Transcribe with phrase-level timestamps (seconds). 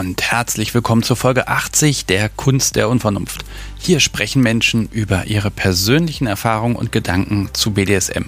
[0.00, 3.44] Und herzlich willkommen zur Folge 80 der Kunst der Unvernunft.
[3.78, 8.24] Hier sprechen Menschen über ihre persönlichen Erfahrungen und Gedanken zu BDSM.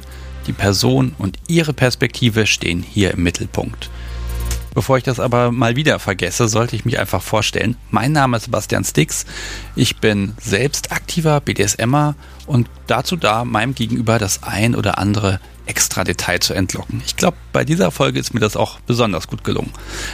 [0.46, 3.88] Die Person und ihre Perspektive stehen hier im Mittelpunkt.
[4.74, 7.76] Bevor ich das aber mal wieder vergesse, sollte ich mich einfach vorstellen.
[7.90, 9.24] Mein Name ist Sebastian Stix.
[9.74, 12.16] Ich bin selbst aktiver BDSMer
[12.46, 15.40] und dazu da, meinem Gegenüber das ein oder andere
[15.72, 17.02] extra Detail zu entlocken.
[17.06, 19.72] Ich glaube, bei dieser Folge ist mir das auch besonders gut gelungen.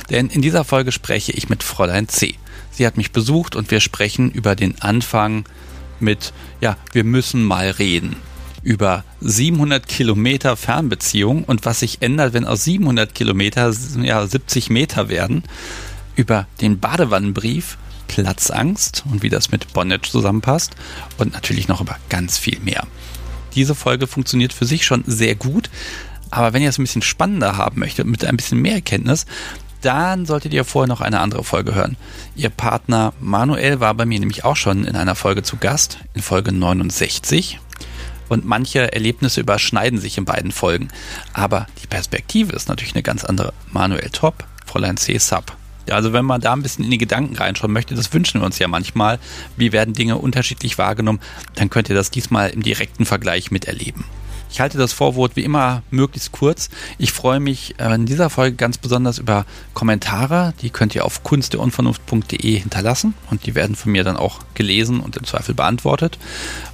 [0.08, 2.36] Denn in dieser Folge spreche ich mit Fräulein C.
[2.70, 5.46] Sie hat mich besucht und wir sprechen über den Anfang
[5.98, 8.14] mit, ja, wir müssen mal reden
[8.62, 15.08] über 700 Kilometer Fernbeziehung und was sich ändert, wenn aus 700 Kilometer ja, 70 Meter
[15.08, 15.42] werden,
[16.14, 20.74] über den Badewannenbrief, Platzangst und wie das mit Bondage zusammenpasst
[21.18, 22.86] und natürlich noch über ganz viel mehr.
[23.54, 25.70] Diese Folge funktioniert für sich schon sehr gut,
[26.30, 29.26] aber wenn ihr es ein bisschen spannender haben möchtet, mit ein bisschen mehr Erkenntnis,
[29.80, 31.96] dann solltet ihr vorher noch eine andere Folge hören.
[32.34, 36.22] Ihr Partner Manuel war bei mir nämlich auch schon in einer Folge zu Gast, in
[36.22, 37.60] Folge 69
[38.28, 40.88] und manche Erlebnisse überschneiden sich in beiden Folgen.
[41.32, 43.52] Aber die Perspektive ist natürlich eine ganz andere.
[43.70, 45.18] Manuel Top, Fräulein C.
[45.18, 45.57] Sub.
[45.92, 48.58] Also wenn man da ein bisschen in die Gedanken reinschauen möchte, das wünschen wir uns
[48.58, 49.18] ja manchmal.
[49.56, 51.20] Wie werden Dinge unterschiedlich wahrgenommen?
[51.54, 54.04] Dann könnt ihr das diesmal im direkten Vergleich miterleben.
[54.50, 56.70] Ich halte das Vorwort wie immer möglichst kurz.
[56.96, 60.54] Ich freue mich äh, in dieser Folge ganz besonders über Kommentare.
[60.62, 65.16] Die könnt ihr auf kunstderunvernunft.de hinterlassen und die werden von mir dann auch gelesen und
[65.16, 66.18] im Zweifel beantwortet.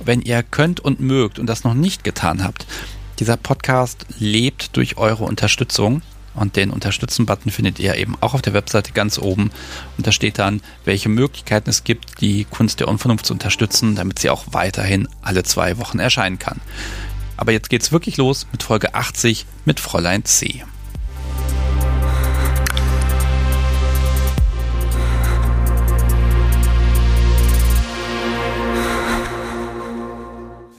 [0.05, 2.67] Wenn ihr könnt und mögt und das noch nicht getan habt,
[3.19, 6.03] dieser Podcast lebt durch eure Unterstützung.
[6.35, 9.51] Und den Unterstützen-Button findet ihr eben auch auf der Webseite ganz oben.
[9.97, 14.19] Und da steht dann, welche Möglichkeiten es gibt, die Kunst der Unvernunft zu unterstützen, damit
[14.19, 16.61] sie auch weiterhin alle zwei Wochen erscheinen kann.
[17.37, 20.65] Aber jetzt geht's wirklich los mit Folge 80 mit Fräulein C.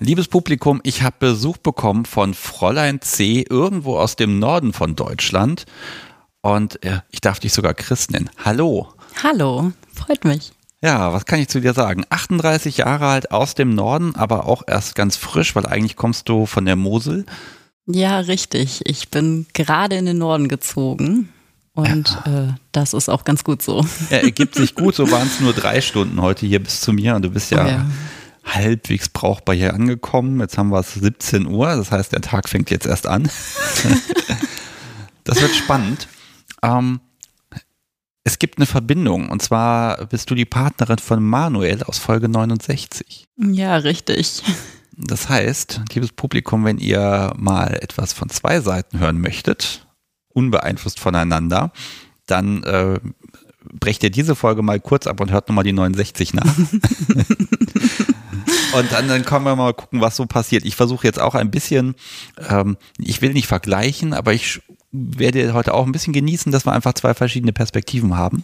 [0.05, 3.43] Liebes Publikum, ich habe Besuch bekommen von Fräulein C.
[3.49, 5.65] irgendwo aus dem Norden von Deutschland.
[6.41, 8.29] Und äh, ich darf dich sogar Chris nennen.
[8.43, 8.93] Hallo.
[9.23, 10.51] Hallo, freut mich.
[10.79, 12.03] Ja, was kann ich zu dir sagen?
[12.07, 16.45] 38 Jahre alt aus dem Norden, aber auch erst ganz frisch, weil eigentlich kommst du
[16.45, 17.25] von der Mosel.
[17.87, 18.81] Ja, richtig.
[18.85, 21.29] Ich bin gerade in den Norden gezogen.
[21.73, 22.49] Und ja.
[22.49, 23.83] äh, das ist auch ganz gut so.
[24.11, 27.15] Er ergibt sich gut, so waren es nur drei Stunden heute hier bis zu mir
[27.15, 27.85] und du bist ja, ja,
[28.45, 30.39] halbwegs brauchbar hier angekommen.
[30.39, 33.23] Jetzt haben wir es 17 Uhr, das heißt, der Tag fängt jetzt erst an.
[35.23, 36.07] das wird spannend.
[36.61, 36.99] Ähm,
[38.23, 43.27] es gibt eine Verbindung und zwar bist du die Partnerin von Manuel aus Folge 69.
[43.37, 44.43] Ja, richtig.
[44.97, 49.85] Das heißt, liebes Publikum, wenn ihr mal etwas von zwei Seiten hören möchtet,
[50.29, 51.71] unbeeinflusst voneinander,
[52.25, 52.99] dann äh,
[53.73, 56.45] brecht ihr diese Folge mal kurz ab und hört nochmal die 69 nach.
[58.73, 60.65] und dann, dann können wir mal gucken, was so passiert.
[60.65, 61.95] Ich versuche jetzt auch ein bisschen,
[62.49, 66.73] ähm, ich will nicht vergleichen, aber ich werde heute auch ein bisschen genießen, dass wir
[66.73, 68.43] einfach zwei verschiedene Perspektiven haben.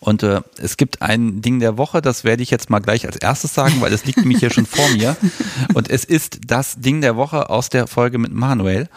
[0.00, 3.16] Und äh, es gibt ein Ding der Woche, das werde ich jetzt mal gleich als
[3.16, 5.16] erstes sagen, weil es liegt nämlich hier schon vor mir.
[5.74, 8.88] Und es ist das Ding der Woche aus der Folge mit Manuel.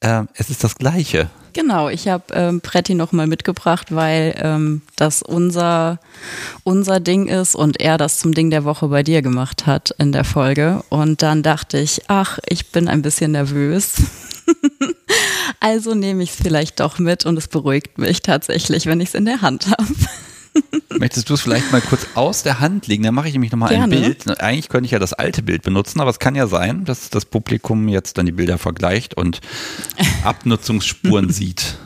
[0.00, 1.28] Äh, es ist das gleiche.
[1.52, 5.98] Genau, ich habe ähm, Pretti nochmal mitgebracht, weil ähm, das unser,
[6.62, 10.12] unser Ding ist und er das zum Ding der Woche bei dir gemacht hat in
[10.12, 10.82] der Folge.
[10.90, 13.96] Und dann dachte ich, ach, ich bin ein bisschen nervös
[15.60, 19.14] also nehme ich es vielleicht doch mit und es beruhigt mich tatsächlich, wenn ich es
[19.14, 19.94] in der Hand habe.
[21.00, 23.02] Möchtest du es vielleicht mal kurz aus der Hand legen?
[23.04, 24.28] Dann mache ich nämlich nochmal ein Bild.
[24.38, 27.24] Eigentlich könnte ich ja das alte Bild benutzen, aber es kann ja sein, dass das
[27.24, 29.40] Publikum jetzt dann die Bilder vergleicht und
[30.24, 31.78] Abnutzungsspuren sieht.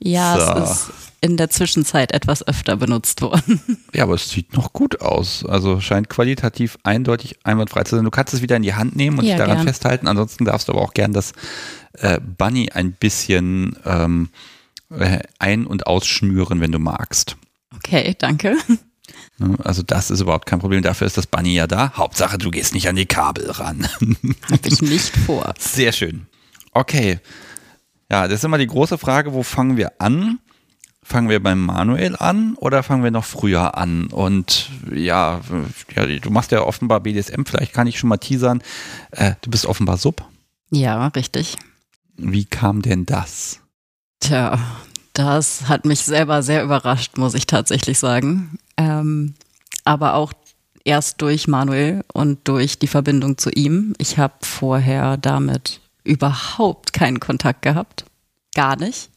[0.00, 0.62] Ja, so.
[0.64, 0.90] es ist
[1.20, 3.60] in der Zwischenzeit etwas öfter benutzt worden.
[3.94, 5.46] Ja, aber es sieht noch gut aus.
[5.46, 8.04] Also scheint qualitativ eindeutig einwandfrei zu sein.
[8.04, 9.68] Du kannst es wieder in die Hand nehmen und ja, dich daran gern.
[9.68, 10.08] festhalten.
[10.08, 11.32] Ansonsten darfst du aber auch gern das
[11.92, 14.30] äh, Bunny ein bisschen ähm,
[14.90, 17.36] äh, ein- und ausschnüren, wenn du magst.
[17.76, 18.56] Okay, danke.
[19.38, 20.82] Ne, also das ist überhaupt kein Problem.
[20.82, 21.92] Dafür ist das Bunny ja da.
[21.94, 23.86] Hauptsache, du gehst nicht an die Kabel ran.
[24.50, 25.54] Habe ich nicht vor.
[25.58, 26.26] Sehr schön.
[26.72, 27.20] Okay.
[28.10, 30.38] Ja, das ist immer die große Frage, wo fangen wir an?
[31.02, 34.06] Fangen wir beim Manuel an oder fangen wir noch früher an?
[34.08, 35.40] Und ja,
[35.94, 38.62] ja du machst ja offenbar BDSM, vielleicht kann ich schon mal teasern.
[39.12, 40.24] Äh, du bist offenbar Sub.
[40.70, 41.56] Ja, richtig.
[42.16, 43.60] Wie kam denn das?
[44.20, 44.58] Tja,
[45.18, 48.58] das hat mich selber sehr überrascht, muss ich tatsächlich sagen.
[48.76, 49.34] Ähm,
[49.84, 50.32] aber auch
[50.84, 53.94] erst durch Manuel und durch die Verbindung zu ihm.
[53.98, 58.04] Ich habe vorher damit überhaupt keinen Kontakt gehabt.
[58.54, 59.10] Gar nicht.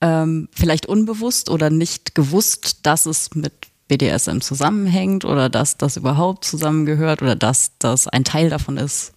[0.00, 3.52] ähm, vielleicht unbewusst oder nicht gewusst, dass es mit
[3.88, 9.12] BDSM zusammenhängt oder dass das überhaupt zusammengehört oder dass das ein Teil davon ist,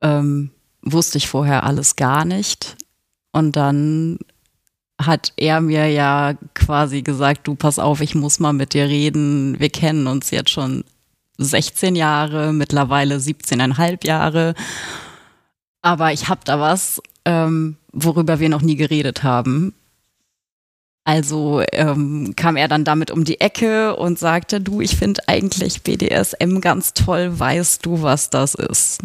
[0.00, 0.50] ähm,
[0.82, 2.76] wusste ich vorher alles gar nicht.
[3.32, 4.18] Und dann
[5.06, 9.58] hat er mir ja quasi gesagt, du pass auf, ich muss mal mit dir reden.
[9.58, 10.84] Wir kennen uns jetzt schon
[11.38, 14.54] 16 Jahre, mittlerweile 17,5 Jahre.
[15.82, 19.74] Aber ich habe da was, ähm, worüber wir noch nie geredet haben.
[21.04, 25.82] Also ähm, kam er dann damit um die Ecke und sagte, du, ich finde eigentlich
[25.82, 29.00] BDSM ganz toll, weißt du, was das ist?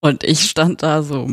[0.00, 1.28] Und ich stand da so,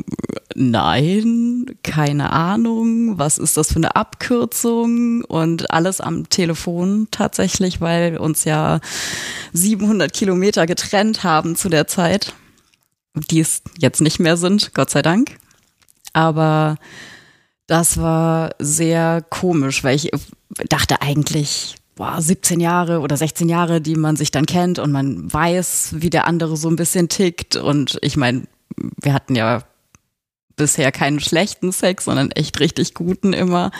[0.55, 8.17] nein, keine Ahnung, was ist das für eine Abkürzung und alles am Telefon tatsächlich, weil
[8.17, 8.79] uns ja
[9.53, 12.33] 700 Kilometer getrennt haben zu der Zeit,
[13.13, 15.37] die es jetzt nicht mehr sind, Gott sei Dank.
[16.13, 16.77] Aber
[17.67, 20.09] das war sehr komisch, weil ich
[20.69, 25.31] dachte eigentlich, boah, 17 Jahre oder 16 Jahre, die man sich dann kennt und man
[25.31, 27.55] weiß, wie der andere so ein bisschen tickt.
[27.55, 28.43] Und ich meine,
[29.01, 29.63] wir hatten ja
[30.55, 33.71] bisher keinen schlechten Sex, sondern echt richtig guten immer.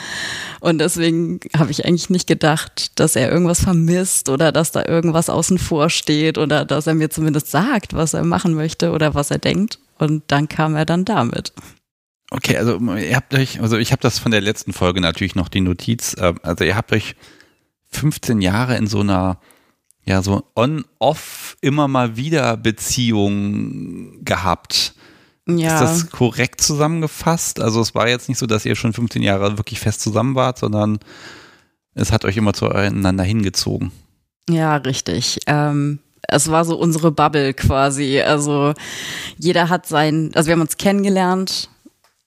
[0.60, 5.30] Und deswegen habe ich eigentlich nicht gedacht, dass er irgendwas vermisst oder dass da irgendwas
[5.30, 9.32] außen vor steht oder dass er mir zumindest sagt, was er machen möchte oder was
[9.32, 9.80] er denkt.
[9.98, 11.54] Und dann kam er dann damit.
[12.32, 15.48] Okay, also ihr habt euch, also ich habe das von der letzten Folge natürlich noch
[15.48, 17.16] die Notiz, ähm, also ihr habt euch
[17.92, 19.40] 15 Jahre in so einer
[20.06, 24.94] ja, so on-off immer mal wieder Beziehung gehabt.
[25.48, 25.74] Ja.
[25.74, 27.60] Ist das korrekt zusammengefasst?
[27.60, 30.58] Also es war jetzt nicht so, dass ihr schon 15 Jahre wirklich fest zusammen wart,
[30.58, 31.00] sondern
[31.94, 33.92] es hat euch immer zueinander hingezogen.
[34.50, 35.40] Ja, richtig.
[35.48, 38.22] Ähm, es war so unsere Bubble quasi.
[38.22, 38.74] Also
[39.38, 41.70] jeder hat sein, also wir haben uns kennengelernt,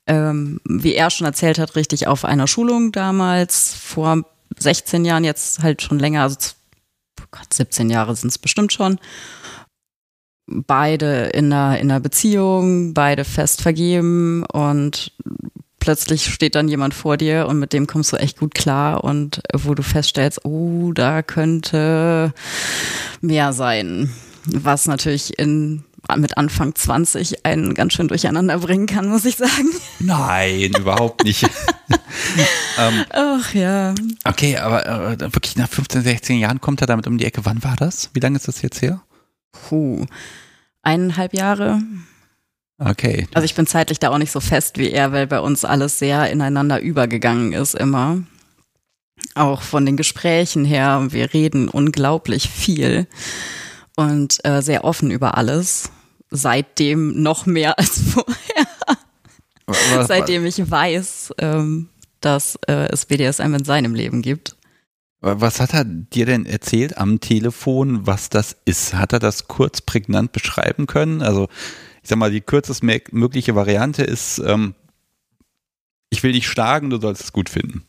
[0.07, 4.25] ähm, wie er schon erzählt hat, richtig auf einer Schulung damals, vor
[4.59, 6.37] 16 Jahren, jetzt halt schon länger, also
[7.31, 8.99] Gott, 17 Jahre sind es bestimmt schon.
[10.47, 15.13] Beide in einer, in einer Beziehung, beide fest vergeben und
[15.79, 19.43] plötzlich steht dann jemand vor dir und mit dem kommst du echt gut klar und
[19.55, 22.33] wo du feststellst, oh, da könnte
[23.21, 24.11] mehr sein.
[24.47, 25.85] Was natürlich in
[26.17, 29.71] mit Anfang 20 einen ganz schön durcheinander bringen kann, muss ich sagen.
[29.99, 31.43] Nein, überhaupt nicht.
[32.79, 33.95] ähm, Ach ja.
[34.25, 37.45] Okay, aber äh, wirklich nach 15, 16 Jahren kommt er damit um die Ecke.
[37.45, 38.11] Wann war das?
[38.15, 39.03] Wie lange ist das jetzt her?
[39.53, 40.07] Puh,
[40.83, 41.83] eineinhalb Jahre.
[42.79, 43.27] Okay.
[43.35, 45.99] Also ich bin zeitlich da auch nicht so fest wie er, weil bei uns alles
[45.99, 48.23] sehr ineinander übergegangen ist immer.
[49.35, 51.09] Auch von den Gesprächen her.
[51.11, 53.09] Wir reden unglaublich viel
[53.99, 55.91] und äh, sehr offen über alles.
[56.31, 58.69] Seitdem noch mehr als vorher.
[59.67, 61.89] Was, Seitdem ich weiß, ähm,
[62.21, 64.57] dass äh, es BDSM in seinem Leben gibt.
[65.21, 68.95] Was hat er dir denn erzählt am Telefon, was das ist?
[68.95, 71.21] Hat er das kurz prägnant beschreiben können?
[71.21, 71.49] Also,
[72.05, 74.77] ich sag mal, die kürzest mögliche Variante ist, ähm,
[76.11, 77.88] ich will dich schlagen, du sollst es gut finden.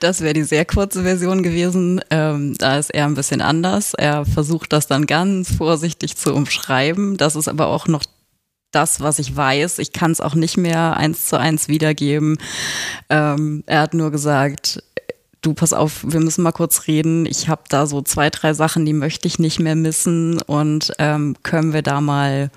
[0.00, 2.00] Das wäre die sehr kurze Version gewesen.
[2.10, 3.94] Ähm, da ist er ein bisschen anders.
[3.94, 7.16] Er versucht das dann ganz vorsichtig zu umschreiben.
[7.16, 8.02] Das ist aber auch noch
[8.72, 9.78] das, was ich weiß.
[9.78, 12.38] Ich kann es auch nicht mehr eins zu eins wiedergeben.
[13.08, 14.82] Ähm, er hat nur gesagt,
[15.40, 17.24] du pass auf, wir müssen mal kurz reden.
[17.26, 21.36] Ich habe da so zwei, drei Sachen, die möchte ich nicht mehr missen und ähm,
[21.42, 22.50] können wir da mal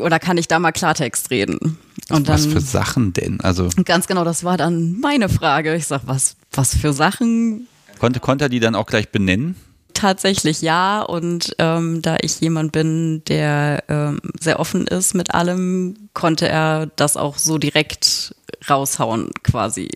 [0.00, 1.78] oder kann ich da mal Klartext reden?
[2.10, 3.40] Und was dann, für Sachen denn?
[3.40, 5.74] Also ganz genau, das war dann meine Frage.
[5.74, 7.66] Ich sag, was, was für Sachen?
[7.98, 9.56] Konnte, konnte er die dann auch gleich benennen?
[9.94, 11.02] Tatsächlich ja.
[11.02, 16.86] Und ähm, da ich jemand bin, der ähm, sehr offen ist mit allem, konnte er
[16.96, 18.34] das auch so direkt
[18.70, 19.88] raushauen, quasi.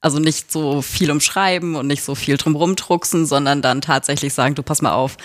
[0.00, 4.54] Also nicht so viel umschreiben und nicht so viel drumherum drucksen, sondern dann tatsächlich sagen,
[4.54, 5.16] du pass mal auf.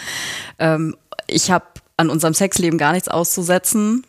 [0.57, 0.95] Ähm,
[1.27, 1.65] ich habe
[1.99, 4.05] an unserem Sexleben gar nichts auszusetzen.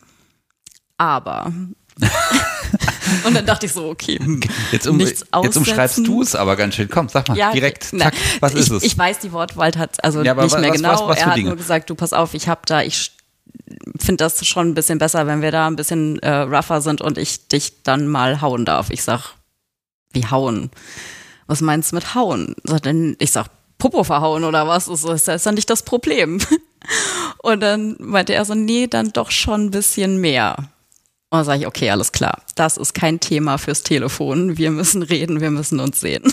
[0.97, 1.51] Aber.
[3.25, 4.19] und dann dachte ich so, okay,
[4.71, 6.89] jetzt, um, nichts jetzt umschreibst du es aber ganz schön.
[6.89, 8.83] Komm, sag mal, ja, direkt, zack, was ich, ist es?
[8.83, 10.91] Ich weiß die Wortwahl hat, also ja, nicht mehr was, genau.
[10.93, 11.49] Was, was er hat Dinge?
[11.49, 13.11] nur gesagt, du pass auf, ich habe da, ich
[13.99, 17.17] finde das schon ein bisschen besser, wenn wir da ein bisschen äh, rougher sind und
[17.17, 18.89] ich dich dann mal hauen darf.
[18.89, 19.33] Ich sag,
[20.13, 20.71] wie hauen?
[21.47, 22.55] Was meinst du mit hauen?
[23.19, 24.85] Ich sag, Popo verhauen oder was?
[24.85, 26.39] Das ist, das ist ja nicht das Problem.
[27.39, 30.57] Und dann meinte er so, nee, dann doch schon ein bisschen mehr.
[31.29, 32.43] Und dann sage ich, okay, alles klar.
[32.55, 34.57] Das ist kein Thema fürs Telefon.
[34.57, 36.31] Wir müssen reden, wir müssen uns sehen.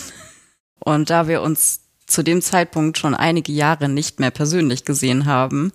[0.79, 5.71] Und da wir uns zu dem Zeitpunkt schon einige Jahre nicht mehr persönlich gesehen haben,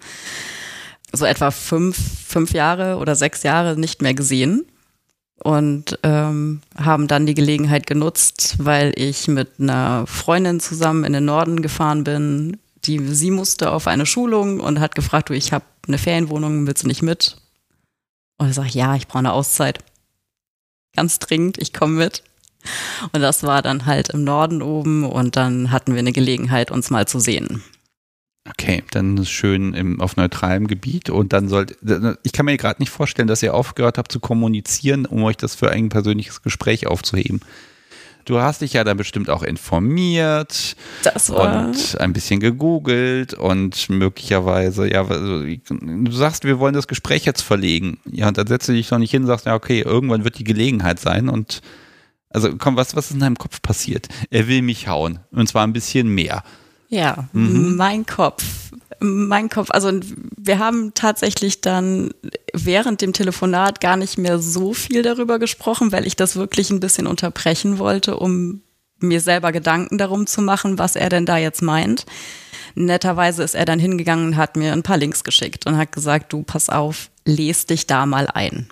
[1.12, 4.66] so etwa fünf, fünf Jahre oder sechs Jahre nicht mehr gesehen,
[5.42, 11.24] und ähm, haben dann die Gelegenheit genutzt, weil ich mit einer Freundin zusammen in den
[11.24, 12.58] Norden gefahren bin.
[12.86, 16.84] Die, sie musste auf eine Schulung und hat gefragt, du, ich habe eine Ferienwohnung, willst
[16.84, 17.38] du nicht mit?
[18.38, 19.78] Und ich sage, ja, ich brauche eine Auszeit.
[20.96, 22.22] Ganz dringend, ich komme mit.
[23.12, 26.90] Und das war dann halt im Norden oben und dann hatten wir eine Gelegenheit, uns
[26.90, 27.62] mal zu sehen.
[28.48, 32.90] Okay, dann schön im, auf neutralem Gebiet und dann sollte, ich kann mir gerade nicht
[32.90, 37.40] vorstellen, dass ihr aufgehört habt zu kommunizieren, um euch das für ein persönliches Gespräch aufzuheben.
[38.24, 43.90] Du hast dich ja dann bestimmt auch informiert das war und ein bisschen gegoogelt und
[43.90, 47.98] möglicherweise, ja, also, du sagst, wir wollen das Gespräch jetzt verlegen.
[48.10, 50.38] Ja, und dann setzt du dich doch nicht hin und sagst, ja, okay, irgendwann wird
[50.38, 51.60] die Gelegenheit sein und
[52.30, 54.08] also komm, was, was ist in deinem Kopf passiert?
[54.30, 56.42] Er will mich hauen und zwar ein bisschen mehr.
[56.88, 57.76] Ja, mhm.
[57.76, 58.44] mein Kopf.
[59.04, 59.92] Mein Kopf, also
[60.36, 62.10] wir haben tatsächlich dann
[62.54, 66.80] während dem Telefonat gar nicht mehr so viel darüber gesprochen, weil ich das wirklich ein
[66.80, 68.62] bisschen unterbrechen wollte, um
[69.00, 72.06] mir selber Gedanken darum zu machen, was er denn da jetzt meint.
[72.74, 76.32] Netterweise ist er dann hingegangen und hat mir ein paar Links geschickt und hat gesagt,
[76.32, 78.68] du pass auf, lest dich da mal ein.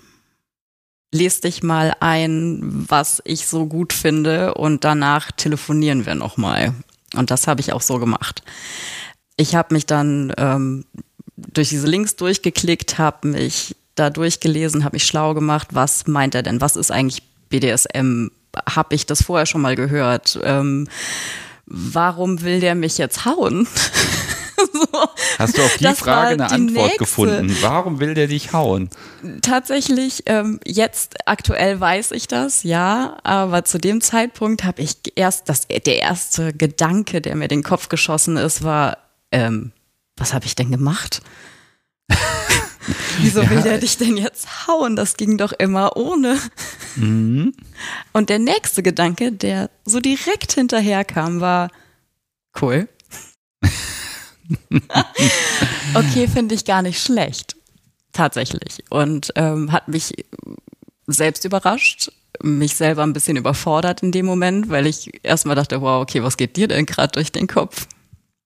[1.11, 6.73] Lest dich mal ein, was ich so gut finde und danach telefonieren wir nochmal.
[7.15, 8.41] Und das habe ich auch so gemacht.
[9.35, 10.85] Ich habe mich dann ähm,
[11.35, 16.43] durch diese Links durchgeklickt, habe mich da durchgelesen, habe mich schlau gemacht, was meint er
[16.43, 16.61] denn?
[16.61, 18.27] Was ist eigentlich BDSM?
[18.67, 20.39] Habe ich das vorher schon mal gehört?
[20.43, 20.87] Ähm,
[21.65, 23.67] warum will der mich jetzt hauen?
[24.73, 25.09] so.
[25.39, 26.97] Hast du auf die Frage eine Antwort nächste.
[26.99, 27.57] gefunden?
[27.61, 28.89] Warum will der dich hauen?
[29.41, 35.49] Tatsächlich, ähm, jetzt aktuell weiß ich das, ja, aber zu dem Zeitpunkt habe ich erst,
[35.49, 38.97] das, der erste Gedanke, der mir den Kopf geschossen ist, war,
[39.33, 39.73] ähm,
[40.15, 41.21] was habe ich denn gemacht?
[43.19, 43.49] Wieso ja.
[43.49, 44.95] will der dich denn jetzt hauen?
[44.95, 46.39] Das ging doch immer ohne.
[46.95, 47.53] Mhm.
[48.11, 51.69] Und der nächste Gedanke, der so direkt hinterher kam, war
[52.61, 52.87] cool.
[55.93, 57.55] okay, finde ich gar nicht schlecht.
[58.11, 58.83] Tatsächlich.
[58.89, 60.13] Und ähm, hat mich
[61.07, 62.11] selbst überrascht,
[62.41, 66.37] mich selber ein bisschen überfordert in dem Moment, weil ich erstmal dachte, wow, okay, was
[66.37, 67.87] geht dir denn gerade durch den Kopf?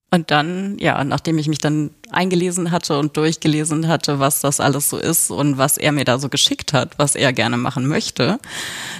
[0.09, 4.89] Und dann, ja, nachdem ich mich dann eingelesen hatte und durchgelesen hatte, was das alles
[4.89, 8.39] so ist und was er mir da so geschickt hat, was er gerne machen möchte,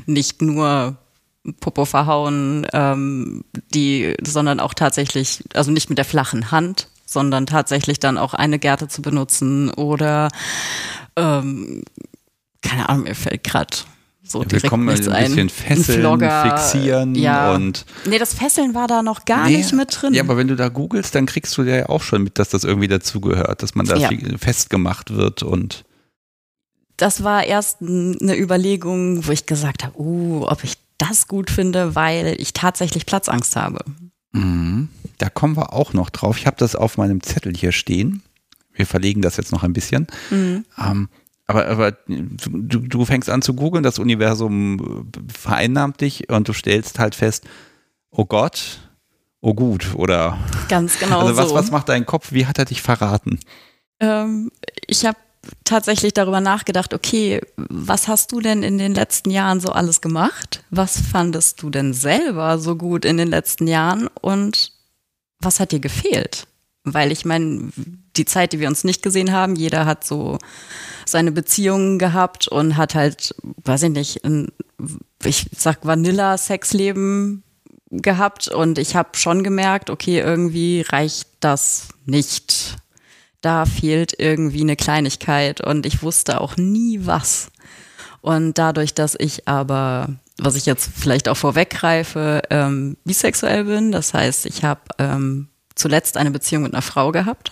[0.06, 0.98] nicht nur
[1.62, 8.00] Popo verhauen, ähm, die, sondern auch tatsächlich, also nicht mit der flachen Hand, sondern tatsächlich
[8.00, 10.28] dann auch eine Gerte zu benutzen oder
[11.16, 11.84] ähm,
[12.62, 13.78] keine Ahnung, mir fällt gerade
[14.30, 17.54] so ja, wir kommen ein bisschen fesseln, ein fixieren ja.
[17.54, 17.86] und.
[18.06, 20.14] Nee, das Fesseln war da noch gar nee, nicht mit drin.
[20.14, 22.64] Ja, aber wenn du da googelst, dann kriegst du ja auch schon mit, dass das
[22.64, 24.10] irgendwie dazugehört, dass man da ja.
[24.38, 25.84] festgemacht wird und.
[26.98, 31.94] Das war erst eine Überlegung, wo ich gesagt habe, uh, ob ich das gut finde,
[31.94, 33.86] weil ich tatsächlich Platzangst habe.
[34.32, 34.90] Mhm.
[35.20, 36.38] Da kommen wir auch noch drauf.
[36.38, 38.24] Ich habe das auf meinem Zettel hier stehen.
[38.74, 40.08] Wir verlegen das jetzt noch ein bisschen.
[40.30, 40.66] Mhm.
[40.78, 41.10] Ähm,
[41.48, 47.00] aber, aber du, du fängst an zu googeln, das Universum vereinnahmt dich und du stellst
[47.00, 47.46] halt fest,
[48.12, 48.80] oh Gott,
[49.40, 50.38] oh gut, oder?
[50.68, 51.22] Ganz genau.
[51.22, 51.56] Also was, so.
[51.56, 52.34] was macht dein Kopf?
[52.34, 53.40] Wie hat er dich verraten?
[54.02, 54.52] Ähm,
[54.88, 55.18] ich habe
[55.64, 60.64] tatsächlich darüber nachgedacht, okay, was hast du denn in den letzten Jahren so alles gemacht?
[60.70, 64.74] Was fandest du denn selber so gut in den letzten Jahren und
[65.40, 66.48] was hat dir gefehlt?
[66.94, 67.70] Weil ich meine,
[68.16, 70.38] die Zeit, die wir uns nicht gesehen haben, jeder hat so
[71.06, 74.52] seine Beziehungen gehabt und hat halt, weiß ich nicht, ein,
[75.24, 77.44] ich sag Vanilla-Sexleben
[77.90, 82.78] gehabt und ich habe schon gemerkt, okay, irgendwie reicht das nicht
[83.42, 87.50] da fehlt irgendwie eine Kleinigkeit und ich wusste auch nie was.
[88.22, 94.14] Und dadurch, dass ich aber, was ich jetzt vielleicht auch vorweggreife, ähm, bisexuell bin, das
[94.14, 97.52] heißt, ich habe ähm, zuletzt eine Beziehung mit einer Frau gehabt,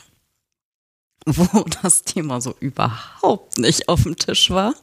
[1.26, 4.76] wo das Thema so überhaupt nicht auf dem Tisch war,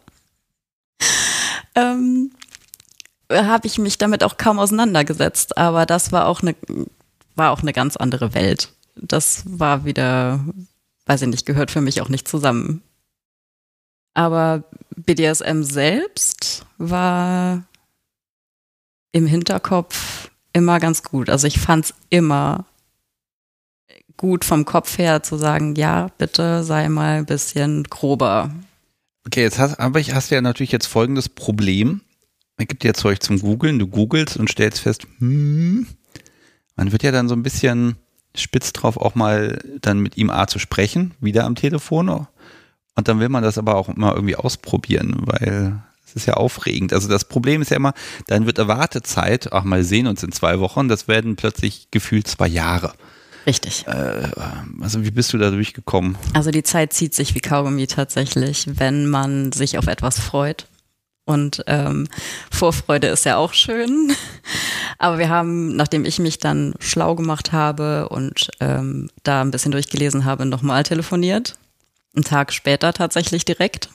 [1.74, 2.32] ähm,
[3.30, 5.56] habe ich mich damit auch kaum auseinandergesetzt.
[5.56, 6.54] Aber das war auch eine,
[7.34, 8.72] war auch eine ganz andere Welt.
[8.94, 10.40] Das war wieder
[11.06, 12.82] weiß ich nicht, gehört für mich auch nicht zusammen.
[14.14, 14.64] Aber
[14.96, 17.64] BDSM selbst war
[19.12, 21.30] im Hinterkopf immer ganz gut.
[21.30, 22.66] Also ich fand es immer
[24.16, 28.50] gut vom Kopf her zu sagen, ja, bitte sei mal ein bisschen grober.
[29.26, 32.00] Okay, jetzt hast, aber ich hast ja natürlich jetzt folgendes Problem.
[32.58, 35.86] Man gibt dir Zeug zum Googeln, du googelst und stellst fest, hm,
[36.76, 37.96] man wird ja dann so ein bisschen
[38.34, 42.08] spitz drauf, auch mal dann mit ihm A zu sprechen, wieder am Telefon.
[42.08, 46.92] Und dann will man das aber auch immer irgendwie ausprobieren, weil Das ist ja aufregend.
[46.92, 47.94] Also das Problem ist ja immer,
[48.26, 52.48] dann wird Erwartezeit, ach mal sehen uns in zwei Wochen, das werden plötzlich gefühlt zwei
[52.48, 52.92] Jahre.
[53.46, 53.86] Richtig.
[53.86, 54.28] Äh,
[54.80, 56.16] also wie bist du da durchgekommen?
[56.34, 60.66] Also die Zeit zieht sich wie Kaugummi tatsächlich, wenn man sich auf etwas freut.
[61.24, 62.08] Und ähm,
[62.50, 64.12] Vorfreude ist ja auch schön.
[64.98, 69.72] Aber wir haben, nachdem ich mich dann schlau gemacht habe und ähm, da ein bisschen
[69.72, 71.56] durchgelesen habe, nochmal telefoniert.
[72.14, 73.88] Einen Tag später tatsächlich direkt.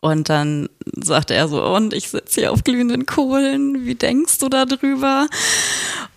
[0.00, 4.48] Und dann sagte er so, und ich sitze hier auf glühenden Kohlen, wie denkst du
[4.48, 5.28] darüber?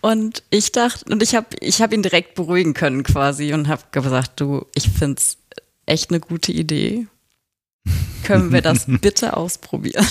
[0.05, 3.81] Und ich dachte, und ich habe ich hab ihn direkt beruhigen können quasi und habe
[3.89, 5.37] gesagt, du, ich finde es
[5.87, 7.07] echt eine gute Idee.
[8.23, 10.05] Können wir das bitte ausprobieren?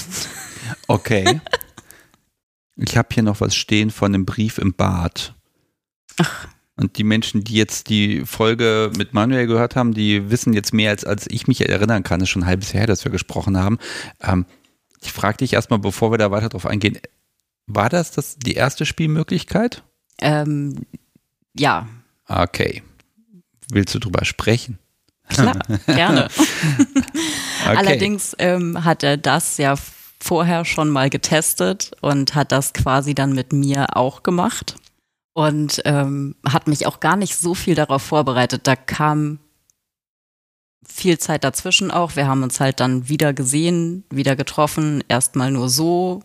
[0.89, 1.41] Okay.
[2.75, 5.33] Ich habe hier noch was stehen von einem Brief im Bad.
[6.19, 6.49] Ach.
[6.75, 10.91] Und die Menschen, die jetzt die Folge mit Manuel gehört haben, die wissen jetzt mehr,
[10.91, 12.21] als, als ich mich erinnern kann.
[12.21, 13.79] Es ist schon ein halbes Jahr her, dass wir gesprochen haben.
[14.21, 14.45] Ähm,
[15.01, 16.99] ich frage dich erstmal, bevor wir da weiter drauf eingehen,
[17.67, 19.83] war das, das die erste Spielmöglichkeit?
[20.21, 20.87] Ähm,
[21.57, 21.87] ja.
[22.29, 22.83] Okay.
[23.71, 24.79] Willst du drüber sprechen?
[25.29, 26.29] Klar, gerne.
[26.79, 27.77] okay.
[27.77, 29.75] Allerdings ähm, hat er das ja
[30.21, 34.77] vorher schon mal getestet und hat das quasi dann mit mir auch gemacht
[35.35, 38.67] und ähm, hat mich auch gar nicht so viel darauf vorbereitet.
[38.67, 39.39] Da kam
[40.87, 42.17] viel Zeit dazwischen auch.
[42.17, 46.23] Wir haben uns halt dann wieder gesehen, wieder getroffen, erstmal nur so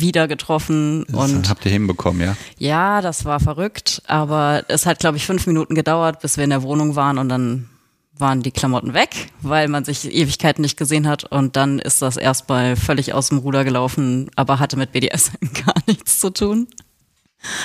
[0.00, 2.36] wieder getroffen das und habt ihr hinbekommen, ja?
[2.58, 6.50] Ja, das war verrückt, aber es hat glaube ich fünf Minuten gedauert, bis wir in
[6.50, 7.68] der Wohnung waren und dann
[8.16, 12.16] waren die Klamotten weg, weil man sich Ewigkeiten nicht gesehen hat und dann ist das
[12.16, 16.68] erstmal völlig aus dem Ruder gelaufen, aber hatte mit BDSM gar nichts zu tun.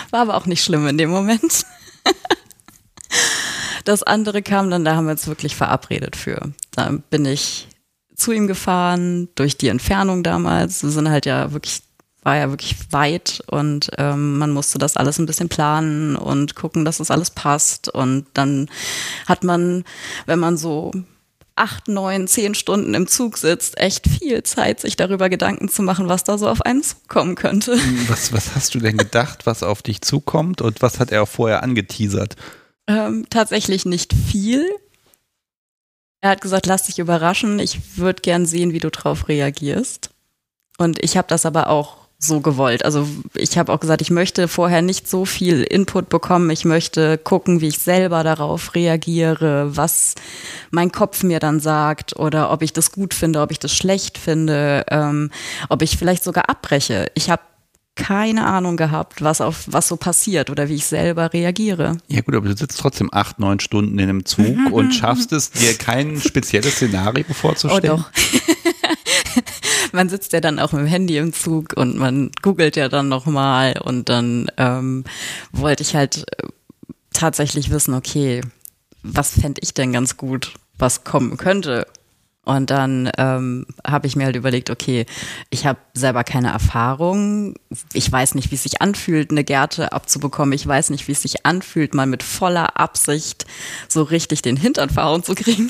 [0.10, 1.66] War aber auch nicht schlimm in dem Moment.
[3.88, 6.52] Das andere kam dann, da haben wir uns wirklich verabredet für.
[6.72, 7.70] Da bin ich
[8.18, 10.84] zu ihm gefahren, durch die Entfernung damals.
[10.84, 11.84] Wir sind halt ja wirklich,
[12.28, 16.84] war ja wirklich weit und ähm, man musste das alles ein bisschen planen und gucken,
[16.84, 17.88] dass das alles passt.
[17.88, 18.70] Und dann
[19.28, 19.86] hat man,
[20.26, 20.92] wenn man so
[21.56, 26.10] acht, neun, zehn Stunden im Zug sitzt, echt viel Zeit, sich darüber Gedanken zu machen,
[26.10, 27.78] was da so auf einen zukommen könnte.
[28.10, 31.30] Was, was hast du denn gedacht, was auf dich zukommt und was hat er auch
[31.30, 32.36] vorher angeteasert?
[32.88, 34.66] Ähm, tatsächlich nicht viel.
[36.20, 40.10] Er hat gesagt, lass dich überraschen, ich würde gern sehen, wie du drauf reagierst.
[40.78, 42.84] Und ich habe das aber auch so gewollt.
[42.84, 46.50] Also ich habe auch gesagt, ich möchte vorher nicht so viel Input bekommen.
[46.50, 50.16] Ich möchte gucken, wie ich selber darauf reagiere, was
[50.72, 54.18] mein Kopf mir dann sagt oder ob ich das gut finde, ob ich das schlecht
[54.18, 55.30] finde, ähm,
[55.70, 57.12] ob ich vielleicht sogar abbreche.
[57.14, 57.42] Ich habe
[57.98, 61.98] keine Ahnung gehabt, was auf was so passiert oder wie ich selber reagiere.
[62.08, 65.52] Ja gut, aber du sitzt trotzdem acht, neun Stunden in einem Zug und schaffst es,
[65.52, 67.92] dir kein spezielles Szenario vorzustellen.
[67.92, 68.12] Oh doch.
[69.92, 73.10] man sitzt ja dann auch mit dem Handy im Zug und man googelt ja dann
[73.10, 75.04] nochmal und dann ähm,
[75.52, 76.48] wollte ich halt äh,
[77.14, 78.42] tatsächlich wissen, okay,
[79.04, 81.88] was fände ich denn ganz gut, was kommen könnte.
[82.44, 85.06] Und dann ähm, habe ich mir halt überlegt, okay,
[85.50, 87.56] ich habe selber keine Erfahrung.
[87.92, 90.54] Ich weiß nicht, wie es sich anfühlt, eine Gerte abzubekommen.
[90.54, 93.46] Ich weiß nicht, wie es sich anfühlt, mal mit voller Absicht
[93.90, 95.70] so richtig den Hintern verhauen zu kriegen.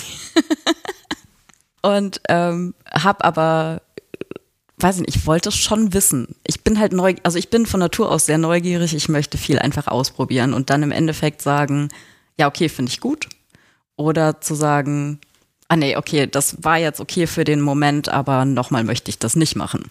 [1.81, 3.81] Und ähm, habe aber
[4.77, 6.35] weiß nicht, ich wollte es schon wissen.
[6.45, 8.93] Ich bin halt neu, also ich bin von Natur aus sehr neugierig.
[8.93, 11.89] Ich möchte viel einfach ausprobieren und dann im Endeffekt sagen,
[12.37, 13.27] ja, okay, finde ich gut.
[13.95, 15.19] Oder zu sagen,
[15.67, 19.35] ah nee, okay, das war jetzt okay für den Moment, aber nochmal möchte ich das
[19.35, 19.89] nicht machen.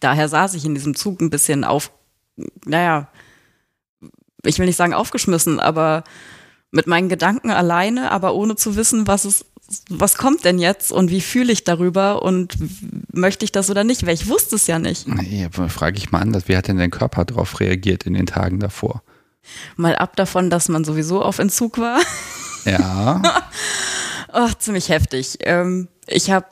[0.00, 1.90] Daher saß ich in diesem Zug ein bisschen auf,
[2.66, 3.08] naja,
[4.44, 6.04] ich will nicht sagen aufgeschmissen, aber
[6.70, 9.46] mit meinen Gedanken alleine, aber ohne zu wissen, was es
[9.88, 12.56] was kommt denn jetzt und wie fühle ich darüber und
[13.12, 14.06] möchte ich das oder nicht?
[14.06, 15.08] Weil ich wusste es ja nicht.
[15.08, 18.60] Nee, frage ich mal anders, wie hat denn dein Körper darauf reagiert in den Tagen
[18.60, 19.02] davor?
[19.76, 22.00] Mal ab davon, dass man sowieso auf Entzug war.
[22.64, 23.22] Ja.
[24.32, 25.38] Ach, ziemlich heftig.
[25.40, 26.46] Ähm, ich habe.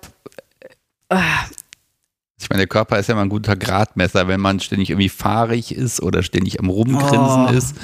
[1.09, 1.19] Äh,
[2.39, 5.75] ich meine, der Körper ist ja mal ein guter Gradmesser, wenn man ständig irgendwie fahrig
[5.75, 7.51] ist oder ständig am Rumgrinsen oh.
[7.51, 7.77] ist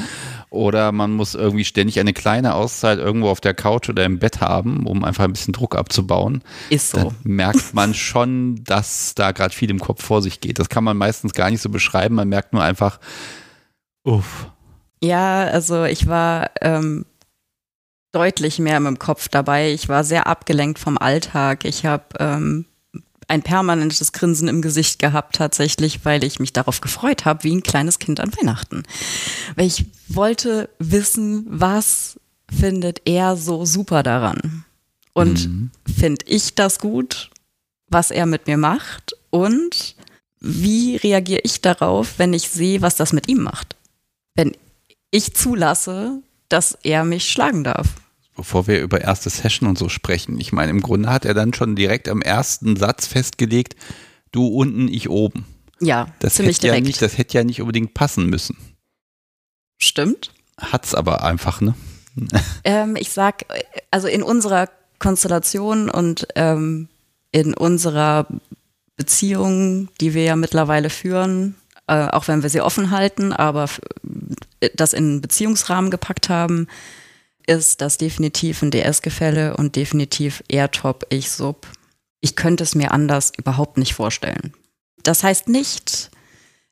[0.50, 4.40] oder man muss irgendwie ständig eine kleine Auszeit irgendwo auf der Couch oder im Bett
[4.40, 6.42] haben, um einfach ein bisschen Druck abzubauen.
[6.70, 6.98] Ist so.
[6.98, 10.58] Dann merkt man schon, dass da gerade viel im Kopf vor sich geht.
[10.58, 12.14] Das kann man meistens gar nicht so beschreiben.
[12.14, 12.98] Man merkt nur einfach,
[14.04, 14.50] uff.
[15.02, 17.04] Ja, also ich war ähm,
[18.12, 19.72] deutlich mehr mit dem Kopf dabei.
[19.72, 21.64] Ich war sehr abgelenkt vom Alltag.
[21.64, 22.64] Ich habe ähm,
[23.28, 27.62] ein permanentes Grinsen im Gesicht gehabt tatsächlich, weil ich mich darauf gefreut habe, wie ein
[27.62, 28.84] kleines Kind an Weihnachten.
[29.54, 32.18] Weil ich wollte wissen, was
[32.50, 34.64] findet er so super daran?
[35.12, 35.70] Und mhm.
[35.86, 37.30] finde ich das gut,
[37.88, 39.14] was er mit mir macht?
[39.30, 39.94] Und
[40.40, 43.76] wie reagiere ich darauf, wenn ich sehe, was das mit ihm macht?
[44.34, 44.56] Wenn
[45.10, 47.88] ich zulasse, dass er mich schlagen darf.
[48.38, 51.52] Bevor wir über erste Session und so sprechen, ich meine, im Grunde hat er dann
[51.52, 53.74] schon direkt am ersten Satz festgelegt,
[54.30, 55.44] du unten, ich oben.
[55.80, 56.86] Ja, Das ziemlich hätte ja direkt.
[56.86, 58.56] nicht, das hätte ja nicht unbedingt passen müssen.
[59.76, 60.32] Stimmt.
[60.56, 61.74] Hat's aber einfach, ne?
[62.62, 63.44] Ähm, ich sag,
[63.90, 64.68] also in unserer
[65.00, 66.88] Konstellation und ähm,
[67.32, 68.28] in unserer
[68.96, 71.56] Beziehung, die wir ja mittlerweile führen,
[71.88, 73.68] äh, auch wenn wir sie offen halten, aber
[74.60, 76.68] äh, das in einen Beziehungsrahmen gepackt haben,
[77.48, 81.66] ist das definitiv ein DS-Gefälle und definitiv er top, ich sub.
[82.20, 84.52] Ich könnte es mir anders überhaupt nicht vorstellen.
[85.02, 86.10] Das heißt nicht,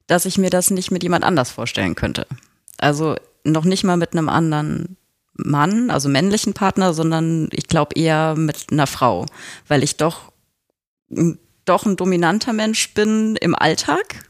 [0.07, 2.27] dass ich mir das nicht mit jemand anders vorstellen könnte.
[2.77, 4.97] Also noch nicht mal mit einem anderen
[5.35, 9.27] Mann, also männlichen Partner, sondern ich glaube eher mit einer Frau,
[9.69, 10.33] weil ich doch,
[11.65, 14.29] doch ein dominanter Mensch bin im Alltag.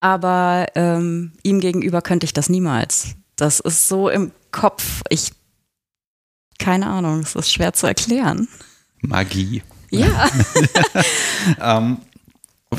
[0.00, 3.14] Aber ähm, ihm gegenüber könnte ich das niemals.
[3.36, 5.02] Das ist so im Kopf.
[5.08, 5.32] Ich,
[6.62, 8.48] keine Ahnung, es ist schwer zu erklären.
[9.00, 9.62] Magie.
[9.90, 10.28] Ja,
[11.60, 11.98] Ähm,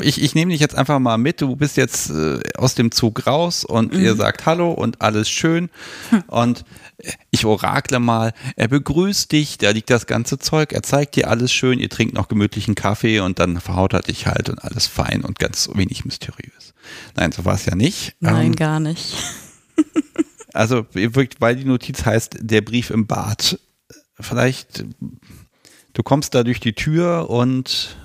[0.00, 1.40] ich, ich nehme dich jetzt einfach mal mit.
[1.40, 5.70] Du bist jetzt äh, aus dem Zug raus und ihr sagt Hallo und alles schön.
[6.26, 6.64] Und
[7.30, 11.52] ich orakle mal, er begrüßt dich, da liegt das ganze Zeug, er zeigt dir alles
[11.52, 15.24] schön, ihr trinkt noch gemütlichen Kaffee und dann verhaut er dich halt und alles fein
[15.24, 16.74] und ganz wenig mysteriös.
[17.16, 18.16] Nein, so war es ja nicht.
[18.20, 19.14] nein, Ähm, gar nicht.
[20.52, 20.86] also,
[21.38, 23.58] weil die Notiz heißt, der Brief im Bad.
[24.18, 24.84] Vielleicht,
[25.92, 27.96] du kommst da durch die Tür und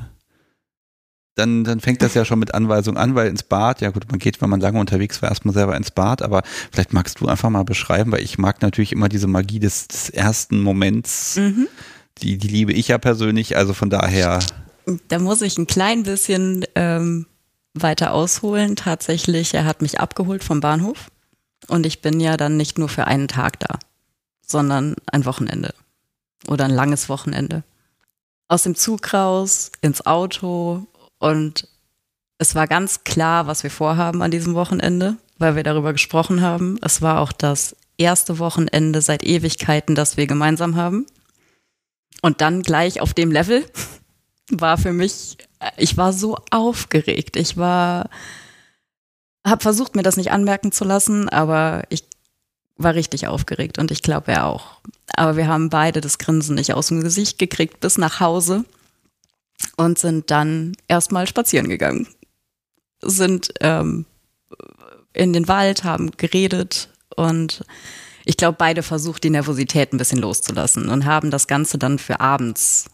[1.35, 4.19] dann, dann fängt das ja schon mit Anweisung an, weil ins Bad, ja gut, man
[4.19, 7.49] geht, wenn man lange unterwegs war, erstmal selber ins Bad, aber vielleicht magst du einfach
[7.49, 11.37] mal beschreiben, weil ich mag natürlich immer diese Magie des, des ersten Moments.
[11.37, 11.67] Mhm.
[12.21, 14.39] Die, die liebe ich ja persönlich, also von daher,
[15.07, 17.25] Da muss ich ein klein bisschen ähm,
[17.73, 18.75] weiter ausholen.
[18.75, 21.09] Tatsächlich, er hat mich abgeholt vom Bahnhof
[21.67, 23.79] und ich bin ja dann nicht nur für einen Tag da,
[24.45, 25.73] sondern ein Wochenende
[26.47, 27.63] oder ein langes Wochenende.
[28.47, 30.87] Aus dem Zug raus, ins Auto
[31.19, 31.67] und
[32.37, 36.79] es war ganz klar, was wir vorhaben an diesem Wochenende, weil wir darüber gesprochen haben.
[36.81, 41.05] Es war auch das erste Wochenende seit Ewigkeiten, das wir gemeinsam haben.
[42.21, 43.65] Und dann gleich auf dem Level
[44.49, 45.37] war für mich,
[45.77, 47.35] ich war so aufgeregt.
[47.35, 48.09] Ich war,
[49.45, 52.05] habe versucht, mir das nicht anmerken zu lassen, aber ich
[52.79, 54.79] war richtig aufgeregt und ich glaube, er auch.
[55.15, 58.65] Aber wir haben beide das Grinsen nicht aus dem Gesicht gekriegt bis nach Hause
[59.75, 62.07] und sind dann erstmal spazieren gegangen.
[63.01, 64.05] Sind ähm,
[65.13, 67.65] in den Wald, haben geredet und
[68.25, 72.19] ich glaube, beide versucht, die Nervosität ein bisschen loszulassen und haben das Ganze dann für
[72.19, 72.89] abends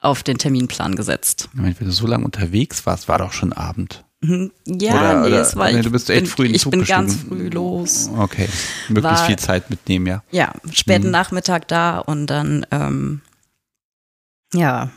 [0.00, 1.48] auf den Terminplan gesetzt.
[1.52, 4.04] wenn du so lange unterwegs warst, war doch schon Abend.
[4.20, 4.50] Mhm.
[4.66, 6.54] Ja, Oder- nee, oder- es war, nee, ich du bist echt bin, früh in den
[6.56, 7.36] Ich Zug bin ganz gestiegen.
[7.36, 8.08] früh los.
[8.16, 8.48] Okay,
[8.88, 10.22] möglichst War- viel Zeit mitnehmen, ja.
[10.30, 11.12] Ja, späten Mhm.
[11.12, 13.20] Nachmittag da und dann, ähm,
[14.54, 14.90] ja,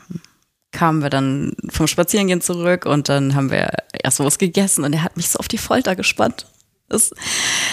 [0.72, 5.02] kamen wir dann vom Spazierengehen zurück und dann haben wir erst was gegessen und er
[5.02, 6.46] hat mich so auf die Folter gespannt.
[6.88, 7.10] Das,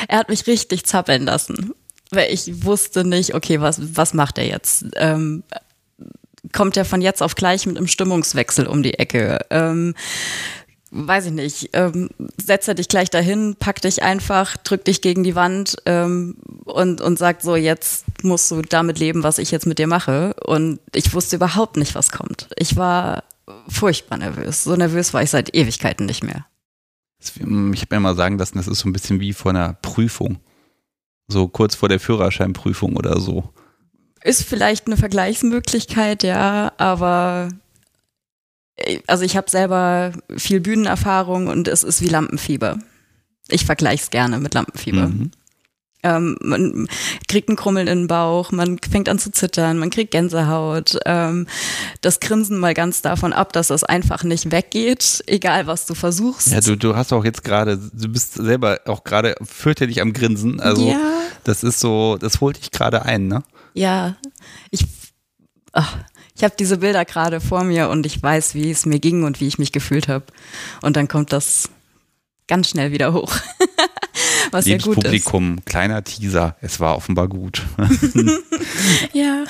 [0.07, 1.73] er hat mich richtig zappeln lassen,
[2.11, 4.85] weil ich wusste nicht, okay, was, was macht er jetzt?
[4.95, 5.43] Ähm,
[6.53, 9.39] kommt er von jetzt auf gleich mit einem Stimmungswechsel um die Ecke?
[9.49, 9.93] Ähm,
[10.91, 15.23] weiß ich nicht, ähm, setzt er dich gleich dahin, packt dich einfach, drückt dich gegen
[15.23, 19.65] die Wand ähm, und, und sagt so, jetzt musst du damit leben, was ich jetzt
[19.65, 20.33] mit dir mache.
[20.45, 22.49] Und ich wusste überhaupt nicht, was kommt.
[22.57, 23.23] Ich war
[23.67, 24.63] furchtbar nervös.
[24.63, 26.45] So nervös war ich seit Ewigkeiten nicht mehr.
[27.19, 30.39] Ich habe mir mal sagen lassen, das ist so ein bisschen wie vor einer Prüfung.
[31.27, 33.53] So kurz vor der Führerscheinprüfung oder so.
[34.23, 37.49] Ist vielleicht eine Vergleichsmöglichkeit, ja, aber
[39.07, 42.79] also ich habe selber viel Bühnenerfahrung und es ist wie Lampenfieber.
[43.49, 45.07] Ich vergleiche es gerne mit Lampenfieber.
[45.07, 45.31] Mhm.
[46.03, 46.87] Ähm, man
[47.27, 50.97] kriegt einen Krummeln in den Bauch, man fängt an zu zittern, man kriegt Gänsehaut.
[51.05, 51.47] Ähm,
[52.01, 56.49] das Grinsen mal ganz davon ab, dass das einfach nicht weggeht, egal was du versuchst.
[56.51, 60.59] Ja, du, du hast auch jetzt gerade, du bist selber auch gerade fürchterlich am Grinsen.
[60.59, 60.99] Also ja,
[61.43, 63.43] das ist so, das holt dich gerade ein, ne?
[63.73, 64.15] ja.
[64.71, 64.85] Ich,
[65.71, 65.97] ach,
[66.37, 69.41] ich habe diese Bilder gerade vor mir und ich weiß, wie es mir ging und
[69.41, 70.25] wie ich mich gefühlt habe.
[70.83, 71.69] Und dann kommt das
[72.47, 73.35] ganz schnell wieder hoch.
[74.51, 75.03] Was ja Liebes gut ist.
[75.03, 77.63] Publikum, kleiner Teaser, es war offenbar gut.
[79.13, 79.43] Ja.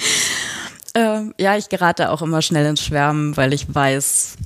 [0.94, 4.36] ähm, ja, ich gerate auch immer schnell ins Schwärmen, weil ich weiß,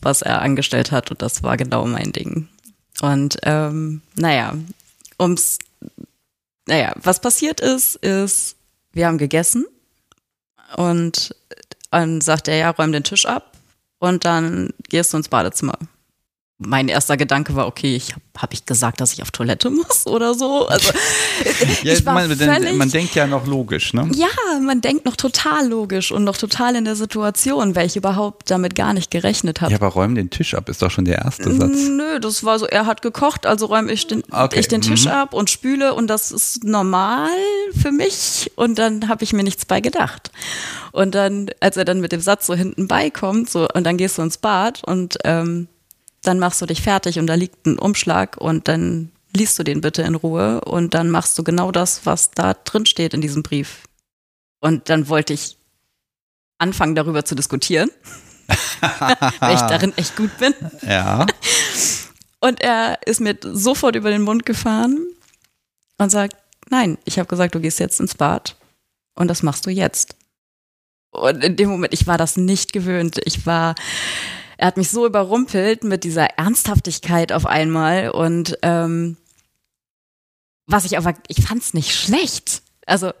[0.00, 2.48] was er angestellt hat und das war genau mein Ding.
[3.00, 4.54] Und ähm, naja,
[5.18, 5.58] ums,
[6.66, 8.56] naja, was passiert ist, ist,
[8.92, 9.64] wir haben gegessen
[10.76, 11.34] und
[11.90, 13.56] dann sagt er, ja, räum den Tisch ab.
[13.98, 15.78] und dann gehst du ins Badezimmer
[16.60, 20.06] mein erster Gedanke war, okay, ich habe hab ich gesagt, dass ich auf Toilette muss
[20.06, 20.66] oder so.
[20.66, 20.92] Also
[21.84, 24.08] ja, ich war man, völlig, man denkt ja noch logisch, ne?
[24.14, 24.26] Ja,
[24.60, 28.74] man denkt noch total logisch und noch total in der Situation, weil ich überhaupt damit
[28.74, 29.72] gar nicht gerechnet habe.
[29.72, 31.88] Ja, aber räum den Tisch ab, ist doch schon der erste Satz.
[31.88, 34.58] Nö, das war so, er hat gekocht, also räume ich den, okay.
[34.58, 35.12] ich den Tisch mhm.
[35.12, 37.28] ab und spüle und das ist normal
[37.80, 40.32] für mich und dann habe ich mir nichts bei gedacht.
[40.90, 44.18] Und dann, als er dann mit dem Satz so hinten beikommt, so und dann gehst
[44.18, 45.68] du ins Bad und ähm,
[46.28, 49.80] dann machst du dich fertig und da liegt ein Umschlag und dann liest du den
[49.80, 53.42] bitte in Ruhe und dann machst du genau das, was da drin steht in diesem
[53.42, 53.84] Brief.
[54.60, 55.56] Und dann wollte ich
[56.58, 57.90] anfangen, darüber zu diskutieren,
[59.40, 60.54] weil ich darin echt gut bin.
[60.82, 61.26] Ja.
[62.40, 65.08] Und er ist mir sofort über den Mund gefahren
[65.96, 66.36] und sagt,
[66.70, 68.54] nein, ich habe gesagt, du gehst jetzt ins Bad
[69.16, 70.14] und das machst du jetzt.
[71.10, 73.20] Und in dem Moment, ich war das nicht gewöhnt.
[73.24, 73.74] Ich war,
[74.58, 79.16] er hat mich so überrumpelt mit dieser Ernsthaftigkeit auf einmal und ähm,
[80.66, 82.62] was ich aber, ich fand es nicht schlecht.
[82.84, 83.12] Also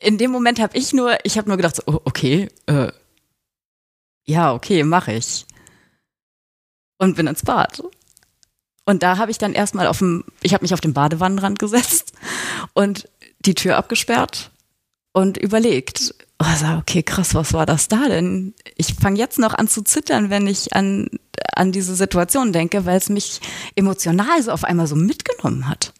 [0.00, 2.92] in dem Moment habe ich nur, ich habe nur gedacht, so, oh, okay, äh,
[4.24, 5.44] ja, okay, mache ich.
[6.98, 7.82] Und bin ins Bad.
[8.84, 12.12] Und da habe ich dann erstmal auf dem, ich habe mich auf den Badewannenrand gesetzt
[12.74, 13.08] und
[13.40, 14.52] die Tür abgesperrt
[15.12, 18.54] und überlegt, oh, okay, krass, was war das da denn?
[18.76, 21.08] Ich fange jetzt noch an zu zittern, wenn ich an,
[21.54, 23.40] an diese Situation denke, weil es mich
[23.76, 25.92] emotional so auf einmal so mitgenommen hat.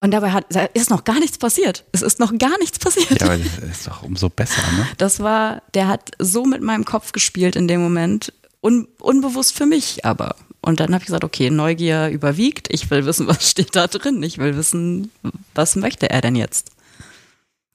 [0.00, 1.84] Und dabei hat, ist noch gar nichts passiert.
[1.92, 3.20] Es ist noch gar nichts passiert.
[3.20, 4.86] Ja, aber das ist doch umso besser, ne?
[4.98, 8.32] Das war, der hat so mit meinem Kopf gespielt in dem Moment.
[8.60, 10.36] Un, unbewusst für mich aber.
[10.60, 12.68] Und dann habe ich gesagt, okay, Neugier überwiegt.
[12.70, 14.22] Ich will wissen, was steht da drin.
[14.22, 15.10] Ich will wissen,
[15.54, 16.75] was möchte er denn jetzt?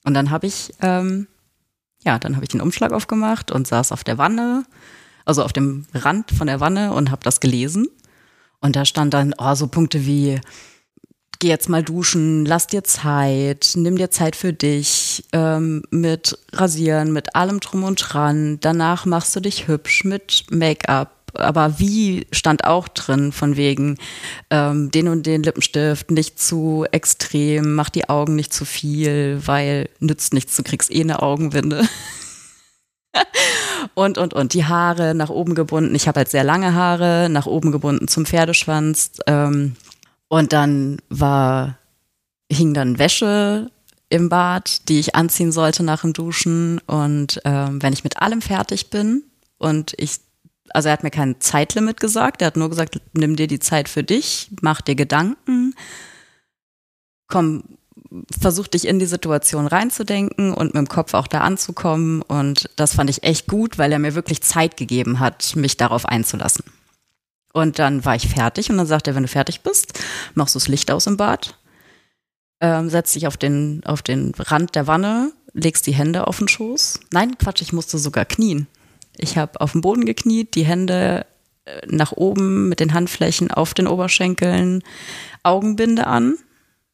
[0.04, 1.28] Und dann habe ich, ähm,
[2.04, 4.66] ja, dann habe ich den Umschlag aufgemacht und saß auf der Wanne,
[5.26, 7.88] also auf dem Rand von der Wanne und habe das gelesen.
[8.60, 10.40] Und da stand dann oh, so Punkte wie,
[11.40, 17.12] geh jetzt mal duschen, lass dir Zeit, nimm dir Zeit für dich, ähm, mit Rasieren,
[17.12, 18.60] mit allem drum und dran.
[18.62, 23.98] Danach machst du dich hübsch mit Make-up aber wie stand auch drin, von wegen
[24.50, 29.90] ähm, den und den Lippenstift nicht zu extrem, mach die Augen nicht zu viel, weil
[30.00, 31.88] nützt nichts, du kriegst eh eine Augenwinde.
[33.94, 34.54] und, und, und.
[34.54, 35.96] Die Haare nach oben gebunden.
[35.96, 39.12] Ich habe halt sehr lange Haare, nach oben gebunden zum Pferdeschwanz.
[39.28, 39.76] Ähm,
[40.28, 41.78] und dann war,
[42.52, 43.70] hing dann Wäsche
[44.10, 46.80] im Bad, die ich anziehen sollte nach dem Duschen.
[46.88, 49.24] Und ähm, wenn ich mit allem fertig bin
[49.58, 50.20] und ich
[50.74, 53.90] also er hat mir kein Zeitlimit gesagt, er hat nur gesagt, nimm dir die Zeit
[53.90, 55.74] für dich, mach dir Gedanken,
[57.28, 57.64] komm,
[58.40, 62.22] versuch dich in die Situation reinzudenken und mit dem Kopf auch da anzukommen.
[62.22, 66.06] Und das fand ich echt gut, weil er mir wirklich Zeit gegeben hat, mich darauf
[66.06, 66.66] einzulassen.
[67.54, 70.00] Und dann war ich fertig und dann sagte er, wenn du fertig bist,
[70.36, 71.58] machst du das Licht aus im Bad,
[72.62, 76.48] ähm, setzt dich auf den, auf den Rand der Wanne, legst die Hände auf den
[76.48, 77.02] Schoß.
[77.12, 78.68] Nein, Quatsch, ich musste sogar knien.
[79.18, 81.26] Ich habe auf dem Boden gekniet, die Hände
[81.66, 84.84] äh, nach oben mit den Handflächen auf den Oberschenkeln,
[85.44, 86.36] Augenbinde an.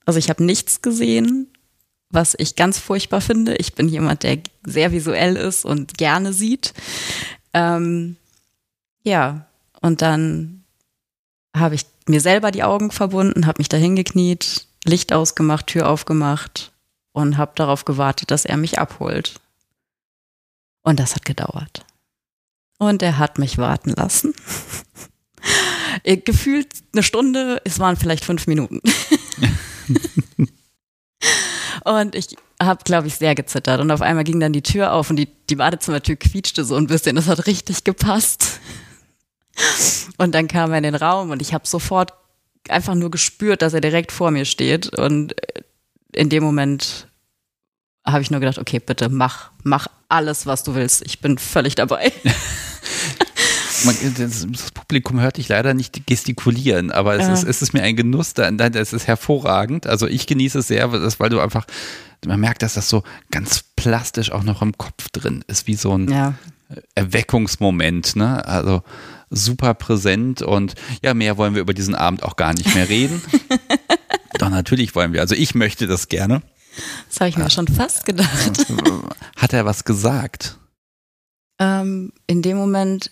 [0.06, 1.48] Also ich habe nichts gesehen,
[2.10, 3.56] was ich ganz furchtbar finde.
[3.58, 6.74] Ich bin jemand, der sehr visuell ist und gerne sieht.
[7.54, 8.16] Ähm,
[9.04, 9.48] ja,
[9.82, 10.64] und dann
[11.56, 16.72] habe ich mir selber die Augen verbunden, habe mich dahin gekniet, Licht ausgemacht, Tür aufgemacht
[17.12, 19.40] und habe darauf gewartet, dass er mich abholt.
[20.84, 21.86] Und das hat gedauert.
[22.78, 24.34] Und er hat mich warten lassen.
[26.04, 28.82] Gefühlt eine Stunde, es waren vielleicht fünf Minuten.
[31.84, 33.82] und ich habe, glaube ich, sehr gezittert.
[33.82, 36.88] Und auf einmal ging dann die Tür auf und die, die Badezimmertür quietschte so ein
[36.88, 37.16] bisschen.
[37.16, 38.60] Das hat richtig gepasst.
[40.18, 42.14] Und dann kam er in den Raum und ich habe sofort
[42.70, 44.98] einfach nur gespürt, dass er direkt vor mir steht.
[44.98, 45.36] Und
[46.14, 47.07] in dem Moment
[48.08, 51.06] habe ich nur gedacht, okay, bitte mach, mach alles, was du willst.
[51.06, 52.12] Ich bin völlig dabei.
[54.18, 57.34] das, Publikum hört dich leider nicht gestikulieren, aber es, ja.
[57.34, 59.88] ist, es ist mir ein Genuss, es ist hervorragend.
[59.88, 61.68] Also ich genieße es sehr, weil du einfach,
[62.26, 65.96] man merkt, dass das so ganz plastisch auch noch im Kopf drin ist, wie so
[65.96, 66.34] ein ja.
[66.96, 68.16] Erweckungsmoment.
[68.16, 68.46] Ne?
[68.46, 68.84] Also
[69.30, 73.22] super präsent und ja, mehr wollen wir über diesen Abend auch gar nicht mehr reden.
[74.40, 75.22] Doch natürlich wollen wir.
[75.22, 76.42] Also ich möchte das gerne.
[77.10, 77.50] Das habe ich mir ja.
[77.50, 78.66] schon fast gedacht.
[79.38, 80.58] Hat er was gesagt?
[81.60, 83.12] Ähm, in dem Moment,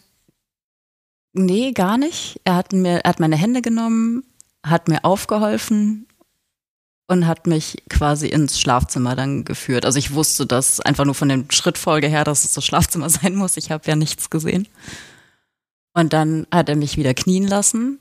[1.33, 2.39] nee, gar nicht.
[2.43, 4.23] Er hat mir, er hat meine Hände genommen,
[4.63, 6.07] hat mir aufgeholfen
[7.07, 9.85] und hat mich quasi ins Schlafzimmer dann geführt.
[9.85, 13.35] Also ich wusste das einfach nur von dem Schrittfolge her, dass es das Schlafzimmer sein
[13.35, 13.57] muss.
[13.57, 14.67] Ich habe ja nichts gesehen.
[15.93, 17.99] Und dann hat er mich wieder knien lassen.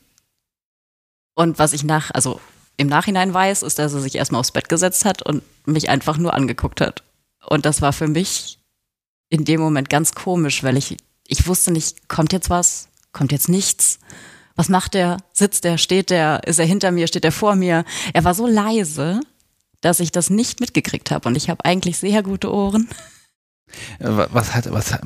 [1.35, 2.41] Und was ich nach, also
[2.77, 6.19] im Nachhinein weiß, ist, dass er sich erstmal aufs Bett gesetzt hat und mich einfach
[6.19, 7.03] nur angeguckt hat.
[7.47, 8.59] Und das war für mich
[9.29, 13.49] in dem Moment ganz komisch, weil ich, ich wusste nicht, kommt jetzt was, kommt jetzt
[13.49, 13.99] nichts.
[14.57, 15.19] Was macht er?
[15.33, 15.79] Sitzt er?
[15.79, 16.45] Steht er?
[16.45, 17.09] Ist er hinter mir?
[17.09, 17.85] Steht er vor mir?
[18.13, 19.21] Er war so leise,
[19.81, 21.29] dass ich das nicht mitgekriegt habe.
[21.29, 22.89] Und ich habe eigentlich sehr gute Ohren.
[23.99, 24.97] Äh, was hat, was,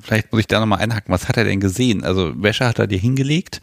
[0.00, 2.04] vielleicht muss ich da nochmal einhaken, was hat er denn gesehen?
[2.04, 3.60] Also Wäsche hat er dir hingelegt?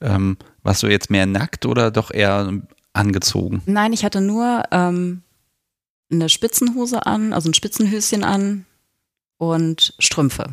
[0.00, 2.52] Ähm, warst du jetzt mehr nackt oder doch eher
[2.94, 3.62] angezogen?
[3.66, 5.22] Nein, ich hatte nur ähm,
[6.10, 8.64] eine Spitzenhose an, also ein Spitzenhöschen an
[9.38, 10.50] und Strümpfe.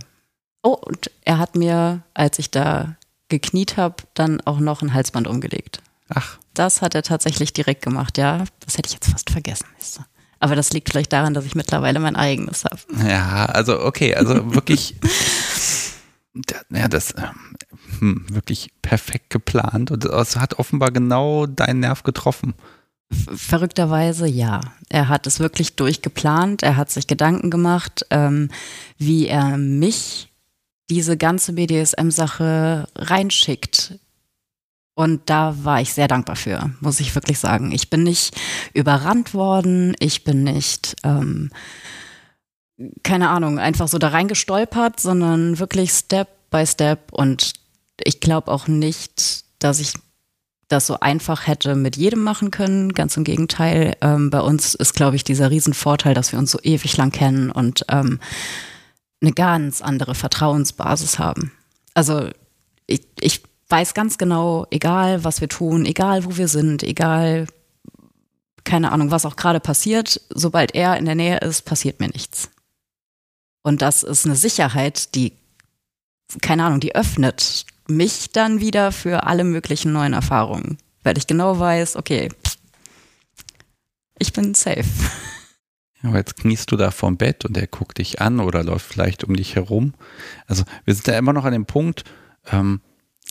[0.63, 2.95] Oh, und er hat mir, als ich da
[3.30, 5.82] gekniet habe, dann auch noch ein Halsband umgelegt.
[6.10, 6.38] Ach.
[6.54, 8.43] Das hat er tatsächlich direkt gemacht, ja.
[8.60, 9.65] Das hätte ich jetzt fast vergessen.
[10.39, 12.80] Aber das liegt vielleicht daran, dass ich mittlerweile mein eigenes habe.
[13.08, 14.95] Ja, also okay, also wirklich,
[16.71, 17.13] ja, das
[17.99, 22.54] hm, wirklich perfekt geplant und es hat offenbar genau deinen Nerv getroffen.
[23.12, 24.62] Verrückterweise ja.
[24.89, 26.63] Er hat es wirklich durchgeplant.
[26.63, 28.49] Er hat sich Gedanken gemacht, ähm,
[28.97, 30.30] wie er mich
[30.89, 33.99] diese ganze BDSM-Sache reinschickt.
[34.93, 37.71] Und da war ich sehr dankbar für, muss ich wirklich sagen.
[37.71, 38.36] Ich bin nicht
[38.73, 41.49] überrannt worden, ich bin nicht, ähm,
[43.04, 47.13] keine Ahnung, einfach so da reingestolpert, sondern wirklich Step by Step.
[47.13, 47.54] Und
[48.05, 49.93] ich glaube auch nicht, dass ich
[50.71, 52.93] das so einfach hätte mit jedem machen können.
[52.93, 53.95] Ganz im Gegenteil.
[54.01, 57.51] Ähm, bei uns ist, glaube ich, dieser Riesenvorteil, dass wir uns so ewig lang kennen
[57.51, 58.19] und ähm,
[59.21, 61.51] eine ganz andere Vertrauensbasis haben.
[61.93, 62.29] Also
[62.87, 67.47] ich, ich weiß ganz genau, egal was wir tun, egal wo wir sind, egal,
[68.63, 72.49] keine Ahnung, was auch gerade passiert, sobald er in der Nähe ist, passiert mir nichts.
[73.61, 75.33] Und das ist eine Sicherheit, die,
[76.41, 81.60] keine Ahnung, die öffnet mich dann wieder für alle möglichen neuen Erfahrungen, weil ich genau
[81.60, 82.30] weiß, okay,
[84.20, 84.84] ich bin safe.
[86.04, 89.24] Aber jetzt kniest du da vorm Bett und er guckt dich an oder läuft vielleicht
[89.24, 89.94] um dich herum.
[90.48, 92.04] Also wir sind da immer noch an dem Punkt,
[92.52, 92.82] ähm,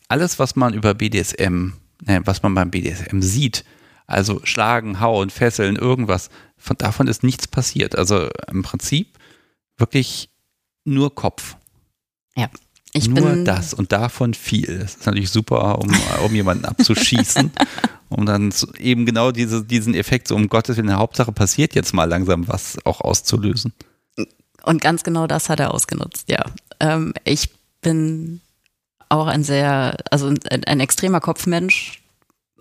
[0.08, 1.72] alles, was man über BDSM,
[2.06, 3.64] äh, was man beim BDSM sieht,
[4.06, 7.96] also schlagen, hauen, fesseln, irgendwas, von, davon ist nichts passiert.
[7.96, 9.18] Also im Prinzip
[9.76, 10.30] wirklich
[10.84, 11.56] nur Kopf.
[12.36, 12.50] Ja.
[12.92, 14.80] Ich nur das und davon viel.
[14.80, 15.90] Das ist natürlich super, um,
[16.24, 17.52] um jemanden abzuschießen.
[18.10, 22.04] um dann eben genau diese, diesen Effekt, so um Gottes Willen, Hauptsache passiert jetzt mal
[22.04, 23.72] langsam was auch auszulösen.
[24.64, 26.44] Und ganz genau das hat er ausgenutzt, ja.
[26.80, 27.50] Ähm, ich
[27.80, 28.40] bin
[29.08, 32.02] auch ein sehr, also ein, ein extremer Kopfmensch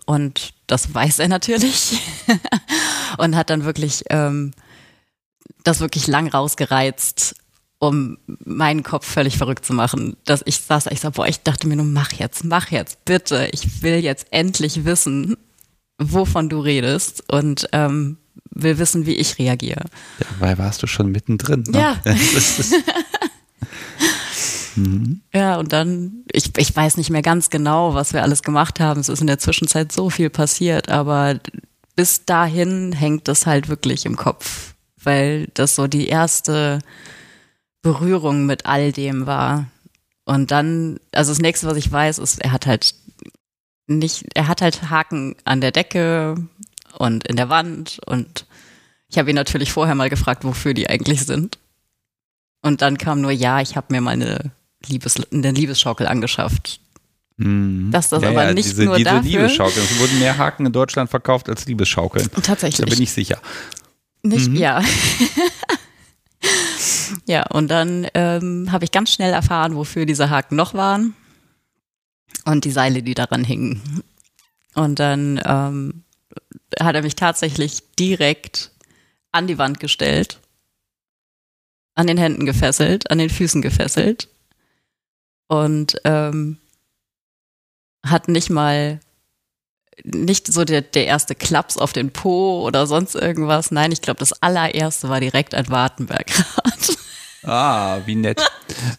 [0.06, 2.00] und das weiß er natürlich
[3.18, 4.52] und hat dann wirklich ähm,
[5.64, 7.34] das wirklich lang rausgereizt,
[7.80, 10.16] um meinen Kopf völlig verrückt zu machen.
[10.26, 13.48] Dass ich saß, ich sag, boah, ich dachte mir nur, mach jetzt, mach jetzt, bitte.
[13.52, 15.36] Ich will jetzt endlich wissen,
[15.98, 18.18] wovon du redest und ähm,
[18.50, 19.86] will wissen, wie ich reagiere.
[20.18, 21.64] Dabei warst du schon mittendrin.
[21.68, 21.78] Ne?
[21.78, 21.96] Ja.
[24.76, 25.22] mhm.
[25.32, 29.00] Ja, und dann, ich, ich weiß nicht mehr ganz genau, was wir alles gemacht haben.
[29.00, 31.40] Es ist in der Zwischenzeit so viel passiert, aber
[31.96, 36.80] bis dahin hängt das halt wirklich im Kopf, weil das so die erste
[37.82, 39.66] Berührung mit all dem war.
[40.24, 42.94] Und dann, also das nächste, was ich weiß, ist, er hat halt
[43.86, 46.36] nicht, er hat halt Haken an der Decke
[46.98, 48.46] und in der Wand und
[49.08, 51.58] ich habe ihn natürlich vorher mal gefragt, wofür die eigentlich sind.
[52.62, 54.52] Und dann kam nur, ja, ich habe mir mal eine,
[54.86, 56.80] Liebes, eine Liebesschaukel angeschafft.
[57.36, 57.90] Mhm.
[57.90, 59.22] Dass das ja, aber ja, nicht diese, nur diese dafür.
[59.30, 59.84] Liebesschaukeln.
[59.84, 62.30] Es wurden mehr Haken in Deutschland verkauft als Liebesschaukeln.
[62.42, 62.86] Tatsächlich.
[62.86, 63.40] Da bin ich sicher.
[64.22, 64.56] Nicht, mhm.
[64.56, 64.82] ja.
[67.26, 71.14] Ja, und dann ähm, habe ich ganz schnell erfahren, wofür diese Haken noch waren
[72.44, 74.02] und die Seile, die daran hingen.
[74.74, 76.04] Und dann ähm,
[76.78, 78.70] hat er mich tatsächlich direkt
[79.32, 80.40] an die Wand gestellt,
[81.94, 84.28] an den Händen gefesselt, an den Füßen gefesselt
[85.48, 86.58] und ähm,
[88.04, 89.00] hat nicht mal
[90.04, 93.70] nicht so der, der erste Klaps auf den Po oder sonst irgendwas.
[93.70, 96.96] Nein, ich glaube, das allererste war direkt ein Wartenbergrad.
[97.42, 98.38] Ah, wie nett.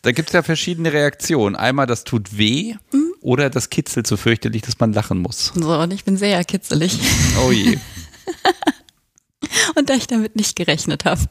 [0.02, 1.56] Da gibt es ja verschiedene Reaktionen.
[1.56, 3.14] Einmal, das tut weh mhm.
[3.22, 5.52] oder das kitzelt so fürchterlich, dass man lachen muss.
[5.54, 6.98] So, und ich bin sehr kitzelig.
[7.46, 7.78] Oh je.
[9.76, 11.22] und da ich damit nicht gerechnet habe.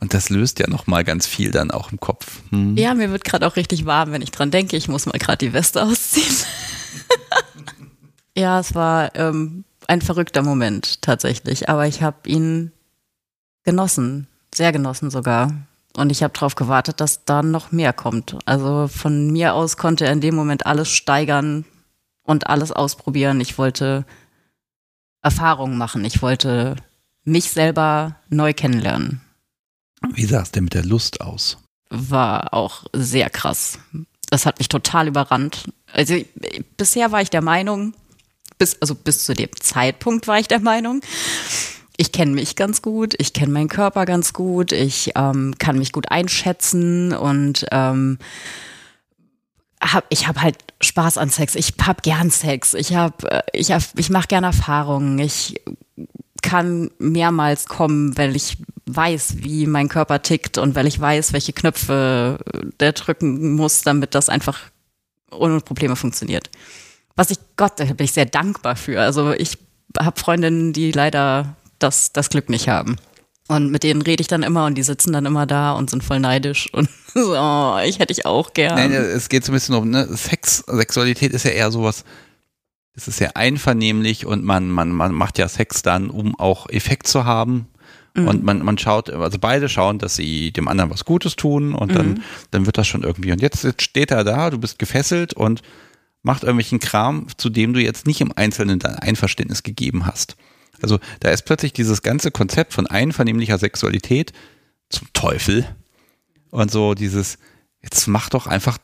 [0.00, 2.40] Und das löst ja nochmal ganz viel dann auch im Kopf.
[2.50, 2.76] Hm.
[2.76, 4.76] Ja, mir wird gerade auch richtig warm, wenn ich dran denke.
[4.76, 6.34] Ich muss mal gerade die Weste ausziehen.
[8.36, 12.72] ja, es war ähm, ein verrückter Moment tatsächlich, aber ich habe ihn
[13.64, 15.52] genossen, sehr genossen sogar.
[15.96, 18.36] Und ich habe darauf gewartet, dass da noch mehr kommt.
[18.46, 21.64] Also von mir aus konnte er in dem Moment alles steigern
[22.22, 23.40] und alles ausprobieren.
[23.40, 24.04] Ich wollte
[25.20, 26.04] Erfahrungen machen.
[26.04, 26.76] Ich wollte
[27.24, 29.20] mich selber neu kennenlernen.
[30.12, 31.58] Wie sah es denn mit der Lust aus?
[31.90, 33.78] War auch sehr krass.
[34.30, 35.64] Das hat mich total überrannt.
[35.92, 36.14] Also
[36.76, 37.94] bisher war ich der Meinung,
[38.60, 41.00] bis, also bis zu dem Zeitpunkt war ich der Meinung,
[41.96, 45.92] ich kenne mich ganz gut, ich kenne meinen Körper ganz gut, ich ähm, kann mich
[45.92, 48.18] gut einschätzen und ähm,
[49.80, 51.54] hab, ich habe halt Spaß an Sex.
[51.54, 52.74] Ich hab gern Sex.
[52.74, 55.18] Ich hab, äh, ich hab, ich mache gern Erfahrungen.
[55.18, 55.60] Ich
[56.42, 61.54] kann mehrmals kommen, weil ich weiß, wie mein Körper tickt und weil ich weiß, welche
[61.54, 62.38] Knöpfe
[62.78, 64.58] der drücken muss, damit das einfach
[65.30, 66.50] ohne Probleme funktioniert.
[67.20, 68.98] Was ich Gott, da bin ich sehr dankbar für.
[68.98, 69.58] Also ich
[69.98, 72.96] habe Freundinnen, die leider das, das Glück nicht haben.
[73.46, 76.02] Und mit denen rede ich dann immer und die sitzen dann immer da und sind
[76.02, 78.74] voll neidisch und so, oh, ich hätte ich auch gern.
[78.74, 82.06] Nein, es geht so ein bisschen um, ne, Sex, Sexualität ist ja eher sowas,
[82.94, 87.06] es ist sehr einvernehmlich und man, man, man macht ja Sex dann, um auch Effekt
[87.06, 87.68] zu haben.
[88.14, 88.28] Mhm.
[88.28, 91.94] Und man, man schaut, also beide schauen, dass sie dem anderen was Gutes tun und
[91.94, 92.22] dann, mhm.
[92.50, 93.30] dann wird das schon irgendwie.
[93.30, 95.60] Und jetzt, jetzt steht er da, du bist gefesselt und
[96.22, 100.36] macht irgendwelchen Kram, zu dem du jetzt nicht im Einzelnen dein Einverständnis gegeben hast.
[100.82, 104.32] Also da ist plötzlich dieses ganze Konzept von einvernehmlicher Sexualität
[104.88, 105.66] zum Teufel.
[106.50, 107.38] Und so dieses,
[107.82, 108.78] jetzt mach doch einfach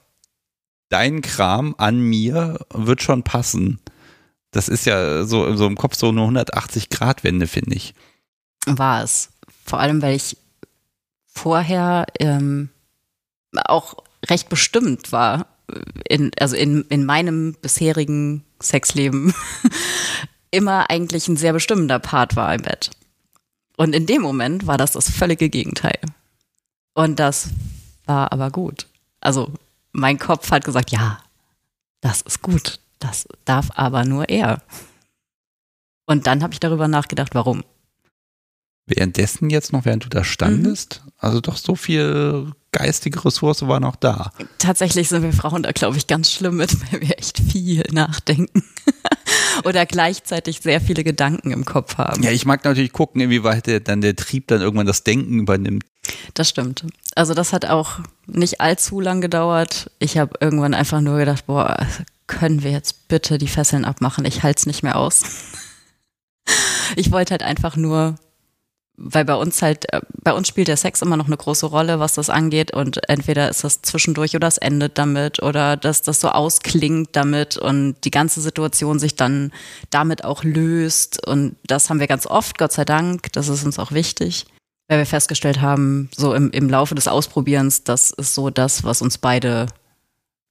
[0.89, 3.81] dein Kram an mir, wird schon passen.
[4.51, 7.95] Das ist ja so, so im Kopf so eine 180-Grad-Wende, finde ich.
[8.67, 9.31] War es.
[9.65, 10.37] Vor allem, weil ich
[11.27, 12.71] vorher ähm,
[13.53, 13.97] auch
[14.29, 15.47] recht bestimmt war,
[16.09, 19.35] in, also in, in meinem bisherigen Sexleben
[20.51, 22.91] immer eigentlich ein sehr bestimmender Part war im Bett.
[23.77, 25.99] Und in dem Moment war das das völlige Gegenteil.
[26.95, 27.51] Und das
[28.07, 28.87] war aber gut.
[29.21, 29.53] Also
[29.93, 31.19] mein Kopf hat gesagt, ja,
[32.01, 32.81] das ist gut.
[32.99, 34.63] Das darf aber nur er.
[36.07, 37.65] Und dann habe ich darüber nachgedacht, warum.
[38.87, 41.13] Währenddessen jetzt noch, während du da standest, mhm.
[41.19, 44.33] also doch so viel geistige Ressource war noch da.
[44.59, 48.63] Tatsächlich sind wir Frauen da, glaube ich, ganz schlimm mit, weil wir echt viel nachdenken.
[49.65, 52.23] Oder gleichzeitig sehr viele Gedanken im Kopf haben.
[52.23, 55.85] Ja, ich mag natürlich gucken, inwieweit der, dann der Trieb dann irgendwann das Denken übernimmt.
[56.35, 56.85] Das stimmt.
[57.15, 59.91] Also das hat auch nicht allzu lang gedauert.
[59.99, 61.87] Ich habe irgendwann einfach nur gedacht, boah,
[62.27, 64.27] können wir jetzt bitte die Fesseln abmachen?
[64.27, 65.23] Ich halte es nicht mehr aus.
[66.97, 68.17] ich wollte halt einfach nur
[68.97, 72.01] weil bei uns halt, äh, bei uns spielt der Sex immer noch eine große Rolle,
[72.01, 72.73] was das angeht.
[72.73, 77.57] Und entweder ist das zwischendurch oder es endet damit oder dass das so ausklingt damit
[77.57, 79.53] und die ganze Situation sich dann
[79.91, 81.27] damit auch löst.
[81.27, 83.33] Und das haben wir ganz oft, Gott sei Dank.
[83.33, 84.47] Das ist uns auch wichtig.
[84.89, 89.03] Weil wir festgestellt haben, so im, im Laufe des Ausprobierens, das ist so das, was
[89.03, 89.67] uns beide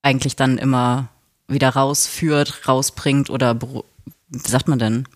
[0.01, 1.07] eigentlich dann immer
[1.47, 5.07] wieder rausführt, rausbringt oder, wie sagt man denn,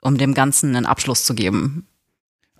[0.00, 1.88] um dem Ganzen einen Abschluss zu geben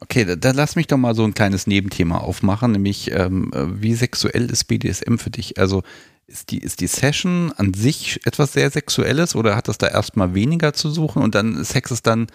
[0.04, 4.50] Okay, da lass mich doch mal so ein kleines Nebenthema aufmachen, nämlich ähm, wie sexuell
[4.50, 5.58] ist BDSM für dich?
[5.58, 5.82] Also
[6.26, 10.34] ist die, ist die Session an sich etwas sehr Sexuelles oder hat das da erstmal
[10.34, 12.26] weniger zu suchen und dann Sex ist dann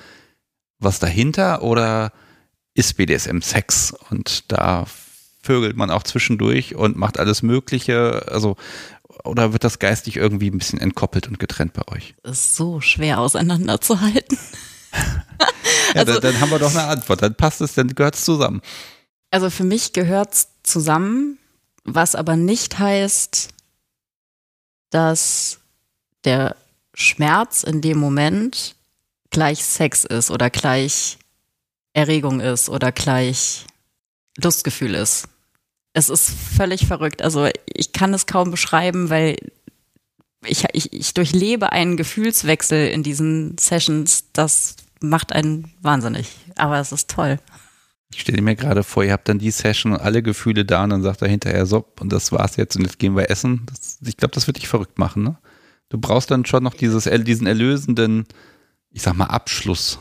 [0.79, 2.11] was dahinter oder
[2.73, 4.85] ist BDSM Sex und da
[5.43, 8.27] vögelt man auch zwischendurch und macht alles Mögliche?
[8.31, 8.57] Also
[9.23, 12.15] oder wird das geistig irgendwie ein bisschen entkoppelt und getrennt bei euch?
[12.23, 14.37] ist so schwer auseinanderzuhalten.
[15.93, 17.21] ja, also, dann, dann, haben wir doch eine Antwort.
[17.21, 18.61] Dann passt es, dann gehört es zusammen.
[19.31, 21.37] Also für mich gehört es zusammen,
[21.83, 23.49] was aber nicht heißt,
[24.89, 25.59] dass
[26.23, 26.55] der
[26.93, 28.75] Schmerz in dem Moment
[29.29, 31.17] gleich Sex ist oder gleich
[31.93, 33.65] Erregung ist oder gleich
[34.37, 35.27] Lustgefühl ist.
[35.93, 37.21] Es ist völlig verrückt.
[37.21, 39.37] Also ich kann es kaum beschreiben, weil
[40.45, 46.29] ich, ich, ich durchlebe einen Gefühlswechsel in diesen Sessions, das macht einen wahnsinnig.
[46.55, 47.39] Aber es ist toll.
[48.11, 50.89] Ich stelle mir gerade vor, ihr habt dann die Session und alle Gefühle da und
[50.89, 53.67] dann sagt er hinterher so, und das war's jetzt und jetzt gehen wir essen.
[53.67, 55.37] Das, ich glaube, das wird dich verrückt machen, ne?
[55.89, 58.27] Du brauchst dann schon noch dieses, diesen erlösenden,
[58.91, 59.99] ich sag mal, Abschluss.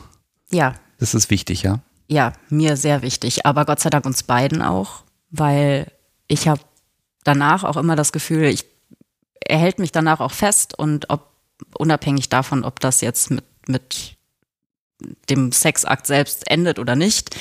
[0.51, 0.75] Ja.
[0.99, 1.79] Das ist wichtig, ja?
[2.07, 3.45] Ja, mir sehr wichtig.
[3.45, 5.91] Aber Gott sei Dank uns beiden auch, weil
[6.27, 6.61] ich habe
[7.23, 8.65] danach auch immer das Gefühl, ich,
[9.45, 11.27] er hält mich danach auch fest und ob
[11.77, 14.17] unabhängig davon, ob das jetzt mit, mit
[15.29, 17.35] dem Sexakt selbst endet oder nicht,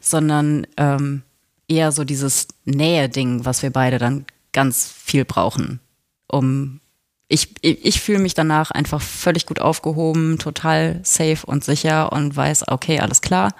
[0.00, 1.22] sondern ähm,
[1.68, 5.80] eher so dieses Nähe-Ding, was wir beide dann ganz viel brauchen,
[6.26, 6.80] um
[7.28, 12.68] ich, ich, fühle mich danach einfach völlig gut aufgehoben, total safe und sicher und weiß,
[12.68, 13.54] okay, alles klar.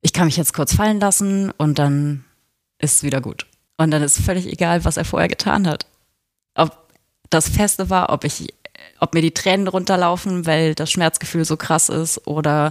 [0.00, 2.24] Ich kann mich jetzt kurz fallen lassen und dann
[2.78, 3.44] ist es wieder gut.
[3.76, 5.84] Und dann ist völlig egal, was er vorher getan hat.
[6.54, 6.87] Ob
[7.30, 8.54] das Feste war, ob ich,
[9.00, 12.70] ob mir die Tränen runterlaufen, weil das Schmerzgefühl so krass ist, oder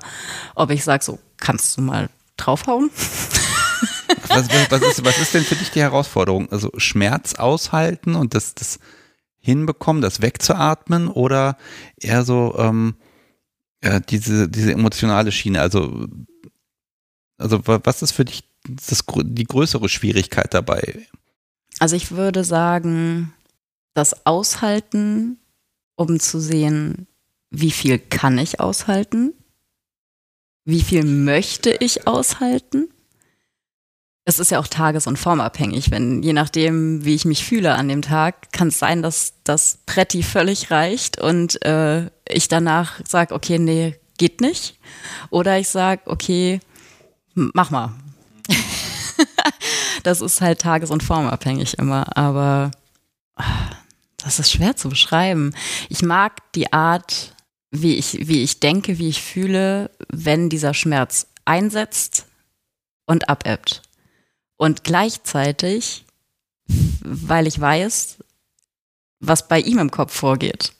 [0.56, 2.90] ob ich sage, so, kannst du mal draufhauen?
[4.30, 6.52] Was, was, ist, was ist denn für dich die Herausforderung?
[6.52, 8.80] Also Schmerz aushalten und das, das
[9.40, 11.58] hinbekommen, das wegzuatmen oder
[11.98, 12.96] eher so ähm,
[13.84, 15.62] ja, diese, diese emotionale Schiene?
[15.62, 16.08] Also,
[17.38, 21.08] also was ist für dich das, die größere Schwierigkeit dabei?
[21.80, 23.34] Also ich würde sagen,
[23.98, 25.40] das Aushalten,
[25.96, 27.08] um zu sehen,
[27.50, 29.34] wie viel kann ich aushalten,
[30.66, 32.90] wie viel möchte ich aushalten
[34.28, 35.90] es ist ja auch tages- und formabhängig.
[35.90, 39.80] Wenn, je nachdem, wie ich mich fühle an dem Tag, kann es sein, dass das
[39.86, 44.78] Pretti völlig reicht und äh, ich danach sage, okay, nee, geht nicht.
[45.30, 46.60] Oder ich sage, okay,
[47.36, 47.94] mach mal.
[50.04, 52.18] das ist halt tages- und formabhängig immer.
[52.18, 52.72] Aber
[53.38, 53.77] ah,
[54.18, 55.54] das ist schwer zu beschreiben.
[55.90, 57.34] Ich mag die Art,
[57.72, 62.26] wie ich, wie ich denke, wie ich fühle, wenn dieser Schmerz einsetzt
[63.06, 63.84] und abebbt.
[64.58, 66.06] Und gleichzeitig,
[67.00, 68.18] weil ich weiß,
[69.20, 70.74] was bei ihm im Kopf vorgeht.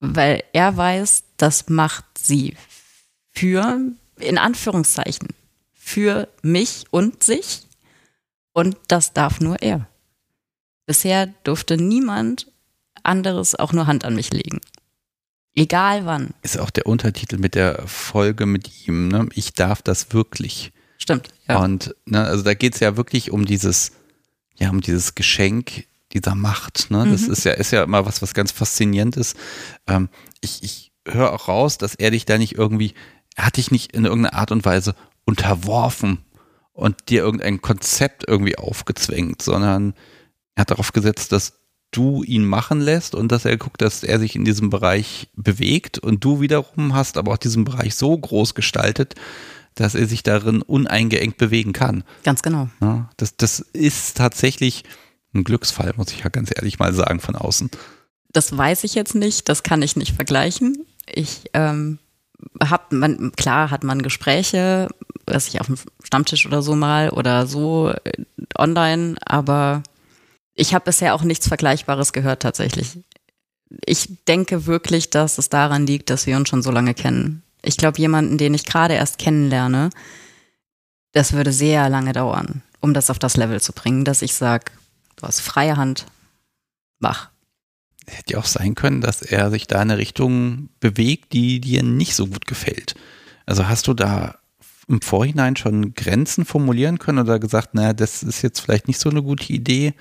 [0.00, 2.56] Weil er weiß, das macht sie
[3.30, 3.80] für,
[4.18, 5.28] in Anführungszeichen,
[5.72, 7.62] für mich und sich.
[8.52, 9.87] Und das darf nur er.
[10.88, 12.50] Bisher durfte niemand
[13.02, 14.62] anderes auch nur Hand an mich legen.
[15.54, 16.30] Egal wann.
[16.40, 19.28] Ist auch der Untertitel mit der Folge mit ihm, ne?
[19.34, 20.72] Ich darf das wirklich.
[20.96, 21.28] Stimmt.
[21.46, 21.58] Ja.
[21.58, 23.92] Und ne, also da geht es ja wirklich um dieses,
[24.56, 25.84] ja, um dieses Geschenk
[26.14, 26.90] dieser Macht.
[26.90, 27.06] Ne?
[27.10, 27.32] Das mhm.
[27.32, 29.36] ist ja, ist ja immer was, was ganz faszinierend ist.
[29.86, 30.08] Ähm,
[30.40, 32.94] ich ich höre auch raus, dass er dich da nicht irgendwie,
[33.36, 34.94] er hat dich nicht in irgendeiner Art und Weise
[35.26, 36.24] unterworfen
[36.72, 39.92] und dir irgendein Konzept irgendwie aufgezwängt, sondern
[40.58, 41.52] er hat darauf gesetzt, dass
[41.92, 46.00] du ihn machen lässt und dass er guckt, dass er sich in diesem Bereich bewegt
[46.00, 49.14] und du wiederum hast aber auch diesen Bereich so groß gestaltet,
[49.76, 52.02] dass er sich darin uneingeengt bewegen kann.
[52.24, 52.68] Ganz genau.
[52.80, 54.82] Ja, das, das ist tatsächlich
[55.32, 57.70] ein Glücksfall, muss ich ja ganz ehrlich mal sagen, von außen.
[58.32, 60.84] Das weiß ich jetzt nicht, das kann ich nicht vergleichen.
[61.06, 62.00] Ich ähm,
[62.60, 64.88] habe, man, klar hat man Gespräche,
[65.26, 68.24] weiß ich auf dem Stammtisch oder so mal oder so äh,
[68.58, 69.84] online, aber
[70.58, 72.98] ich habe bisher auch nichts Vergleichbares gehört tatsächlich.
[73.86, 77.44] Ich denke wirklich, dass es daran liegt, dass wir uns schon so lange kennen.
[77.62, 79.90] Ich glaube, jemanden, den ich gerade erst kennenlerne,
[81.12, 84.72] das würde sehr lange dauern, um das auf das Level zu bringen, dass ich sage,
[85.16, 86.06] du hast freie Hand,
[86.98, 87.30] mach.
[88.06, 91.84] Hätte ja auch sein können, dass er sich da in eine Richtung bewegt, die dir
[91.84, 92.94] nicht so gut gefällt.
[93.46, 94.38] Also hast du da
[94.88, 99.10] im Vorhinein schon Grenzen formulieren können oder gesagt, naja, das ist jetzt vielleicht nicht so
[99.10, 99.94] eine gute Idee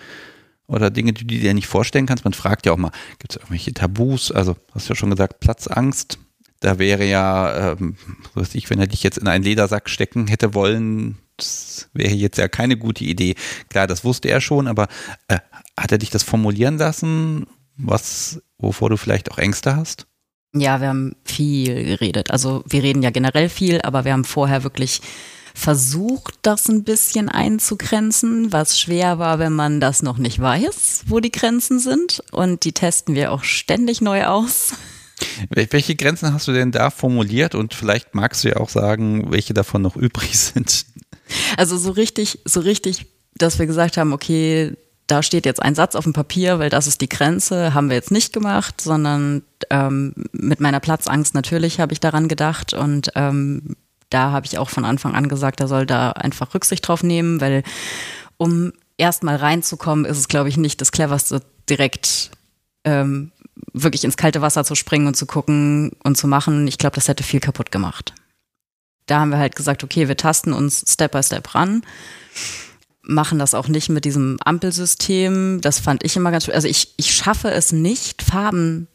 [0.67, 2.23] oder Dinge, die du dir nicht vorstellen kannst?
[2.23, 4.31] Man fragt ja auch mal, gibt es irgendwelche Tabus?
[4.31, 6.19] Also hast du ja schon gesagt, Platzangst,
[6.59, 7.95] da wäre ja, ähm,
[8.33, 12.37] was ich, wenn er dich jetzt in einen Ledersack stecken hätte wollen, das wäre jetzt
[12.37, 13.35] ja keine gute Idee.
[13.69, 14.87] Klar, das wusste er schon, aber
[15.27, 15.39] äh,
[15.79, 17.45] hat er dich das formulieren lassen,
[17.77, 20.07] was, wovor du vielleicht auch Ängste hast?
[20.55, 22.31] Ja, wir haben viel geredet.
[22.31, 25.01] Also wir reden ja generell viel, aber wir haben vorher wirklich
[25.57, 31.19] versucht, das ein bisschen einzugrenzen, was schwer war, wenn man das noch nicht weiß, wo
[31.19, 32.23] die Grenzen sind.
[32.31, 34.73] Und die testen wir auch ständig neu aus.
[35.49, 39.55] Welche Grenzen hast du denn da formuliert und vielleicht magst du ja auch sagen, welche
[39.55, 40.85] davon noch übrig sind?
[41.57, 44.77] Also so richtig, so richtig, dass wir gesagt haben, okay,
[45.07, 47.95] da steht jetzt ein Satz auf dem Papier, weil das ist die Grenze, haben wir
[47.95, 49.41] jetzt nicht gemacht, sondern
[49.71, 53.75] ähm, mit meiner Platzangst natürlich habe ich daran gedacht und ähm,
[54.09, 57.41] da habe ich auch von Anfang an gesagt, er soll da einfach Rücksicht drauf nehmen,
[57.41, 57.63] weil
[58.37, 62.31] um erstmal reinzukommen, ist es, glaube ich, nicht das cleverste, direkt
[62.83, 63.31] ähm,
[63.73, 67.07] wirklich ins kalte Wasser zu springen und zu gucken und zu machen, ich glaube, das
[67.07, 68.13] hätte viel kaputt gemacht.
[69.05, 71.83] Da haben wir halt gesagt, okay, wir tasten uns Step by Step ran,
[73.01, 75.61] machen das auch nicht mit diesem Ampelsystem.
[75.61, 76.53] Das fand ich immer ganz schön.
[76.53, 78.87] Also ich, ich schaffe es nicht, Farben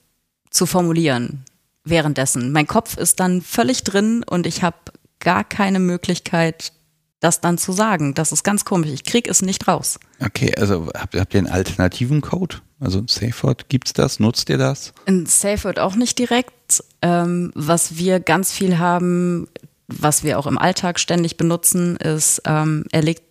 [0.50, 1.44] zu formulieren
[1.84, 2.52] währenddessen.
[2.52, 4.76] Mein Kopf ist dann völlig drin und ich habe
[5.22, 6.72] gar keine Möglichkeit,
[7.20, 8.14] das dann zu sagen.
[8.14, 8.90] Das ist ganz komisch.
[8.90, 9.98] Ich kriege es nicht raus.
[10.20, 12.56] Okay, also habt, habt ihr einen alternativen Code?
[12.80, 14.18] Also in SafeWord gibt es das?
[14.18, 14.92] Nutzt ihr das?
[15.06, 16.82] In SafeWord auch nicht direkt.
[17.00, 19.46] Ähm, was wir ganz viel haben,
[19.86, 23.22] was wir auch im Alltag ständig benutzen, ist, ähm, er legt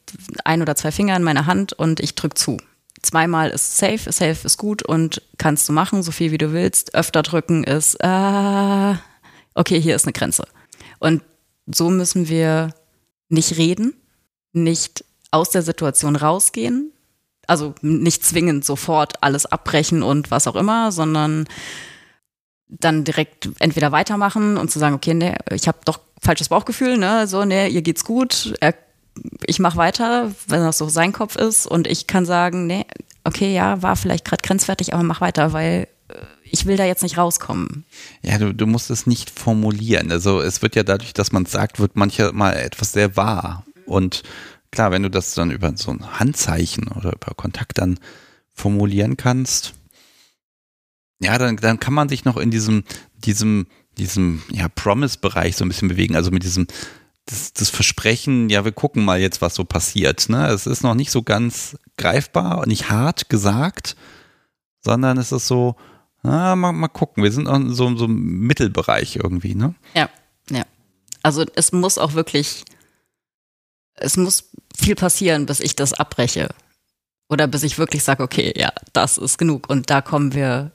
[0.45, 2.57] ein oder zwei Finger in meine Hand und ich drücke zu.
[3.01, 6.95] zweimal ist safe, safe ist gut und kannst du machen, so viel wie du willst.
[6.95, 8.93] Öfter drücken ist, äh,
[9.55, 10.45] okay, hier ist eine Grenze.
[10.99, 11.23] Und
[11.65, 12.73] so müssen wir
[13.29, 13.93] nicht reden,
[14.53, 16.91] nicht aus der Situation rausgehen,
[17.47, 21.45] also nicht zwingend sofort alles abbrechen und was auch immer, sondern
[22.67, 27.27] dann direkt entweder weitermachen und zu sagen, okay, nee, ich habe doch falsches Bauchgefühl, ne,
[27.27, 28.53] so, nee, ihr geht's gut,
[29.45, 32.85] ich mache weiter, wenn das so sein Kopf ist und ich kann sagen, nee,
[33.23, 35.87] okay, ja, war vielleicht gerade grenzwertig, aber mach weiter, weil
[36.43, 37.85] ich will da jetzt nicht rauskommen.
[38.21, 40.11] Ja, du, du musst es nicht formulieren.
[40.11, 43.65] Also es wird ja dadurch, dass man es sagt, wird manchmal etwas sehr wahr.
[43.85, 44.23] Und
[44.71, 47.99] klar, wenn du das dann über so ein Handzeichen oder über Kontakt dann
[48.53, 49.73] formulieren kannst,
[51.19, 52.83] ja, dann, dann kann man sich noch in diesem,
[53.15, 56.15] diesem, diesem, ja, Promise-Bereich so ein bisschen bewegen.
[56.15, 56.67] Also mit diesem,
[57.25, 60.29] das, das Versprechen, ja, wir gucken mal jetzt, was so passiert.
[60.29, 60.47] Ne?
[60.47, 63.95] Es ist noch nicht so ganz greifbar, nicht hart gesagt,
[64.83, 65.75] sondern es ist so,
[66.23, 67.23] na, mal, mal gucken.
[67.23, 69.75] Wir sind in so, so einem Mittelbereich irgendwie, ne?
[69.95, 70.09] Ja,
[70.49, 70.63] ja.
[71.23, 72.65] Also es muss auch wirklich,
[73.95, 76.49] es muss viel passieren, bis ich das abbreche.
[77.29, 79.69] Oder bis ich wirklich sage, okay, ja, das ist genug.
[79.69, 80.71] Und da kommen wir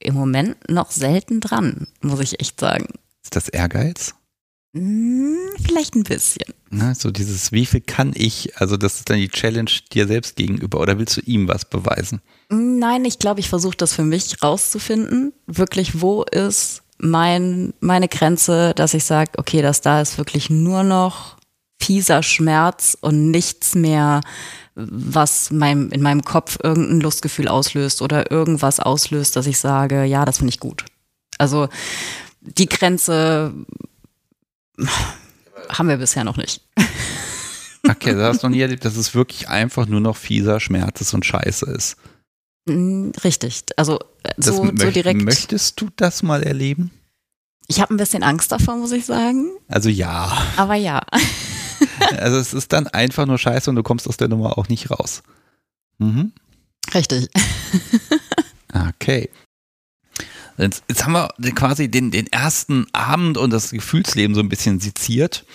[0.00, 2.86] im Moment noch selten dran, muss ich echt sagen.
[3.22, 4.14] Ist das Ehrgeiz?
[4.72, 6.54] Hm, vielleicht ein bisschen.
[6.70, 8.56] Na, so dieses, wie viel kann ich?
[8.60, 10.80] Also, das ist dann die Challenge dir selbst gegenüber.
[10.80, 12.20] Oder willst du ihm was beweisen?
[12.48, 15.32] Nein, ich glaube, ich versuche das für mich rauszufinden.
[15.46, 20.84] Wirklich, wo ist mein, meine Grenze, dass ich sage, okay, das da ist wirklich nur
[20.84, 21.36] noch
[21.80, 24.20] fieser Schmerz und nichts mehr,
[24.74, 30.24] was mein, in meinem Kopf irgendein Lustgefühl auslöst oder irgendwas auslöst, dass ich sage, ja,
[30.24, 30.84] das finde ich gut.
[31.38, 31.68] Also
[32.40, 33.52] die Grenze
[35.68, 36.62] haben wir bisher noch nicht.
[37.88, 41.14] Okay, du hast noch nie erlebt, dass es wirklich einfach nur noch fieser Schmerz ist
[41.14, 41.96] und scheiße ist.
[42.66, 43.64] Mm, richtig.
[43.76, 45.22] Also äh, so, möcht, so direkt.
[45.22, 46.90] Möchtest du das mal erleben?
[47.68, 49.50] Ich habe ein bisschen Angst davor, muss ich sagen.
[49.68, 50.30] Also ja.
[50.56, 51.00] Aber ja.
[52.18, 54.90] also es ist dann einfach nur scheiße und du kommst aus der Nummer auch nicht
[54.90, 55.22] raus.
[55.98, 56.32] Mhm.
[56.92, 57.28] Richtig.
[58.88, 59.30] okay.
[60.60, 64.78] Jetzt, jetzt, haben wir quasi den, den ersten Abend und das Gefühlsleben so ein bisschen
[64.78, 65.46] seziert.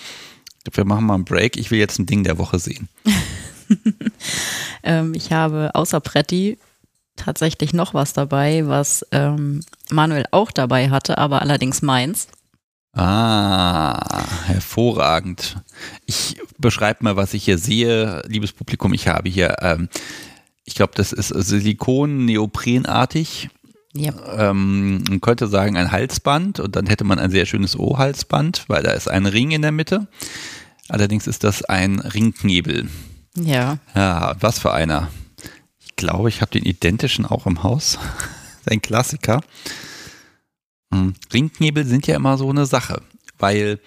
[0.73, 1.57] Wir machen mal einen Break.
[1.57, 2.89] Ich will jetzt ein Ding der Woche sehen.
[4.83, 6.57] ähm, ich habe außer Pretti
[7.15, 12.27] tatsächlich noch was dabei, was ähm, Manuel auch dabei hatte, aber allerdings meins.
[12.93, 15.57] Ah, hervorragend.
[16.05, 18.93] Ich beschreibe mal, was ich hier sehe, liebes Publikum.
[18.93, 19.89] Ich habe hier, ähm,
[20.63, 23.49] ich glaube, das ist Silikon-Neoprenartig
[23.95, 24.13] ja.
[24.49, 28.83] Ähm, man könnte sagen ein Halsband und dann hätte man ein sehr schönes O-Halsband, weil
[28.83, 30.07] da ist ein Ring in der Mitte.
[30.89, 32.89] Allerdings ist das ein Ringknebel.
[33.37, 33.77] Ja.
[33.95, 35.09] Ja, was für einer.
[35.79, 37.97] Ich glaube, ich habe den identischen auch im Haus.
[38.65, 39.41] ein Klassiker.
[40.93, 43.01] Hm, Ringknebel sind ja immer so eine Sache,
[43.39, 43.79] weil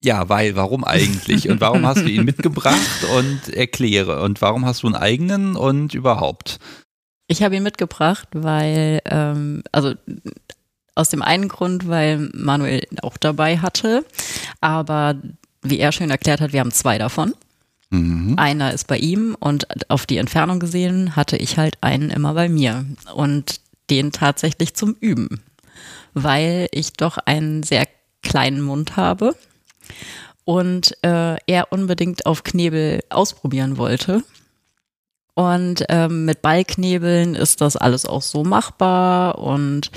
[0.00, 1.48] ja, weil, warum eigentlich?
[1.50, 4.22] Und warum hast du ihn mitgebracht und erkläre?
[4.22, 6.60] Und warum hast du einen eigenen und überhaupt?
[7.28, 9.94] Ich habe ihn mitgebracht, weil, ähm, also
[10.94, 14.04] aus dem einen Grund, weil Manuel auch dabei hatte,
[14.60, 15.14] aber
[15.62, 17.34] wie er schön erklärt hat, wir haben zwei davon.
[17.90, 18.34] Mhm.
[18.38, 22.48] Einer ist bei ihm und auf die Entfernung gesehen hatte ich halt einen immer bei
[22.48, 23.60] mir und
[23.90, 25.42] den tatsächlich zum Üben,
[26.14, 27.86] weil ich doch einen sehr
[28.22, 29.36] kleinen Mund habe
[30.44, 34.24] und äh, er unbedingt auf Knebel ausprobieren wollte
[35.38, 39.38] und ähm, mit Ballknebeln ist das alles auch so machbar.
[39.38, 39.92] Und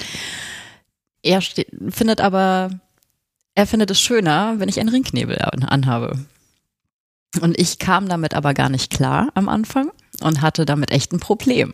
[1.23, 2.69] er findet aber,
[3.55, 6.19] er findet es schöner, wenn ich einen Ringknebel anhabe.
[7.41, 11.19] Und ich kam damit aber gar nicht klar am Anfang und hatte damit echt ein
[11.19, 11.73] Problem.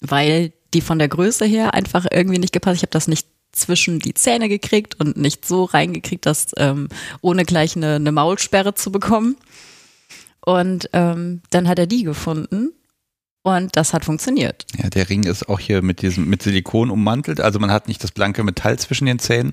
[0.00, 2.76] Weil die von der Größe her einfach irgendwie nicht gepasst.
[2.76, 6.90] Ich habe das nicht zwischen die Zähne gekriegt und nicht so reingekriegt, dass ähm,
[7.22, 9.36] ohne gleich eine, eine Maulsperre zu bekommen.
[10.48, 12.72] Und ähm, dann hat er die gefunden
[13.42, 14.64] und das hat funktioniert.
[14.78, 18.02] Ja, der Ring ist auch hier mit diesem mit Silikon ummantelt, also man hat nicht
[18.02, 19.52] das blanke Metall zwischen den Zähnen.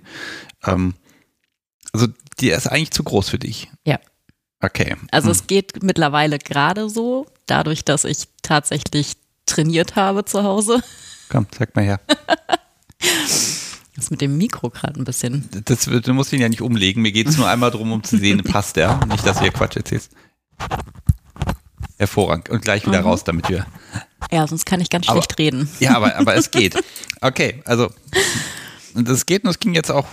[0.66, 0.94] Ähm,
[1.92, 2.08] also
[2.40, 3.70] der ist eigentlich zu groß für dich.
[3.86, 4.00] Ja.
[4.62, 4.96] Okay.
[5.12, 5.32] Also hm.
[5.34, 10.82] es geht mittlerweile gerade so, dadurch, dass ich tatsächlich trainiert habe zu Hause.
[11.28, 12.00] Komm, zeig mal her.
[13.96, 15.48] Das ist mit dem Mikro gerade ein bisschen.
[15.64, 17.02] Das, du musst ihn ja nicht umlegen.
[17.02, 19.00] Mir geht es nur einmal darum, um zu sehen, passt der.
[19.06, 20.12] Nicht, dass du hier Quatsch erzählst.
[21.98, 22.50] Hervorragend.
[22.50, 23.08] Und gleich wieder mhm.
[23.08, 23.66] raus, damit wir.
[24.32, 25.70] Ja, sonst kann ich ganz schlecht aber, reden.
[25.80, 26.76] Ja, aber, aber es geht.
[27.22, 27.90] Okay, also
[28.94, 30.08] das geht und es ging jetzt auch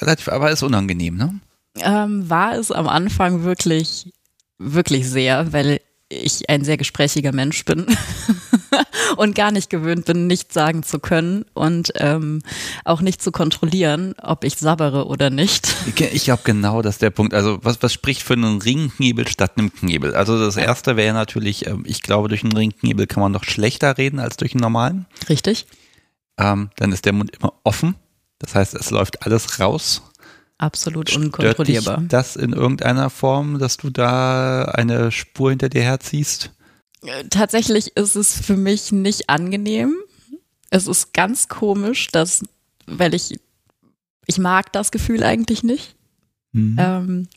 [0.00, 1.40] relativ, aber ist unangenehm, ne?
[1.80, 4.12] Ähm, war es am Anfang wirklich,
[4.58, 7.86] wirklich sehr, weil ich ein sehr gesprächiger Mensch bin.
[9.16, 12.42] und gar nicht gewöhnt bin, nichts sagen zu können und ähm,
[12.84, 15.74] auch nicht zu kontrollieren, ob ich sabbere oder nicht.
[15.96, 17.34] Ich, glaube genau, das ist der Punkt.
[17.34, 20.14] Also was, was spricht für einen Ringknebel statt einem Knebel?
[20.14, 23.98] Also das erste wäre natürlich, ähm, ich glaube, durch einen Ringknebel kann man noch schlechter
[23.98, 25.06] reden als durch einen normalen.
[25.28, 25.66] Richtig.
[26.38, 27.94] Ähm, dann ist der Mund immer offen.
[28.38, 30.02] Das heißt, es läuft alles raus.
[30.58, 31.82] Absolut unkontrollierbar.
[31.82, 36.50] Stört dich das in irgendeiner Form, dass du da eine Spur hinter dir herziehst?
[37.02, 39.94] Äh, tatsächlich ist es für mich nicht angenehm.
[40.70, 42.42] Es ist ganz komisch, dass,
[42.86, 43.38] weil ich,
[44.26, 45.94] ich mag das Gefühl eigentlich nicht.
[46.52, 46.76] Mhm.
[46.78, 47.28] Ähm,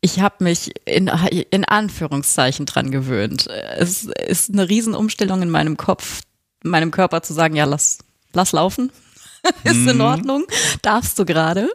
[0.00, 1.10] ich habe mich in,
[1.50, 3.46] in Anführungszeichen dran gewöhnt.
[3.46, 6.22] Es ist eine Riesenumstellung in meinem Kopf,
[6.62, 7.98] meinem Körper zu sagen, ja, lass,
[8.32, 8.92] lass laufen.
[9.64, 10.00] ist in mhm.
[10.00, 10.44] Ordnung,
[10.82, 11.68] darfst du gerade,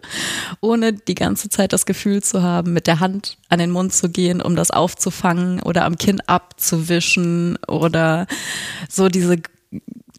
[0.60, 4.10] ohne die ganze Zeit das Gefühl zu haben, mit der Hand an den Mund zu
[4.10, 8.28] gehen, um das aufzufangen oder am Kinn abzuwischen oder
[8.90, 9.38] so diese,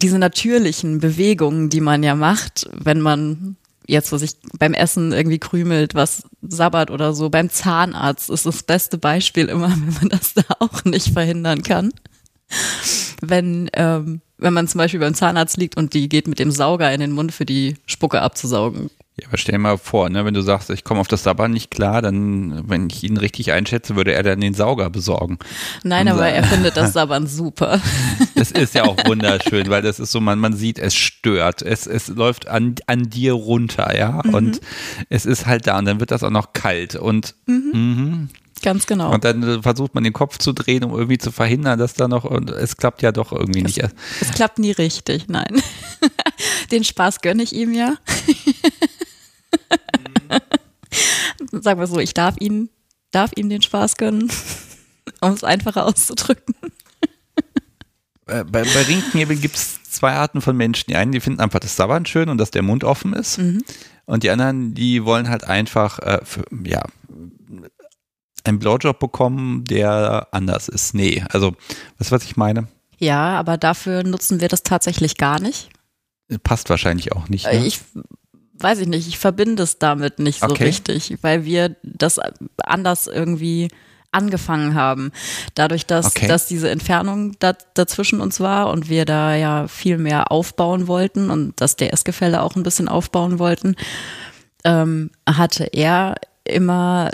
[0.01, 5.39] diese natürlichen Bewegungen, die man ja macht, wenn man jetzt, was ich beim Essen irgendwie
[5.39, 7.29] krümelt, was sabbert oder so.
[7.29, 11.93] Beim Zahnarzt ist das beste Beispiel immer, wenn man das da auch nicht verhindern kann.
[13.21, 16.93] Wenn ähm, wenn man zum Beispiel beim Zahnarzt liegt und die geht mit dem Sauger
[16.93, 18.89] in den Mund für die Spucke abzusaugen.
[19.19, 21.51] Ja, aber stell dir mal vor, ne, wenn du sagst, ich komme auf das Sabbern
[21.51, 25.37] nicht klar, dann, wenn ich ihn richtig einschätze, würde er dann den Sauger besorgen.
[25.83, 27.79] Nein, aber er findet das Sabbern super.
[28.33, 31.61] Das ist ja auch wunderschön, weil das ist so, man, man sieht, es stört.
[31.61, 34.21] Es, es läuft an, an dir runter, ja.
[34.23, 34.33] Mhm.
[34.33, 34.61] Und
[35.09, 36.95] es ist halt da und dann wird das auch noch kalt.
[36.95, 38.29] Und mhm.
[38.63, 39.13] Ganz genau.
[39.13, 42.07] Und dann äh, versucht man den Kopf zu drehen, um irgendwie zu verhindern, dass da
[42.07, 43.89] noch, und es klappt ja doch irgendwie es, nicht.
[44.21, 45.61] Es klappt nie richtig, nein.
[46.71, 47.95] Den Spaß gönne ich ihm ja.
[51.51, 51.61] Mhm.
[51.61, 52.69] Sagen wir so, ich darf ihn,
[53.11, 54.31] darf ihm den Spaß gönnen,
[55.21, 56.55] um es einfacher auszudrücken.
[58.27, 60.85] Äh, bei, bei Ringknebel gibt es zwei Arten von Menschen.
[60.89, 63.39] Die einen, die finden einfach das Sabbern schön und dass der Mund offen ist.
[63.39, 63.63] Mhm.
[64.05, 66.83] Und die anderen, die wollen halt einfach, äh, für, ja,
[68.43, 70.93] einen Blowjob bekommen, der anders ist.
[70.93, 71.55] Nee, also,
[71.97, 72.67] weißt du, was ich meine?
[72.97, 75.69] Ja, aber dafür nutzen wir das tatsächlich gar nicht.
[76.43, 77.45] Passt wahrscheinlich auch nicht.
[77.45, 77.65] Ne?
[77.65, 77.81] Ich
[78.63, 80.65] weiß ich nicht, ich verbinde es damit nicht so okay.
[80.65, 82.19] richtig, weil wir das
[82.57, 83.69] anders irgendwie
[84.11, 85.11] angefangen haben.
[85.55, 86.27] Dadurch, dass, okay.
[86.27, 91.29] dass diese Entfernung da, dazwischen uns war und wir da ja viel mehr aufbauen wollten
[91.29, 93.75] und das DS-Gefälle auch ein bisschen aufbauen wollten,
[94.63, 96.15] ähm, hatte er
[96.45, 97.11] immer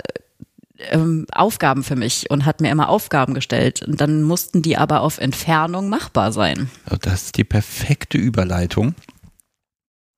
[0.90, 3.82] ähm, Aufgaben für mich und hat mir immer Aufgaben gestellt.
[3.82, 6.70] Und dann mussten die aber auf Entfernung machbar sein.
[7.02, 8.94] Das ist die perfekte Überleitung.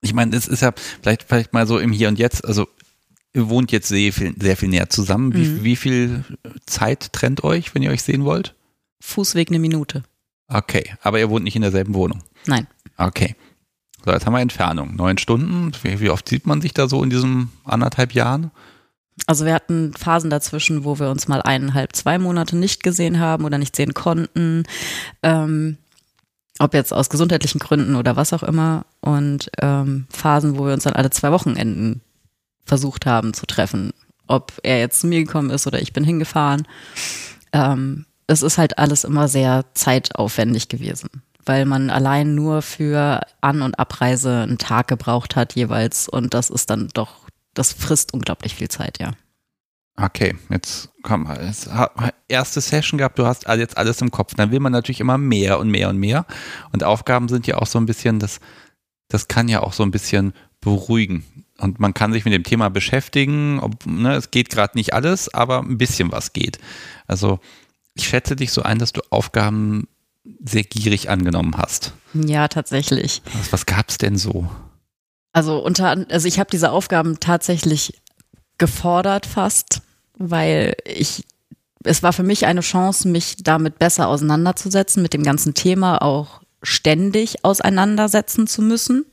[0.00, 2.68] Ich meine, es ist ja vielleicht, vielleicht mal so im Hier und Jetzt, also
[3.34, 5.34] ihr wohnt jetzt sehr viel, sehr viel näher zusammen.
[5.34, 5.64] Wie, mhm.
[5.64, 6.24] wie viel
[6.66, 8.54] Zeit trennt euch, wenn ihr euch sehen wollt?
[9.00, 10.02] Fußweg eine Minute.
[10.48, 12.22] Okay, aber ihr wohnt nicht in derselben Wohnung?
[12.46, 12.66] Nein.
[12.96, 13.36] Okay.
[14.04, 14.96] So, jetzt haben wir Entfernung.
[14.96, 15.72] Neun Stunden.
[15.82, 18.50] Wie, wie oft sieht man sich da so in diesen anderthalb Jahren?
[19.26, 23.44] Also wir hatten Phasen dazwischen, wo wir uns mal eineinhalb, zwei Monate nicht gesehen haben
[23.44, 24.64] oder nicht sehen konnten.
[25.22, 25.76] Ähm,
[26.58, 28.84] ob jetzt aus gesundheitlichen Gründen oder was auch immer.
[29.00, 32.00] Und ähm, Phasen, wo wir uns dann alle zwei Wochenenden
[32.64, 33.92] versucht haben zu treffen.
[34.26, 36.66] Ob er jetzt zu mir gekommen ist oder ich bin hingefahren.
[37.52, 41.10] Ähm, es ist halt alles immer sehr zeitaufwendig gewesen,
[41.44, 46.08] weil man allein nur für An- und Abreise einen Tag gebraucht hat jeweils.
[46.08, 47.21] Und das ist dann doch
[47.54, 49.12] das frisst unglaublich viel Zeit, ja.
[49.96, 51.68] Okay, jetzt komm, jetzt,
[52.28, 54.34] erste Session gehabt, du hast jetzt alles im Kopf.
[54.34, 56.24] Dann will man natürlich immer mehr und mehr und mehr.
[56.72, 58.40] Und Aufgaben sind ja auch so ein bisschen, das,
[59.08, 61.24] das kann ja auch so ein bisschen beruhigen.
[61.58, 63.60] Und man kann sich mit dem Thema beschäftigen.
[63.60, 66.58] Ob, ne, es geht gerade nicht alles, aber ein bisschen was geht.
[67.06, 67.38] Also
[67.94, 69.88] ich schätze dich so ein, dass du Aufgaben
[70.42, 71.92] sehr gierig angenommen hast.
[72.14, 73.22] Ja, tatsächlich.
[73.34, 74.50] Was, was gab es denn so?
[75.32, 78.00] Also unter, also ich habe diese Aufgaben tatsächlich
[78.58, 79.80] gefordert fast,
[80.18, 81.24] weil ich,
[81.84, 86.42] es war für mich eine Chance, mich damit besser auseinanderzusetzen, mit dem ganzen Thema auch
[86.62, 89.04] ständig auseinandersetzen zu müssen,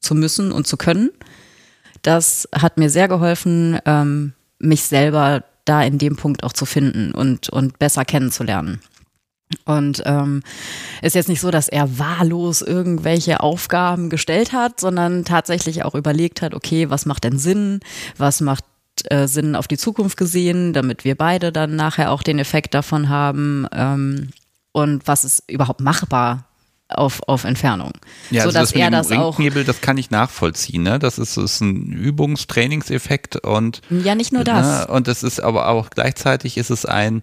[0.00, 1.10] zu müssen und zu können.
[2.02, 7.12] Das hat mir sehr geholfen, ähm, mich selber da in dem Punkt auch zu finden
[7.12, 8.80] und, und besser kennenzulernen.
[9.64, 10.42] Und ähm,
[11.02, 16.42] ist jetzt nicht so, dass er wahllos irgendwelche Aufgaben gestellt hat, sondern tatsächlich auch überlegt
[16.42, 17.80] hat, okay, was macht denn Sinn,
[18.16, 18.64] was macht
[19.10, 23.08] äh, Sinn auf die Zukunft gesehen, damit wir beide dann nachher auch den Effekt davon
[23.08, 24.30] haben ähm,
[24.72, 26.46] und was ist überhaupt machbar
[26.88, 27.92] auf, auf Entfernung.
[28.30, 29.40] Ja, also das er das auch.
[29.40, 30.82] das kann ich nachvollziehen.
[30.82, 30.98] Ne?
[30.98, 34.86] Das ist, ist ein Übungstrainingseffekt und ja nicht nur das.
[34.86, 34.92] Ne?
[34.92, 37.22] Und es ist aber auch gleichzeitig ist es ein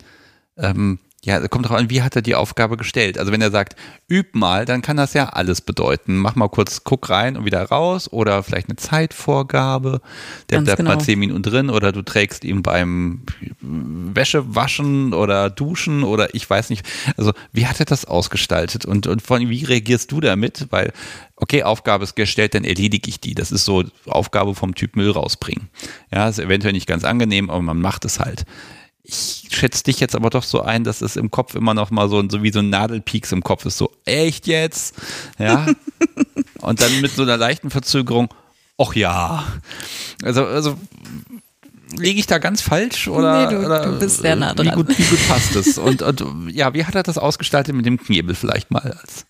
[0.57, 3.19] ähm, Ja, kommt drauf an, wie hat er die Aufgabe gestellt.
[3.19, 3.75] Also wenn er sagt,
[4.09, 6.17] üb mal, dann kann das ja alles bedeuten.
[6.17, 10.01] Mach mal kurz, guck rein und wieder raus oder vielleicht eine Zeitvorgabe.
[10.49, 10.95] Der Ganz bleibt genau.
[10.95, 13.21] mal zehn Minuten drin oder du trägst ihm beim
[13.59, 16.87] Wäsche waschen oder duschen oder ich weiß nicht.
[17.17, 20.67] Also wie hat er das ausgestaltet und, und allem, wie reagierst du damit?
[20.71, 20.91] Weil,
[21.35, 23.35] okay, Aufgabe ist gestellt, dann erledige ich die.
[23.35, 25.69] Das ist so Aufgabe vom Typ Müll rausbringen.
[26.11, 28.45] Ja, ist eventuell nicht ganz angenehm, aber man macht es halt
[29.03, 32.07] ich schätze dich jetzt aber doch so ein, dass es im Kopf immer noch mal
[32.09, 33.77] so, so wie so ein Nadelpieks im Kopf ist.
[33.77, 34.95] So, echt jetzt?
[35.39, 35.67] Ja.
[36.61, 38.29] Und dann mit so einer leichten Verzögerung,
[38.77, 39.43] ach ja.
[40.23, 40.77] Also, also
[41.97, 44.75] liege ich da ganz falsch oder, Nee, du- oder du bist sehr nah wie dran.
[44.75, 45.77] gut, wie gut passt es?
[45.77, 49.25] Und, und ja, wie hat er das ausgestaltet mit dem Knebel vielleicht mal als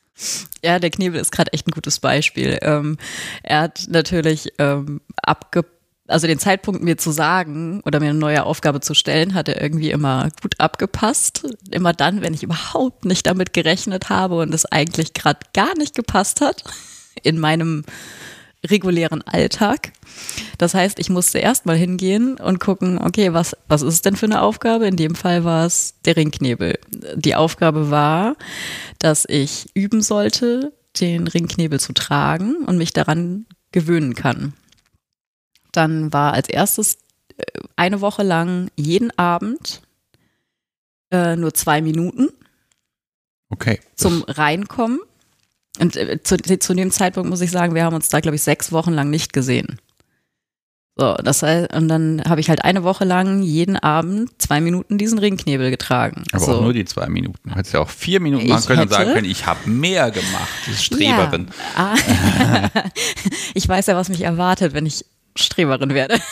[0.64, 2.60] Ja, der Knebel ist gerade echt ein gutes Beispiel.
[2.62, 2.98] Ähm,
[3.42, 5.66] er hat natürlich ähm, abge
[6.12, 9.62] also den Zeitpunkt mir zu sagen oder mir eine neue Aufgabe zu stellen, hat er
[9.62, 11.48] irgendwie immer gut abgepasst.
[11.72, 15.96] Immer dann, wenn ich überhaupt nicht damit gerechnet habe und es eigentlich gerade gar nicht
[15.96, 16.64] gepasst hat
[17.24, 17.84] in meinem
[18.66, 19.92] regulären Alltag.
[20.58, 24.28] Das heißt, ich musste erstmal hingehen und gucken, okay, was, was ist es denn für
[24.28, 24.86] eine Aufgabe?
[24.86, 26.78] In dem Fall war es der Ringknebel.
[27.16, 28.36] Die Aufgabe war,
[29.00, 34.54] dass ich üben sollte, den Ringknebel zu tragen und mich daran gewöhnen kann.
[35.72, 36.98] Dann war als erstes
[37.38, 37.44] äh,
[37.76, 39.82] eine Woche lang jeden Abend
[41.12, 42.30] äh, nur zwei Minuten
[43.50, 43.80] Okay.
[43.96, 45.00] zum Reinkommen.
[45.80, 48.44] Und äh, zu, zu dem Zeitpunkt muss ich sagen, wir haben uns da, glaube ich,
[48.44, 49.80] sechs Wochen lang nicht gesehen.
[50.98, 54.98] So, das heißt, und dann habe ich halt eine Woche lang jeden Abend zwei Minuten
[54.98, 56.24] diesen Ringknebel getragen.
[56.34, 56.56] Aber so.
[56.58, 57.54] auch nur die zwei Minuten.
[57.54, 60.12] Hättest ja auch vier Minuten Ich machen können und sagen hätte- können, ich habe mehr
[60.12, 60.50] gemacht.
[60.66, 61.48] Das ist Streberin.
[61.78, 61.94] Ja.
[62.74, 62.84] Ah.
[63.54, 65.06] ich weiß ja, was mich erwartet, wenn ich
[65.36, 66.20] Streberin werde.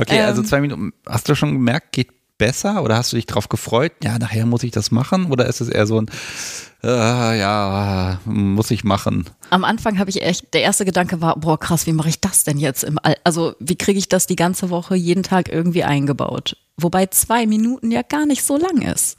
[0.00, 0.46] Okay, also Ähm.
[0.48, 0.92] zwei Minuten.
[1.06, 2.08] Hast du schon gemerkt, geht
[2.38, 3.92] besser oder hast du dich drauf gefreut?
[4.02, 6.06] Ja, nachher muss ich das machen oder ist es eher so ein,
[6.84, 6.88] äh,
[7.38, 9.28] ja, muss ich machen?
[9.50, 12.44] Am Anfang habe ich echt, der erste Gedanke war, boah, krass, wie mache ich das
[12.44, 15.82] denn jetzt im All Also, wie kriege ich das die ganze Woche jeden Tag irgendwie
[15.82, 16.56] eingebaut?
[16.76, 19.18] Wobei zwei Minuten ja gar nicht so lang ist.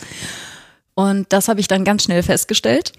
[0.93, 2.93] Und das habe ich dann ganz schnell festgestellt.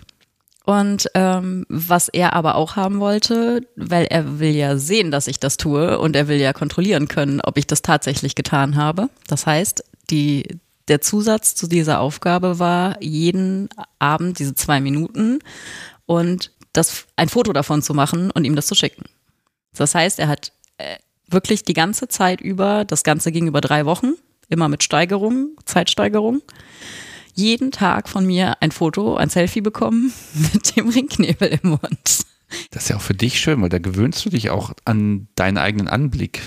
[0.64, 5.40] Und ähm, was er aber auch haben wollte, weil er will ja sehen, dass ich
[5.40, 9.08] das tue und er will ja kontrollieren können, ob ich das tatsächlich getan habe.
[9.26, 15.38] Das heißt, die, der Zusatz zu dieser Aufgabe war, jeden Abend diese zwei Minuten
[16.06, 19.04] und das, ein Foto davon zu machen und ihm das zu schicken.
[19.74, 20.96] Das heißt, er hat äh,
[21.26, 24.12] wirklich die ganze Zeit über, das Ganze ging über drei Wochen,
[24.48, 26.42] immer mit Steigerung, Zeitsteigerung,
[27.40, 30.12] jeden Tag von mir ein Foto, ein Selfie bekommen
[30.52, 32.24] mit dem Ringknebel im Mund.
[32.70, 35.58] Das ist ja auch für dich schön, weil da gewöhnst du dich auch an deinen
[35.58, 36.42] eigenen Anblick.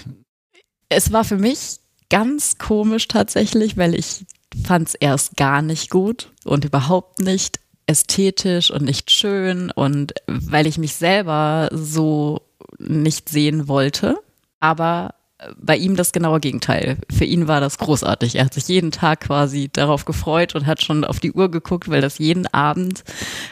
[0.89, 1.80] Es war für mich
[2.10, 4.26] ganz komisch tatsächlich, weil ich
[4.66, 10.68] fand es erst gar nicht gut und überhaupt nicht ästhetisch und nicht schön und weil
[10.68, 12.41] ich mich selber so
[12.78, 14.20] nicht sehen wollte.
[14.60, 15.16] Aber
[15.58, 16.98] bei ihm das genaue Gegenteil.
[17.12, 18.36] Für ihn war das großartig.
[18.36, 21.89] Er hat sich jeden Tag quasi darauf gefreut und hat schon auf die Uhr geguckt,
[21.89, 23.04] weil das jeden Abend,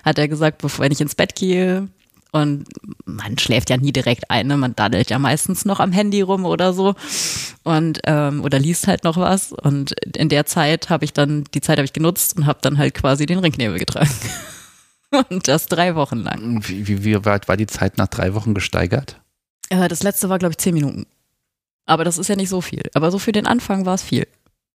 [0.04, 1.88] hat er gesagt, bevor wenn ich ins Bett gehe,
[2.32, 2.66] und
[3.06, 4.56] man schläft ja nie direkt ein, ne?
[4.56, 6.96] man daddelt ja meistens noch am Handy rum oder so
[7.64, 9.52] und ähm, oder liest halt noch was.
[9.52, 12.78] Und in der Zeit habe ich dann, die Zeit habe ich genutzt und habe dann
[12.78, 14.10] halt quasi den Ringknebel getragen.
[15.30, 16.64] Und das drei Wochen lang.
[16.66, 19.20] Wie, wie, wie weit war die Zeit nach drei Wochen gesteigert?
[19.70, 21.06] Äh, das letzte war, glaube ich, zehn Minuten.
[21.92, 22.84] Aber das ist ja nicht so viel.
[22.94, 24.26] Aber so für den Anfang war es viel.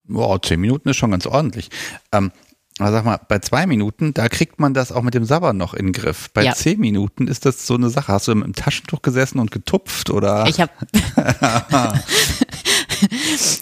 [0.02, 1.70] Boah, zehn Minuten ist schon ganz ordentlich.
[2.10, 2.32] Ähm,
[2.80, 5.74] aber sag mal, bei zwei Minuten, da kriegt man das auch mit dem Sabber noch
[5.74, 6.30] in den Griff.
[6.32, 6.54] Bei Ja.
[6.54, 8.12] zehn Minuten ist das so eine Sache.
[8.12, 10.46] Hast du im Taschentuch gesessen und getupft oder?
[10.48, 10.72] Ich habe.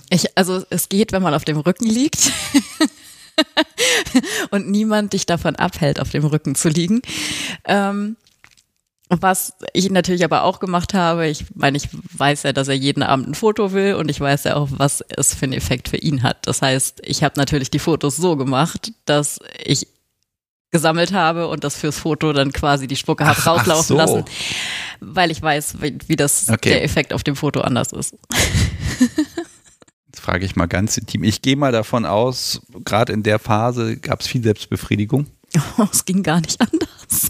[0.08, 2.32] ich, also es geht, wenn man auf dem Rücken liegt.
[4.50, 7.02] und niemand dich davon abhält, auf dem Rücken zu liegen.
[7.66, 8.16] Ähm,
[9.20, 13.02] was ich natürlich aber auch gemacht habe, ich meine, ich weiß ja, dass er jeden
[13.02, 15.98] Abend ein Foto will und ich weiß ja auch, was es für einen Effekt für
[15.98, 16.46] ihn hat.
[16.46, 19.86] Das heißt, ich habe natürlich die Fotos so gemacht, dass ich
[20.70, 23.96] gesammelt habe und das fürs Foto dann quasi die Spucke habe rauslaufen so.
[23.96, 24.24] lassen,
[25.00, 26.70] weil ich weiß, wie, wie das Okay.
[26.70, 28.14] der Effekt auf dem Foto anders ist.
[30.06, 31.24] Jetzt frage ich mal ganz intim.
[31.24, 35.26] Ich gehe mal davon aus, gerade in der Phase gab es viel Selbstbefriedigung.
[35.92, 37.28] es ging gar nicht anders.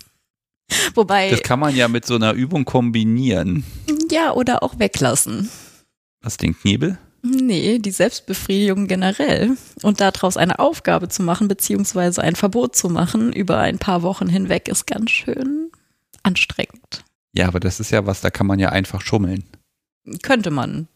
[0.95, 3.65] Wobei, Das kann man ja mit so einer Übung kombinieren.
[4.11, 5.49] ja, oder auch weglassen.
[6.23, 6.99] Was den Knebel?
[7.23, 9.57] Nee, die Selbstbefriedigung generell.
[9.83, 14.29] Und daraus eine Aufgabe zu machen, beziehungsweise ein Verbot zu machen über ein paar Wochen
[14.29, 15.71] hinweg, ist ganz schön
[16.25, 17.05] anstrengend.
[17.33, 19.45] Ja, aber das ist ja was, da kann man ja einfach schummeln.
[20.23, 20.89] Könnte man.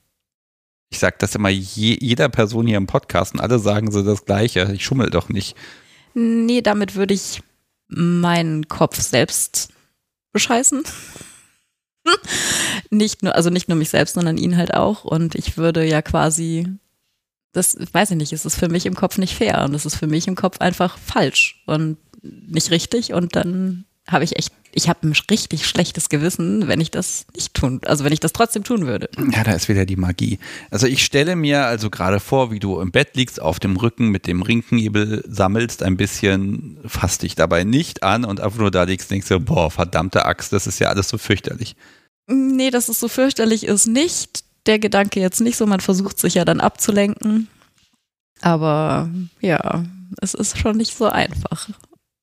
[0.91, 4.25] Ich sage das immer je, jeder Person hier im Podcast und alle sagen so das
[4.25, 4.71] Gleiche.
[4.75, 5.57] Ich schummel doch nicht.
[6.15, 7.41] Nee, damit würde ich
[7.89, 9.69] meinen Kopf selbst
[10.33, 10.83] bescheißen.
[12.91, 15.05] nicht nur, also nicht nur mich selbst, sondern ihn halt auch.
[15.05, 16.67] Und ich würde ja quasi,
[17.53, 19.97] das weiß ich nicht, es ist für mich im Kopf nicht fair und es ist
[19.97, 23.13] für mich im Kopf einfach falsch und nicht richtig.
[23.13, 27.55] Und dann habe ich echt, ich habe ein richtig schlechtes Gewissen, wenn ich das nicht
[27.55, 29.09] tun, also wenn ich das trotzdem tun würde.
[29.33, 30.39] Ja, da ist wieder die Magie.
[30.71, 34.11] Also ich stelle mir also gerade vor, wie du im Bett liegst, auf dem Rücken
[34.11, 38.83] mit dem Rinkenhebel sammelst, ein bisschen, fasst dich dabei nicht an und einfach nur da
[38.83, 41.75] liegst, denkst du, boah, verdammte Axt, das ist ja alles so fürchterlich.
[42.27, 44.45] Nee, dass es so fürchterlich ist nicht.
[44.67, 47.49] Der Gedanke jetzt nicht so, man versucht sich ja dann abzulenken.
[48.43, 49.09] Aber
[49.41, 49.87] ja,
[50.21, 51.71] es ist schon nicht so einfach.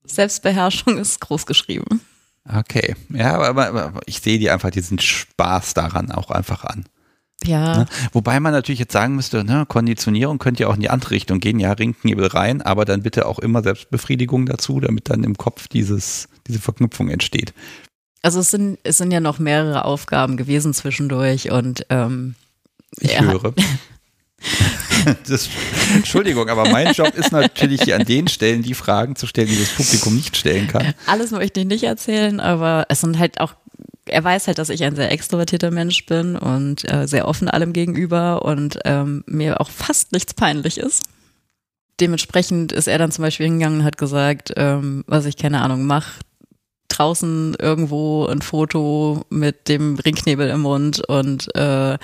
[0.06, 2.02] Selbstbeherrschung ist groß geschrieben.
[2.46, 6.86] Okay, ja, aber, aber ich sehe dir einfach diesen Spaß daran auch einfach an.
[7.46, 7.80] Ja.
[7.80, 7.86] Ne?
[8.12, 11.40] Wobei man natürlich jetzt sagen müsste, ne, Konditionierung könnte ja auch in die andere Richtung
[11.40, 15.68] gehen, ja, Rinkenknebel rein, aber dann bitte auch immer Selbstbefriedigung dazu, damit dann im Kopf
[15.68, 17.54] dieses, diese Verknüpfung entsteht.
[18.22, 22.36] Also es sind, es sind ja noch mehrere Aufgaben gewesen zwischendurch und ähm,
[23.00, 23.54] ich höre.
[25.28, 25.50] das,
[25.96, 29.70] Entschuldigung, aber mein Job ist natürlich an den Stellen die Fragen zu stellen, die das
[29.70, 30.94] Publikum nicht stellen kann.
[31.06, 33.56] Alles möchte ich nicht erzählen, aber es sind halt auch
[34.06, 37.74] er weiß halt, dass ich ein sehr extrovertierter Mensch bin und äh, sehr offen allem
[37.74, 41.04] gegenüber und ähm, mir auch fast nichts peinlich ist.
[42.00, 45.86] Dementsprechend ist er dann zum Beispiel hingegangen und hat gesagt, ähm, was ich keine Ahnung
[45.86, 46.20] mache,
[46.98, 51.98] draußen irgendwo ein Foto mit dem Ringknebel im Mund und äh,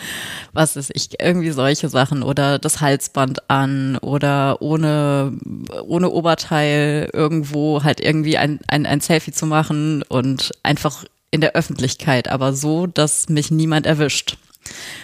[0.53, 5.37] was ist ich, irgendwie solche Sachen oder das Halsband an oder ohne,
[5.83, 11.55] ohne Oberteil irgendwo halt irgendwie ein, ein, ein Selfie zu machen und einfach in der
[11.55, 14.37] Öffentlichkeit, aber so, dass mich niemand erwischt.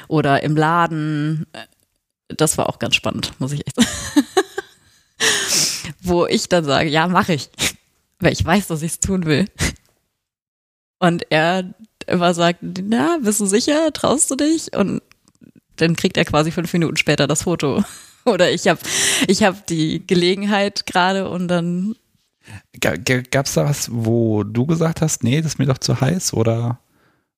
[0.07, 1.45] Oder im Laden.
[2.27, 3.89] Das war auch ganz spannend, muss ich echt sagen.
[6.01, 7.49] Wo ich dann sage, ja, mache ich
[8.25, 9.45] weil ich weiß, dass ich es tun will.
[10.99, 11.75] Und er
[12.07, 13.93] immer sagt, na, bist du sicher?
[13.93, 14.75] Traust du dich?
[14.75, 15.01] Und
[15.75, 17.83] dann kriegt er quasi fünf Minuten später das Foto.
[18.25, 18.79] Oder ich habe
[19.27, 21.95] ich hab die Gelegenheit gerade und dann.
[22.79, 26.33] Gab es da was, wo du gesagt hast, nee, das ist mir doch zu heiß?
[26.33, 26.79] Oder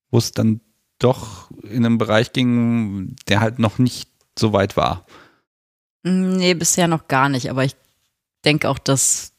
[0.10, 0.62] wo es dann
[1.00, 5.06] doch in einem Bereich ging, der halt noch nicht so weit war?
[6.04, 7.50] Nee, bisher noch gar nicht.
[7.50, 7.76] Aber ich
[8.46, 9.34] denke auch, dass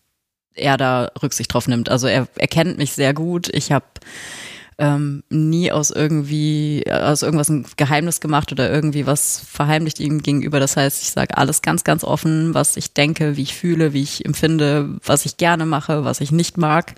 [0.59, 1.89] er da Rücksicht drauf nimmt.
[1.89, 3.49] Also er, er kennt mich sehr gut.
[3.53, 3.87] Ich habe
[4.79, 10.61] ähm, nie aus irgendwie aus irgendwas ein Geheimnis gemacht oder irgendwie was verheimlicht ihm gegenüber.
[10.61, 14.03] Das heißt, ich sage alles ganz, ganz offen, was ich denke, wie ich fühle, wie
[14.03, 16.95] ich empfinde, was ich gerne mache, was ich nicht mag.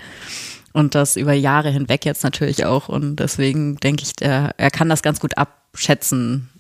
[0.73, 2.89] Und das über Jahre hinweg jetzt natürlich auch.
[2.89, 6.51] Und deswegen denke ich, der, er kann das ganz gut abschätzen,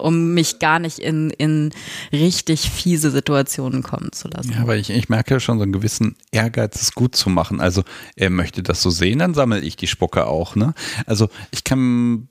[0.00, 1.72] um mich gar nicht in, in
[2.12, 4.52] richtig fiese Situationen kommen zu lassen.
[4.52, 7.60] Ja, aber ich, ich merke schon so einen gewissen Ehrgeiz, es gut zu machen.
[7.60, 7.84] Also
[8.16, 10.56] er möchte das so sehen, dann sammle ich die Spucke auch.
[10.56, 10.74] Ne?
[11.06, 12.28] Also ich kann,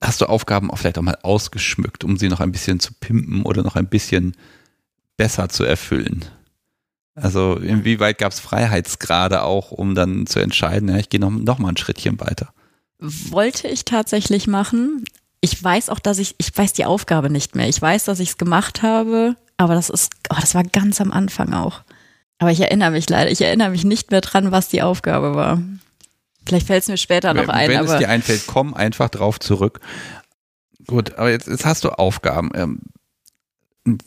[0.00, 3.42] hast du Aufgaben auch vielleicht auch mal ausgeschmückt, um sie noch ein bisschen zu pimpen
[3.42, 4.34] oder noch ein bisschen
[5.16, 6.24] besser zu erfüllen?
[7.14, 11.58] Also inwieweit gab es Freiheitsgrade auch, um dann zu entscheiden, ja, ich gehe noch, noch
[11.58, 12.54] mal ein Schrittchen weiter?
[12.98, 15.04] Wollte ich tatsächlich machen,
[15.42, 17.68] ich weiß auch, dass ich, ich weiß die Aufgabe nicht mehr.
[17.68, 21.10] Ich weiß, dass ich es gemacht habe, aber das ist, oh, das war ganz am
[21.10, 21.82] Anfang auch.
[22.38, 25.60] Aber ich erinnere mich leider, ich erinnere mich nicht mehr dran, was die Aufgabe war.
[26.46, 27.70] Vielleicht fällt es mir später noch wenn, ein.
[27.70, 29.80] Wenn es dir einfällt, komm einfach drauf zurück.
[30.86, 32.50] Gut, aber jetzt, jetzt hast du Aufgaben.
[32.54, 32.80] Ähm,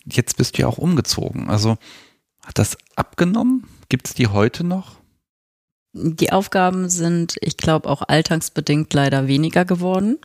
[0.06, 1.50] jetzt bist du ja auch umgezogen.
[1.50, 1.78] Also
[2.46, 3.68] hat das abgenommen?
[3.90, 4.96] Gibt es die heute noch?
[5.92, 10.18] Die Aufgaben sind, ich glaube, auch alltagsbedingt leider weniger geworden.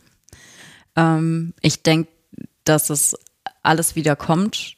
[0.95, 2.09] Ähm, ich denke,
[2.63, 3.15] dass es
[3.63, 4.75] alles wieder kommt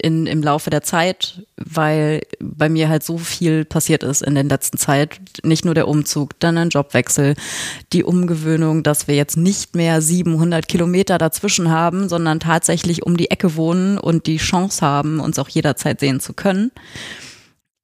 [0.00, 4.44] in, im Laufe der Zeit, weil bei mir halt so viel passiert ist in der
[4.44, 5.20] letzten Zeit.
[5.42, 7.34] Nicht nur der Umzug, dann ein Jobwechsel,
[7.92, 13.30] die Umgewöhnung, dass wir jetzt nicht mehr 700 Kilometer dazwischen haben, sondern tatsächlich um die
[13.30, 16.70] Ecke wohnen und die Chance haben, uns auch jederzeit sehen zu können.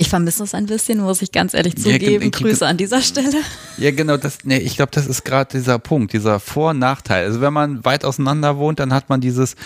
[0.01, 2.25] Ich vermisse es ein bisschen, muss ich ganz ehrlich zugeben.
[2.25, 3.37] Ja, Grüße an dieser Stelle.
[3.77, 7.27] Ja, genau, das, nee, ich glaube, das ist gerade dieser Punkt, dieser Vor- und Nachteil.
[7.27, 9.57] Also wenn man weit auseinander wohnt, dann hat man dieses,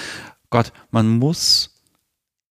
[0.50, 1.70] Gott, man muss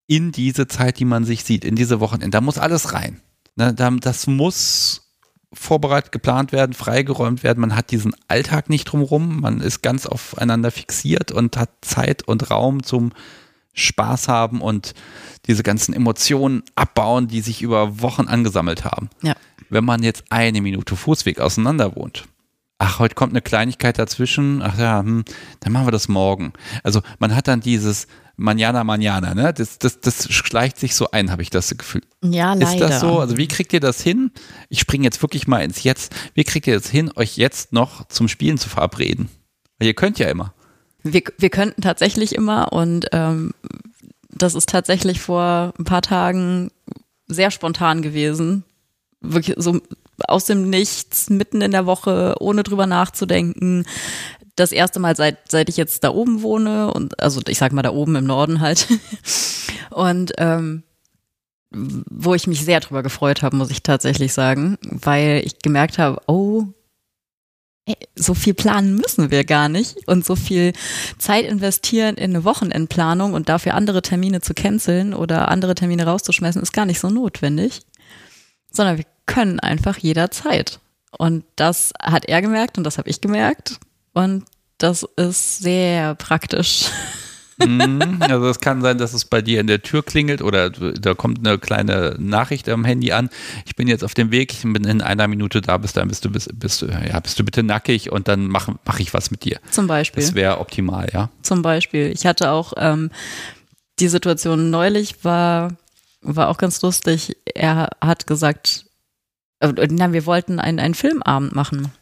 [0.06, 3.22] in diese Zeit, die man sich sieht, in diese Wochenende, da muss alles rein.
[3.56, 5.14] Ne, das muss
[5.50, 7.62] vorbereitet, geplant werden, freigeräumt werden.
[7.62, 9.40] Man hat diesen Alltag nicht drumherum.
[9.40, 13.12] Man ist ganz aufeinander fixiert und hat Zeit und Raum zum
[13.72, 14.94] Spaß haben und
[15.46, 19.10] diese ganzen Emotionen abbauen, die sich über Wochen angesammelt haben.
[19.22, 19.34] Ja.
[19.68, 22.24] Wenn man jetzt eine Minute Fußweg auseinander wohnt,
[22.78, 25.24] ach, heute kommt eine Kleinigkeit dazwischen, ach ja, hm,
[25.60, 26.52] dann machen wir das morgen.
[26.82, 29.52] Also man hat dann dieses Manjana Manjana, ne?
[29.52, 32.00] Das, das, das schleicht sich so ein, habe ich das Gefühl.
[32.24, 32.72] Ja, leider.
[32.72, 33.20] Ist das so?
[33.20, 34.32] Also wie kriegt ihr das hin?
[34.70, 36.14] Ich springe jetzt wirklich mal ins Jetzt.
[36.32, 39.28] Wie kriegt ihr das hin, euch jetzt noch zum Spielen zu verabreden?
[39.78, 40.54] Weil ihr könnt ja immer.
[41.02, 43.52] Wir, wir könnten tatsächlich immer und ähm,
[44.28, 46.70] das ist tatsächlich vor ein paar Tagen
[47.26, 48.64] sehr spontan gewesen.
[49.20, 49.80] Wirklich so
[50.26, 53.86] aus dem Nichts, mitten in der Woche, ohne drüber nachzudenken.
[54.56, 57.82] Das erste Mal seit, seit ich jetzt da oben wohne und also ich sag mal
[57.82, 58.88] da oben im Norden halt.
[59.90, 60.84] Und ähm,
[61.72, 66.20] wo ich mich sehr drüber gefreut habe, muss ich tatsächlich sagen, weil ich gemerkt habe,
[66.26, 66.64] oh,
[68.14, 70.72] so viel planen müssen wir gar nicht und so viel
[71.18, 76.62] Zeit investieren in eine Wochenendplanung und dafür andere Termine zu canceln oder andere Termine rauszuschmeißen,
[76.62, 77.80] ist gar nicht so notwendig,
[78.70, 80.80] sondern wir können einfach jederzeit.
[81.18, 83.78] Und das hat er gemerkt und das habe ich gemerkt.
[84.12, 84.44] Und
[84.78, 86.86] das ist sehr praktisch.
[87.66, 91.14] Mhm, also es kann sein, dass es bei dir in der Tür klingelt oder da
[91.14, 93.30] kommt eine kleine Nachricht am Handy an.
[93.66, 96.24] Ich bin jetzt auf dem Weg, ich bin in einer Minute da, bis dann bist
[96.24, 99.44] du, bist, bist, ja, bist du bitte nackig und dann mache mach ich was mit
[99.44, 99.60] dir.
[99.70, 100.22] Zum Beispiel.
[100.22, 101.30] Das wäre optimal, ja.
[101.42, 102.10] Zum Beispiel.
[102.12, 103.10] Ich hatte auch ähm,
[103.98, 105.76] die Situation neulich, war,
[106.22, 107.36] war auch ganz lustig.
[107.54, 108.86] Er hat gesagt,
[109.60, 111.92] äh, na, wir wollten einen, einen Filmabend machen.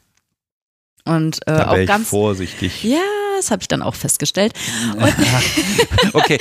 [1.04, 2.08] Und äh, Da auch ganz.
[2.08, 2.84] vorsichtig.
[2.84, 2.98] Ja,
[3.38, 4.52] das habe ich dann auch festgestellt.
[6.12, 6.38] okay,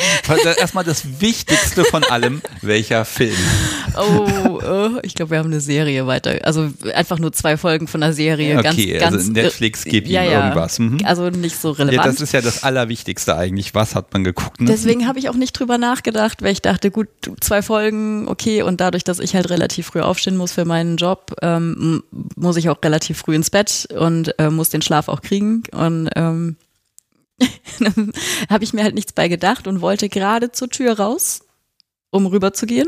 [0.59, 3.35] erstmal das Wichtigste von allem, welcher Film?
[3.97, 6.39] Oh, äh, ich glaube, wir haben eine Serie weiter.
[6.43, 8.57] Also einfach nur zwei Folgen von einer Serie.
[8.57, 10.43] Okay, ganz, also ganz, Netflix äh, gibt ihm ja, ja.
[10.43, 10.79] irgendwas.
[10.79, 10.99] Mhm.
[11.03, 12.07] Also nicht so Ja, relevant.
[12.07, 13.73] das ist ja das Allerwichtigste eigentlich.
[13.73, 14.59] Was hat man geguckt?
[14.59, 14.67] Ne?
[14.67, 17.07] Deswegen habe ich auch nicht drüber nachgedacht, weil ich dachte, gut,
[17.39, 21.35] zwei Folgen, okay, und dadurch, dass ich halt relativ früh aufstehen muss für meinen Job,
[21.41, 22.03] ähm,
[22.35, 25.63] muss ich auch relativ früh ins Bett und äh, muss den Schlaf auch kriegen.
[25.71, 26.55] Und ähm,
[28.49, 31.41] habe ich mir halt nichts bei gedacht und wollte gerade zur Tür raus,
[32.09, 32.87] um rüber zu gehen.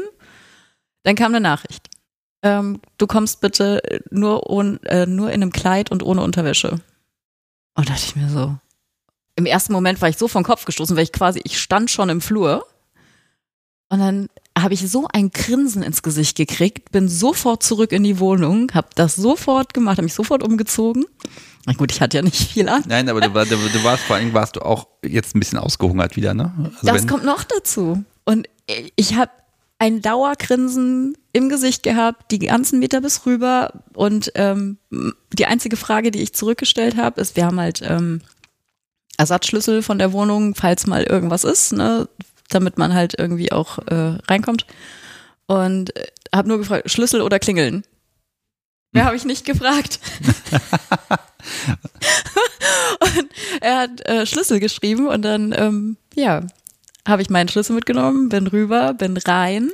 [1.04, 1.90] Dann kam eine Nachricht.
[2.42, 6.80] Ähm, du kommst bitte nur, ohn, äh, nur in einem Kleid und ohne Unterwäsche.
[7.76, 8.58] Und dachte ich mir so.
[9.36, 12.10] Im ersten Moment war ich so vom Kopf gestoßen, weil ich quasi, ich stand schon
[12.10, 12.66] im Flur.
[13.90, 14.30] Und dann
[14.62, 18.88] habe ich so ein Grinsen ins Gesicht gekriegt, bin sofort zurück in die Wohnung, habe
[18.96, 21.06] das sofort gemacht, habe mich sofort umgezogen.
[21.66, 22.84] Na gut, ich hatte ja nicht viel an.
[22.88, 25.60] Nein, aber du, war- du, du warst vor allem warst du auch jetzt ein bisschen
[25.60, 26.52] ausgehungert wieder, ne?
[26.82, 28.04] Also das kommt noch dazu.
[28.26, 28.48] Und
[28.96, 29.32] ich habe
[29.78, 33.84] ein Dauergrinsen im Gesicht gehabt, die ganzen Meter bis rüber.
[33.94, 34.78] Und ähm,
[35.34, 38.22] die einzige Frage, die ich zurückgestellt habe, ist, wir haben halt ähm,
[39.18, 42.08] Ersatzschlüssel von der Wohnung, falls mal irgendwas ist, ne,
[42.50, 44.66] damit man halt irgendwie auch äh, reinkommt.
[45.48, 47.84] Und äh, habe nur gefragt, Schlüssel oder Klingeln?
[48.92, 50.00] Mehr habe ich nicht gefragt.
[53.00, 53.30] und
[53.62, 56.42] er hat äh, Schlüssel geschrieben und dann, ähm, ja,
[57.08, 59.72] habe ich meinen Schlüssel mitgenommen, bin rüber, bin rein.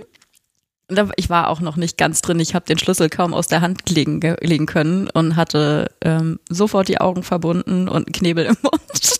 [0.90, 2.40] Und da- Ich war auch noch nicht ganz drin.
[2.40, 6.40] Ich habe den Schlüssel kaum aus der Hand legen, ge- legen können und hatte ähm,
[6.50, 9.20] sofort die Augen verbunden und einen Knebel im Mund.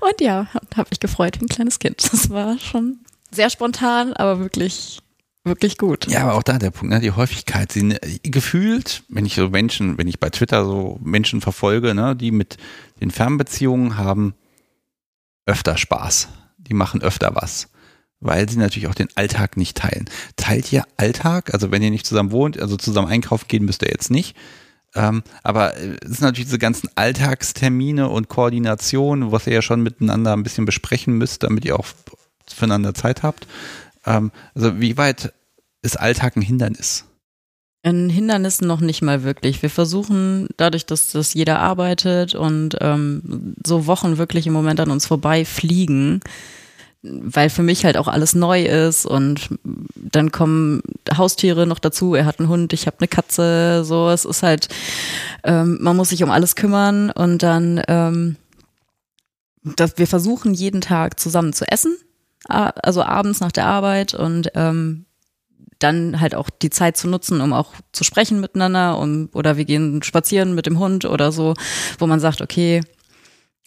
[0.00, 2.12] Und ja, habe mich gefreut wie ein kleines Kind.
[2.12, 2.98] Das war schon
[3.30, 5.00] sehr spontan, aber wirklich,
[5.44, 6.06] wirklich gut.
[6.10, 7.72] Ja, aber auch da der Punkt, ne, die Häufigkeit.
[7.72, 12.16] Sie, ne, gefühlt, wenn ich so Menschen, wenn ich bei Twitter so Menschen verfolge, ne,
[12.16, 12.56] die mit
[13.00, 14.34] den Fernbeziehungen haben
[15.46, 16.28] öfter Spaß.
[16.58, 17.68] Die machen öfter was.
[18.20, 20.08] Weil sie natürlich auch den Alltag nicht teilen.
[20.36, 21.52] Teilt ihr Alltag?
[21.52, 24.36] Also wenn ihr nicht zusammen wohnt, also zusammen einkaufen gehen müsst ihr jetzt nicht.
[24.94, 29.82] Ähm, aber äh, es sind natürlich diese ganzen Alltagstermine und Koordination, was ihr ja schon
[29.82, 31.86] miteinander ein bisschen besprechen müsst, damit ihr auch
[32.46, 33.46] füreinander Zeit habt.
[34.06, 35.32] Ähm, also wie weit
[35.82, 37.04] ist Alltag ein Hindernis?
[37.84, 39.60] Ein Hindernis noch nicht mal wirklich.
[39.62, 44.90] Wir versuchen, dadurch, dass das jeder arbeitet und ähm, so Wochen wirklich im Moment an
[44.90, 46.20] uns vorbei fliegen,
[47.02, 49.48] weil für mich halt auch alles neu ist und
[49.94, 50.82] dann kommen
[51.16, 52.14] Haustiere noch dazu.
[52.14, 54.08] Er hat einen Hund, ich habe eine Katze, so.
[54.08, 54.68] Es ist halt,
[55.42, 58.36] ähm, man muss sich um alles kümmern und dann, ähm,
[59.64, 61.96] dass wir versuchen jeden Tag zusammen zu essen,
[62.44, 65.06] also abends nach der Arbeit und ähm,
[65.78, 69.64] dann halt auch die Zeit zu nutzen, um auch zu sprechen miteinander um, oder wir
[69.64, 71.54] gehen spazieren mit dem Hund oder so,
[71.98, 72.82] wo man sagt, okay,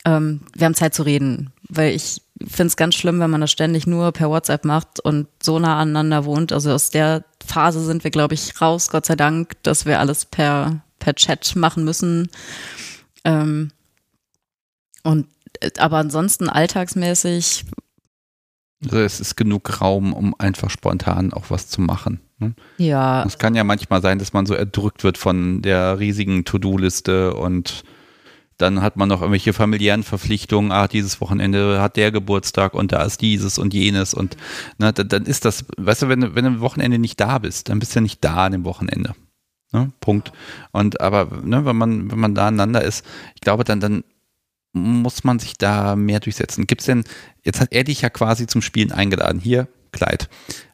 [0.05, 3.51] ähm, wir haben Zeit zu reden, weil ich finde es ganz schlimm, wenn man das
[3.51, 6.51] ständig nur per WhatsApp macht und so nah aneinander wohnt.
[6.51, 10.25] Also aus der Phase sind wir, glaube ich, raus, Gott sei Dank, dass wir alles
[10.25, 12.29] per, per Chat machen müssen.
[13.23, 13.71] Ähm,
[15.03, 15.27] und
[15.61, 17.65] äh, aber ansonsten alltagsmäßig
[18.83, 22.19] Also es ist genug Raum, um einfach spontan auch was zu machen.
[22.39, 22.53] Ne?
[22.77, 23.23] Ja.
[23.25, 27.83] Es kann ja manchmal sein, dass man so erdrückt wird von der riesigen To-Do-Liste und
[28.57, 30.71] dann hat man noch irgendwelche familiären Verpflichtungen.
[30.71, 34.37] Ah, dieses Wochenende hat der Geburtstag und da ist dieses und jenes und
[34.77, 37.79] ne, dann ist das, weißt du, wenn, wenn du am Wochenende nicht da bist, dann
[37.79, 39.13] bist du ja nicht da an dem Wochenende.
[39.71, 39.91] Ne?
[39.99, 40.31] Punkt.
[40.71, 43.05] Und aber, ne, wenn man, wenn man da aneinander ist,
[43.35, 44.03] ich glaube, dann, dann
[44.73, 46.67] muss man sich da mehr durchsetzen.
[46.67, 47.03] Gibt's denn,
[47.43, 49.39] jetzt hat er dich ja quasi zum Spielen eingeladen.
[49.39, 50.27] Hier, Kleid.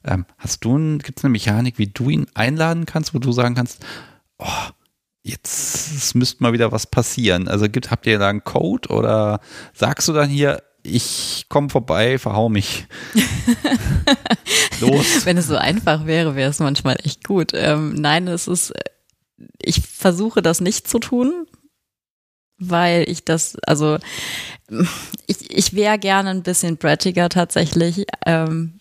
[0.03, 3.53] Ähm, hast du ein, gibt's eine Mechanik, wie du ihn einladen kannst, wo du sagen
[3.53, 3.85] kannst,
[4.39, 4.45] oh,
[5.23, 7.47] jetzt müsste mal wieder was passieren.
[7.47, 9.39] Also gibt, habt ihr da einen Code oder
[9.73, 12.87] sagst du dann hier, ich komme vorbei, verhau mich.
[14.79, 15.25] Los.
[15.25, 17.51] Wenn es so einfach wäre, wäre es manchmal echt gut.
[17.53, 18.73] Ähm, nein, es ist,
[19.61, 21.45] ich versuche das nicht zu tun,
[22.57, 23.99] weil ich das, also
[25.27, 28.05] ich, ich wäre gerne ein bisschen brattiger tatsächlich.
[28.25, 28.79] Ähm,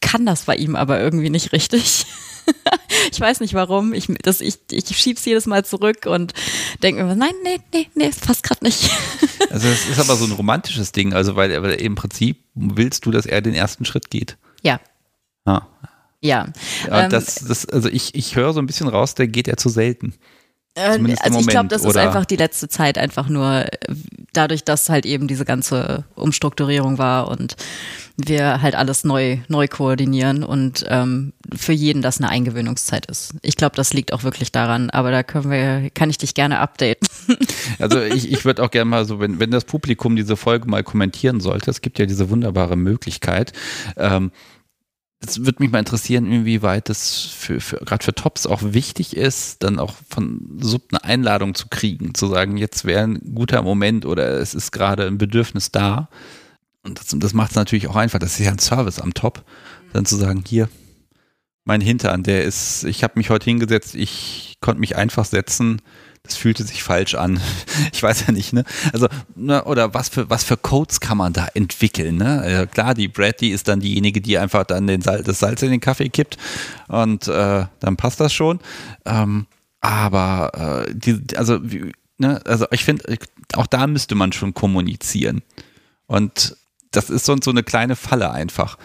[0.00, 2.06] kann das bei ihm aber irgendwie nicht richtig.
[3.12, 3.92] ich weiß nicht warum.
[3.92, 6.32] Ich, das, ich, ich schieb's jedes Mal zurück und
[6.82, 8.90] denke mir, nein, nee, nee, nee, es passt gerade nicht.
[9.50, 13.10] also es ist aber so ein romantisches Ding, also weil, weil im Prinzip willst du,
[13.10, 14.36] dass er den ersten Schritt geht.
[14.62, 14.80] Ja.
[15.44, 15.62] Ah.
[16.20, 16.46] Ja.
[16.86, 19.56] ja ähm, das, das, also ich, ich höre so ein bisschen raus, der geht ja
[19.56, 20.14] zu selten.
[20.74, 23.94] Äh, also ich glaube, das ist einfach die letzte Zeit einfach nur äh,
[24.32, 27.56] dadurch, dass halt eben diese ganze Umstrukturierung war und
[28.16, 33.34] wir halt alles neu neu koordinieren und ähm, für jeden das eine Eingewöhnungszeit ist.
[33.42, 36.60] Ich glaube, das liegt auch wirklich daran, aber da können wir, kann ich dich gerne
[36.60, 37.08] updaten.
[37.78, 40.84] Also ich, ich würde auch gerne mal so, wenn, wenn das Publikum diese Folge mal
[40.84, 43.52] kommentieren sollte, es gibt ja diese wunderbare Möglichkeit,
[43.96, 44.30] ähm,
[45.24, 49.62] es würde mich mal interessieren, inwieweit das für, für gerade für Tops auch wichtig ist,
[49.62, 54.04] dann auch von Sub eine Einladung zu kriegen, zu sagen, jetzt wäre ein guter Moment
[54.04, 56.08] oder es ist gerade ein Bedürfnis da.
[56.82, 58.18] Und das, das macht es natürlich auch einfach.
[58.18, 59.44] Das ist ja ein Service am Top,
[59.92, 60.68] dann zu sagen, hier,
[61.64, 65.80] mein Hintern, der ist, ich habe mich heute hingesetzt, ich konnte mich einfach setzen,
[66.22, 67.40] das fühlte sich falsch an.
[67.92, 68.64] Ich weiß ja nicht, ne?
[68.92, 72.44] Also, ne, oder was für, was für Codes kann man da entwickeln, ne?
[72.50, 75.62] Ja, klar, die Brad, die ist dann diejenige, die einfach dann den Salz, das Salz
[75.62, 76.36] in den Kaffee kippt
[76.88, 78.60] und äh, dann passt das schon.
[79.04, 79.46] Ähm,
[79.80, 81.60] aber äh, die, also,
[82.18, 83.18] ne, also ich finde,
[83.54, 85.42] auch da müsste man schon kommunizieren.
[86.06, 86.56] Und
[86.90, 88.78] das ist so, so eine kleine Falle einfach.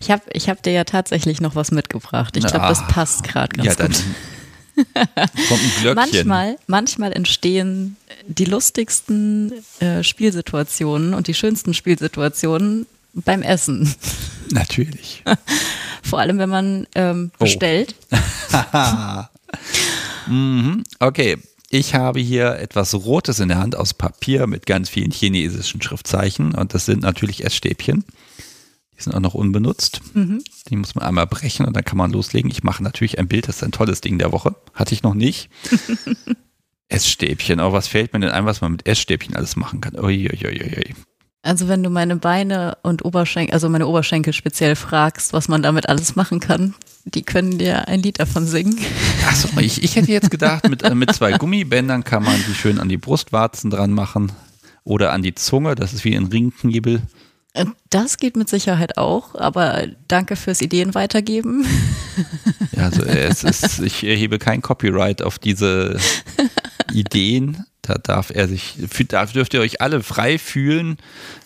[0.00, 2.36] Ich habe ich hab dir ja tatsächlich noch was mitgebracht.
[2.36, 4.02] Ich glaube, das passt gerade ganz ja, dann, gut.
[4.94, 5.94] Kommt ein Glöckchen.
[5.94, 7.96] Manchmal, manchmal entstehen
[8.26, 13.94] die lustigsten äh, Spielsituationen und die schönsten Spielsituationen beim Essen.
[14.50, 15.22] Natürlich.
[16.02, 17.44] Vor allem, wenn man ähm, oh.
[17.44, 17.94] bestellt.
[18.52, 19.22] Oh.
[20.30, 20.84] mhm.
[20.98, 21.38] Okay,
[21.70, 26.54] ich habe hier etwas Rotes in der Hand aus Papier mit ganz vielen chinesischen Schriftzeichen
[26.54, 28.04] und das sind natürlich Essstäbchen.
[28.96, 30.00] Die sind auch noch unbenutzt.
[30.14, 30.42] Mhm.
[30.68, 32.50] Die muss man einmal brechen und dann kann man loslegen.
[32.50, 34.54] Ich mache natürlich ein Bild, das ist ein tolles Ding der Woche.
[34.74, 35.48] Hatte ich noch nicht.
[36.88, 37.60] Essstäbchen.
[37.60, 39.98] Oh, was fällt mir denn ein, was man mit Essstäbchen alles machen kann?
[39.98, 40.94] Uiuiuiui.
[41.44, 45.88] Also wenn du meine Beine und Oberschenkel, also meine Oberschenkel speziell fragst, was man damit
[45.88, 46.74] alles machen kann,
[47.04, 48.78] die können dir ein Lied davon singen.
[49.26, 52.78] Achso, ich, ich hätte jetzt gedacht, mit, äh, mit zwei Gummibändern kann man die schön
[52.78, 54.30] an die Brustwarzen dran machen
[54.84, 57.02] oder an die Zunge, das ist wie ein Ringknebel.
[57.54, 61.66] Äh, das geht mit Sicherheit auch, aber danke fürs Ideen weitergeben.
[62.76, 65.98] Ja, also es ist, ich erhebe kein Copyright auf diese
[66.92, 67.64] Ideen.
[67.80, 68.76] Da darf er sich,
[69.08, 70.98] da dürft ihr euch alle frei fühlen,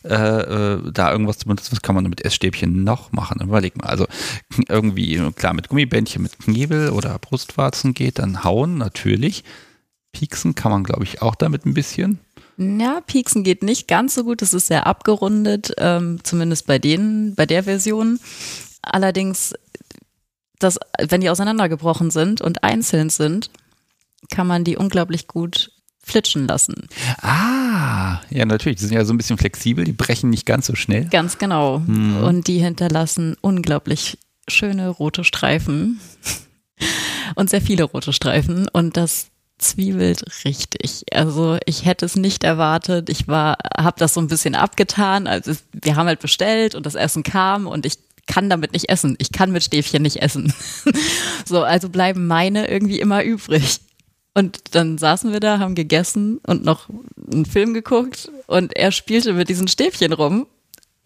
[0.05, 1.73] äh, äh, da irgendwas zu benutzen.
[1.73, 3.41] Was kann man mit Essstäbchen noch machen?
[3.41, 3.89] Überleg mal.
[3.89, 4.07] Also
[4.69, 9.45] irgendwie, klar, mit Gummibändchen, mit Knebel oder Brustwarzen geht, dann hauen natürlich.
[10.13, 12.19] Pieksen kann man, glaube ich, auch damit ein bisschen.
[12.59, 14.43] Ja, Pieksen geht nicht ganz so gut.
[14.43, 18.19] Das ist sehr abgerundet, ähm, zumindest bei denen, bei der Version.
[18.83, 19.55] Allerdings,
[20.59, 23.51] das, wenn die auseinandergebrochen sind und einzeln sind,
[24.31, 25.73] kann man die unglaublich gut
[26.03, 26.89] flitschen lassen.
[27.21, 28.79] Ah, ja, natürlich.
[28.79, 31.07] Die sind ja so ein bisschen flexibel, die brechen nicht ganz so schnell.
[31.07, 31.83] Ganz genau.
[31.85, 32.23] Hm.
[32.23, 34.19] Und die hinterlassen unglaublich
[34.49, 36.01] schöne rote Streifen.
[37.35, 38.69] Und sehr viele rote Streifen.
[38.69, 39.27] Und das
[39.59, 41.05] zwiebelt richtig.
[41.13, 43.09] Also ich hätte es nicht erwartet.
[43.09, 45.27] Ich war, habe das so ein bisschen abgetan.
[45.27, 49.17] Also wir haben halt bestellt und das Essen kam und ich kann damit nicht essen.
[49.19, 50.53] Ich kann mit Stäbchen nicht essen.
[51.45, 53.81] so, also bleiben meine irgendwie immer übrig.
[54.35, 56.91] Und dann saßen wir da, haben gegessen und noch
[57.33, 60.47] einen Film geguckt und er spielte mit diesen Stäbchen rum.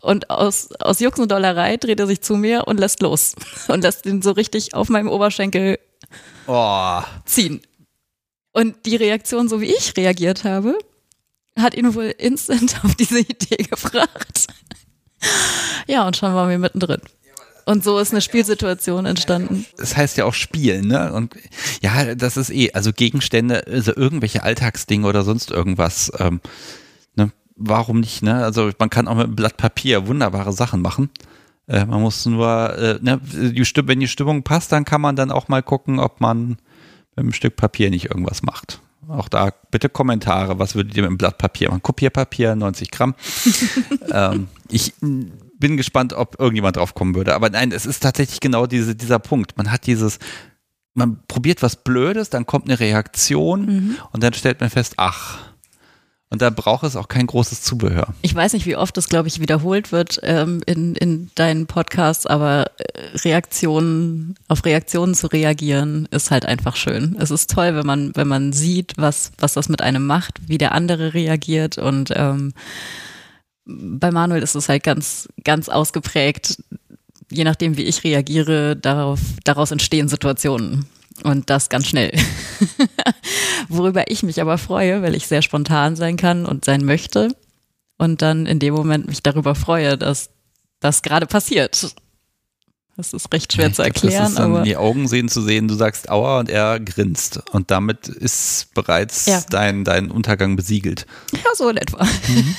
[0.00, 3.34] Und aus, aus Jux und Dollerei dreht er sich zu mir und lässt los.
[3.68, 5.78] Und lässt ihn so richtig auf meinem Oberschenkel
[6.46, 7.02] oh.
[7.26, 7.60] ziehen.
[8.52, 10.76] Und die Reaktion, so wie ich reagiert habe,
[11.56, 14.46] hat ihn wohl instant auf diese Idee gebracht.
[15.86, 17.00] Ja, und schon waren wir mittendrin.
[17.66, 19.66] Und so ist eine Spielsituation entstanden.
[19.76, 21.12] Das heißt ja auch spielen, ne?
[21.12, 21.34] Und
[21.82, 26.40] ja, das ist eh, also Gegenstände, also irgendwelche Alltagsdinge oder sonst irgendwas, ähm,
[27.14, 27.30] ne?
[27.54, 28.42] Warum nicht, ne?
[28.42, 31.10] Also man kann auch mit einem Blatt Papier wunderbare Sachen machen.
[31.68, 35.30] Äh, man muss nur, äh, ne, die wenn die Stimmung passt, dann kann man dann
[35.30, 36.56] auch mal gucken, ob man
[37.16, 38.80] mit einem Stück Papier nicht irgendwas macht.
[39.08, 40.58] Auch da bitte Kommentare.
[40.58, 41.82] Was würdet ihr mit einem Blatt Papier machen?
[41.82, 43.14] Kopierpapier, 90 Gramm.
[44.12, 47.34] ähm, ich bin gespannt, ob irgendjemand drauf kommen würde.
[47.34, 49.56] Aber nein, es ist tatsächlich genau diese, dieser Punkt.
[49.56, 50.18] Man hat dieses,
[50.94, 53.96] man probiert was Blödes, dann kommt eine Reaktion mhm.
[54.12, 55.38] und dann stellt man fest, ach,
[56.30, 58.14] und da braucht es auch kein großes Zubehör.
[58.22, 62.24] Ich weiß nicht, wie oft das, glaube ich, wiederholt wird ähm, in, in deinen Podcasts,
[62.24, 67.16] aber äh, Reaktionen, auf Reaktionen zu reagieren, ist halt einfach schön.
[67.18, 70.58] Es ist toll, wenn man, wenn man sieht, was, was das mit einem macht, wie
[70.58, 71.78] der andere reagiert.
[71.78, 72.52] Und ähm,
[73.64, 76.62] bei Manuel ist es halt ganz, ganz ausgeprägt.
[77.28, 80.86] Je nachdem, wie ich reagiere, darauf, daraus entstehen Situationen.
[81.22, 82.12] Und das ganz schnell.
[83.68, 87.34] Worüber ich mich aber freue, weil ich sehr spontan sein kann und sein möchte.
[87.98, 90.30] Und dann in dem Moment mich darüber freue, dass
[90.80, 91.94] das gerade passiert.
[92.96, 94.12] Das ist recht schwer ja, zu erklären.
[94.12, 97.40] Glaub, das ist aber die Augen sehen zu sehen, du sagst Aua und er grinst.
[97.52, 99.42] Und damit ist bereits ja.
[99.48, 101.06] dein, dein Untergang besiegelt.
[101.32, 102.04] Ja, so in etwa.
[102.04, 102.56] Mhm.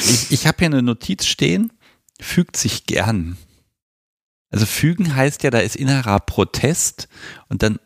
[0.00, 1.72] Ich, ich habe hier eine Notiz stehen,
[2.20, 3.36] fügt sich gern.
[4.50, 7.08] Also fügen heißt ja, da ist innerer Protest
[7.48, 7.78] und dann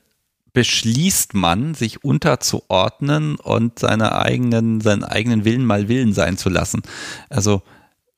[0.55, 6.83] beschließt man, sich unterzuordnen und seine eigenen, seinen eigenen Willen mal Willen sein zu lassen.
[7.29, 7.63] Also,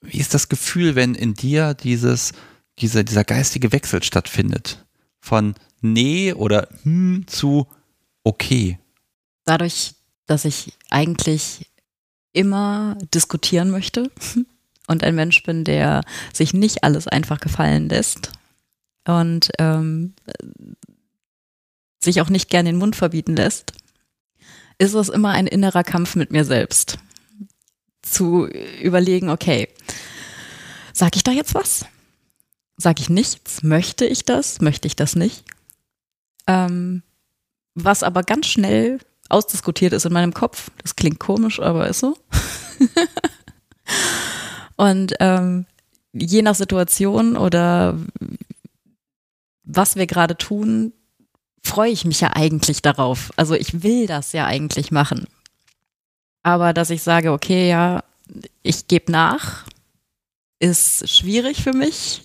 [0.02, 2.32] wie ist das Gefühl, wenn in dir dieses,
[2.78, 4.84] dieser, dieser geistige Wechsel stattfindet?
[5.18, 7.66] Von nee oder hm zu
[8.22, 8.78] okay.
[9.46, 9.94] Dadurch,
[10.26, 11.70] dass ich eigentlich
[12.34, 14.10] immer diskutieren möchte
[14.86, 16.02] und ein Mensch bin, der
[16.34, 18.35] sich nicht alles einfach gefallen lässt
[19.06, 20.14] und ähm,
[22.02, 23.72] sich auch nicht gern den Mund verbieten lässt,
[24.78, 26.98] ist es immer ein innerer Kampf mit mir selbst.
[28.02, 29.68] Zu überlegen, okay,
[30.92, 31.86] sag ich da jetzt was?
[32.76, 33.62] Sag ich nichts?
[33.62, 34.60] Möchte ich das?
[34.60, 35.44] Möchte ich das nicht?
[36.46, 37.02] Ähm,
[37.74, 40.70] was aber ganz schnell ausdiskutiert ist in meinem Kopf.
[40.82, 42.16] Das klingt komisch, aber ist so.
[44.76, 45.66] Und ähm,
[46.12, 47.98] je nach Situation oder
[49.66, 50.92] was wir gerade tun,
[51.62, 53.32] freue ich mich ja eigentlich darauf.
[53.36, 55.26] Also ich will das ja eigentlich machen.
[56.42, 58.04] Aber dass ich sage, okay, ja,
[58.62, 59.66] ich gebe nach,
[60.60, 62.22] ist schwierig für mich,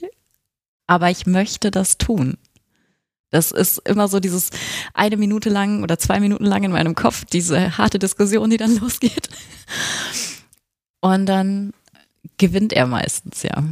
[0.88, 2.38] aber ich möchte das tun.
[3.31, 4.49] Das ist immer so dieses
[4.93, 8.77] eine Minute lang oder zwei Minuten lang in meinem Kopf, diese harte Diskussion, die dann
[8.80, 9.30] losgeht.
[10.99, 11.73] Und dann
[12.38, 13.63] gewinnt er meistens, ja.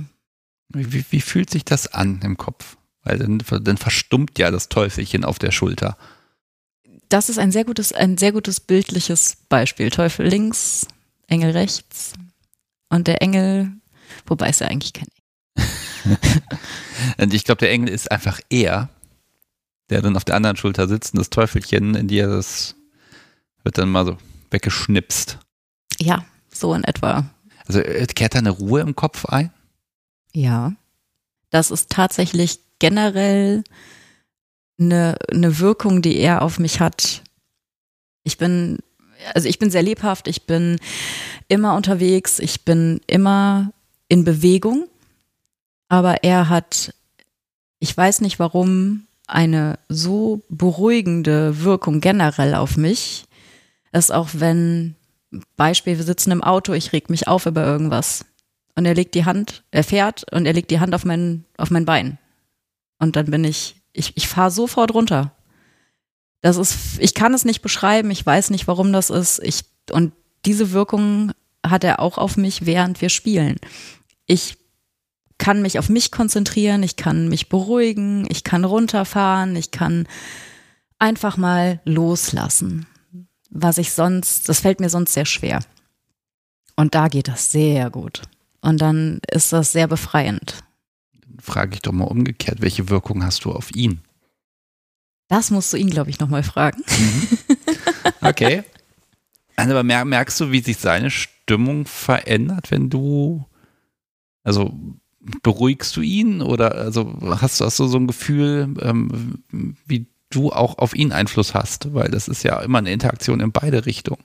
[0.69, 2.77] Wie, wie fühlt sich das an im Kopf?
[3.10, 5.98] Weil dann, dann verstummt ja das Teufelchen auf der Schulter.
[7.10, 9.90] Das ist ein sehr gutes, ein sehr gutes bildliches Beispiel.
[9.90, 10.86] Teufel links,
[11.26, 12.14] Engel rechts.
[12.90, 13.72] Und der Engel,
[14.27, 16.18] wobei ist ja eigentlich kein Engel.
[17.18, 18.90] und ich glaube, der Engel ist einfach er,
[19.90, 22.76] der dann auf der anderen Schulter sitzt und das Teufelchen in dir, das
[23.64, 24.18] wird dann mal so
[24.52, 25.40] weggeschnipst.
[25.98, 26.23] Ja,
[26.53, 27.27] so in etwa.
[27.65, 29.52] Also äh, kehrt da eine Ruhe im Kopf ein?
[30.31, 30.73] Ja.
[31.49, 33.64] Das ist tatsächlich generell
[34.80, 37.22] eine, eine Wirkung, die er auf mich hat.
[38.23, 38.80] Ich bin,
[39.34, 40.80] also ich bin sehr lebhaft, ich bin
[41.47, 43.72] immer unterwegs, ich bin immer
[44.07, 44.88] in Bewegung,
[45.89, 46.93] aber er hat,
[47.80, 53.26] ich weiß nicht warum, eine so beruhigende Wirkung generell auf mich,
[53.91, 54.95] dass auch wenn,
[55.56, 58.26] Beispiel, wir sitzen im Auto, ich reg mich auf über irgendwas.
[58.76, 61.69] Und er legt die Hand, er fährt und er legt die Hand auf mein, auf
[61.69, 62.18] mein Bein
[62.99, 65.31] und dann bin ich, ich, ich fahre sofort runter.
[66.41, 69.39] Das ist, ich kann es nicht beschreiben, ich weiß nicht, warum das ist.
[69.43, 69.61] Ich,
[69.91, 70.13] und
[70.45, 71.31] diese Wirkung
[71.65, 73.57] hat er auch auf mich, während wir spielen.
[74.26, 74.57] Ich
[75.38, 80.07] kann mich auf mich konzentrieren, ich kann mich beruhigen, ich kann runterfahren, ich kann
[80.97, 82.85] einfach mal loslassen.
[83.49, 85.61] Was ich sonst, das fällt mir sonst sehr schwer.
[86.76, 88.21] Und da geht das sehr gut.
[88.61, 90.63] Und dann ist das sehr befreiend
[91.39, 94.01] frage ich doch mal umgekehrt, welche Wirkung hast du auf ihn?
[95.27, 96.83] Das musst du ihn, glaube ich, nochmal fragen.
[96.87, 97.27] Mhm.
[98.21, 98.63] Okay.
[99.55, 103.45] Also, aber merkst du, wie sich seine Stimmung verändert, wenn du,
[104.43, 104.73] also
[105.43, 109.43] beruhigst du ihn oder also hast, hast du so ein Gefühl, ähm,
[109.85, 111.93] wie du auch auf ihn Einfluss hast?
[111.93, 114.23] Weil das ist ja immer eine Interaktion in beide Richtungen.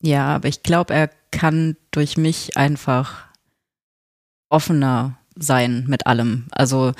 [0.00, 3.26] Ja, aber ich glaube, er kann durch mich einfach
[4.48, 6.46] offener sein mit allem.
[6.50, 6.92] Also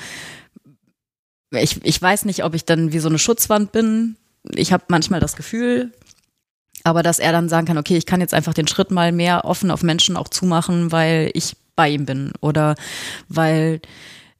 [1.51, 4.17] ich, ich weiß nicht, ob ich dann wie so eine Schutzwand bin.
[4.55, 5.91] Ich habe manchmal das Gefühl,
[6.83, 9.45] aber dass er dann sagen kann, okay, ich kann jetzt einfach den Schritt mal mehr
[9.45, 12.75] offen auf Menschen auch zumachen, weil ich bei ihm bin oder
[13.27, 13.81] weil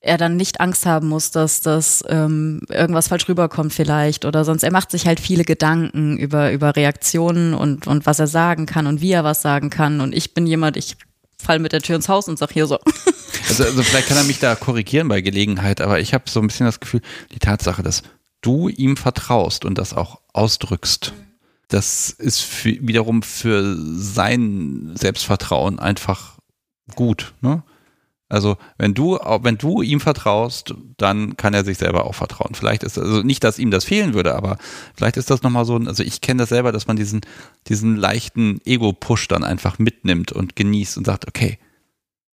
[0.02, 4.64] er dann nicht Angst haben muss, dass das ähm, irgendwas falsch rüberkommt vielleicht oder sonst.
[4.64, 8.88] Er macht sich halt viele Gedanken über, über Reaktionen und, und was er sagen kann
[8.88, 10.00] und wie er was sagen kann.
[10.00, 10.96] Und ich bin jemand, ich
[11.42, 12.80] fall mit der Tür ins Haus und sag hier so.
[13.48, 16.46] Also, also vielleicht kann er mich da korrigieren bei Gelegenheit, aber ich habe so ein
[16.46, 17.02] bisschen das Gefühl,
[17.34, 18.04] die Tatsache, dass
[18.42, 21.14] du ihm vertraust und das auch ausdrückst,
[21.68, 26.38] das ist für, wiederum für sein Selbstvertrauen einfach
[26.94, 27.34] gut.
[27.42, 27.64] Ne?
[28.30, 32.54] Also wenn du, wenn du ihm vertraust, dann kann er sich selber auch vertrauen.
[32.54, 34.58] Vielleicht ist also nicht, dass ihm das fehlen würde, aber
[34.96, 37.22] vielleicht ist das nochmal so ein, also ich kenne das selber, dass man diesen,
[37.68, 41.58] diesen leichten Ego-Push dann einfach mitnimmt und genießt und sagt, okay,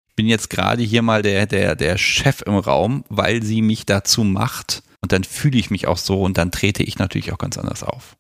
[0.10, 3.86] ich bin jetzt gerade hier mal der, der, der Chef im Raum, weil sie mich
[3.86, 7.38] dazu macht und dann fühle ich mich auch so und dann trete ich natürlich auch
[7.38, 8.18] ganz anders auf.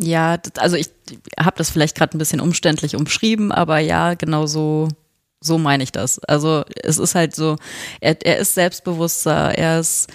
[0.00, 0.90] Ja, also ich
[1.38, 4.88] habe das vielleicht gerade ein bisschen umständlich umschrieben, aber ja, genau so
[5.44, 6.18] so meine ich das.
[6.20, 7.56] Also es ist halt so,
[8.00, 10.08] er, er ist selbstbewusster, er ist,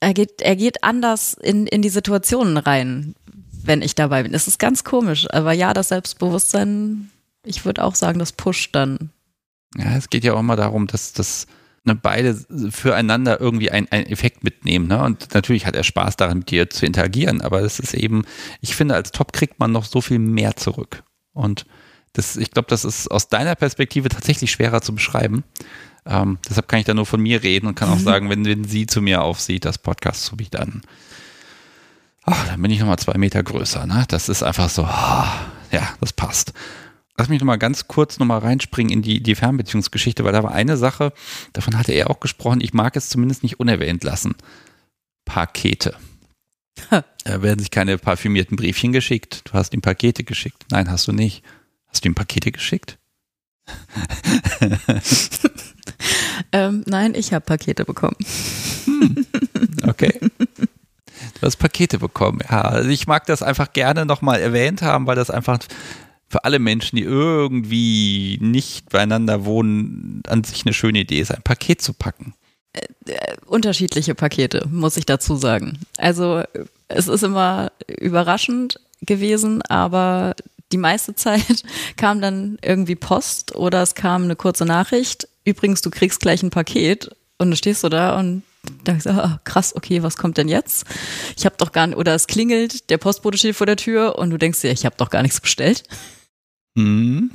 [0.00, 3.14] er geht, er geht anders in, in die Situationen rein,
[3.62, 4.34] wenn ich dabei bin.
[4.34, 7.10] Es ist ganz komisch, aber ja, das Selbstbewusstsein,
[7.44, 9.10] ich würde auch sagen, das pusht dann.
[9.76, 11.46] Ja, es geht ja auch immer darum, dass, dass
[11.84, 12.34] ne, beide
[12.70, 14.88] füreinander irgendwie einen, Effekt mitnehmen.
[14.88, 15.02] Ne?
[15.02, 18.24] Und natürlich hat er Spaß daran, mit dir zu interagieren, aber es ist eben,
[18.60, 21.02] ich finde, als Top kriegt man noch so viel mehr zurück.
[21.32, 21.66] Und
[22.12, 25.44] das, ich glaube, das ist aus deiner Perspektive tatsächlich schwerer zu beschreiben.
[26.06, 28.04] Ähm, deshalb kann ich da nur von mir reden und kann auch mhm.
[28.04, 30.82] sagen, wenn, wenn sie zu mir aufsieht, das Podcast zu mich dann,
[32.24, 33.86] ach, dann bin ich nochmal zwei Meter größer.
[33.86, 34.04] Ne?
[34.08, 36.52] Das ist einfach so, ah, ja, das passt.
[37.16, 40.78] Lass mich nochmal ganz kurz nochmal reinspringen in die, die Fernbeziehungsgeschichte, weil da war eine
[40.78, 41.12] Sache,
[41.52, 44.34] davon hatte er auch gesprochen, ich mag es zumindest nicht unerwähnt lassen.
[45.26, 45.96] Pakete.
[47.24, 49.42] Da werden sich keine parfümierten Briefchen geschickt.
[49.44, 50.64] Du hast ihm Pakete geschickt.
[50.70, 51.44] Nein, hast du nicht.
[51.90, 52.98] Hast du ihm Pakete geschickt?
[56.52, 58.16] ähm, nein, ich habe Pakete bekommen.
[58.84, 59.26] Hm.
[59.86, 60.18] Okay.
[60.20, 62.40] Du hast Pakete bekommen.
[62.48, 65.58] Ja, also ich mag das einfach gerne nochmal erwähnt haben, weil das einfach
[66.28, 71.42] für alle Menschen, die irgendwie nicht beieinander wohnen, an sich eine schöne Idee ist, ein
[71.42, 72.34] Paket zu packen.
[72.72, 75.80] Äh, äh, unterschiedliche Pakete, muss ich dazu sagen.
[75.96, 76.42] Also
[76.88, 80.34] es ist immer überraschend gewesen, aber
[80.72, 81.62] die meiste Zeit
[81.96, 85.28] kam dann irgendwie Post oder es kam eine kurze Nachricht.
[85.44, 88.42] Übrigens, du kriegst gleich ein Paket und dann stehst du da und
[88.86, 90.84] denkst, oh, krass, okay, was kommt denn jetzt?
[91.36, 94.30] Ich habe doch gar nicht, oder es klingelt, der Postbote steht vor der Tür und
[94.30, 95.84] du denkst dir, ich habe doch gar nichts bestellt.
[96.74, 97.30] Mhm.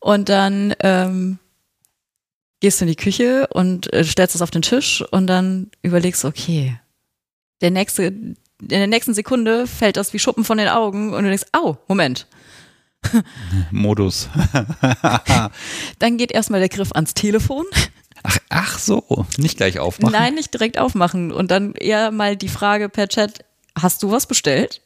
[0.00, 1.38] Und dann ähm,
[2.60, 6.24] gehst du in die Küche und äh, stellst es auf den Tisch und dann überlegst,
[6.24, 6.78] okay,
[7.60, 11.28] der nächste, in der nächsten Sekunde fällt das wie Schuppen von den Augen und du
[11.28, 12.26] denkst, au, Moment,
[13.70, 14.28] Modus.
[15.98, 17.64] Dann geht erstmal der Griff ans Telefon.
[18.22, 20.12] Ach, ach so, nicht gleich aufmachen.
[20.12, 21.30] Nein, nicht direkt aufmachen.
[21.30, 23.44] Und dann eher mal die Frage per Chat,
[23.80, 24.80] hast du was bestellt?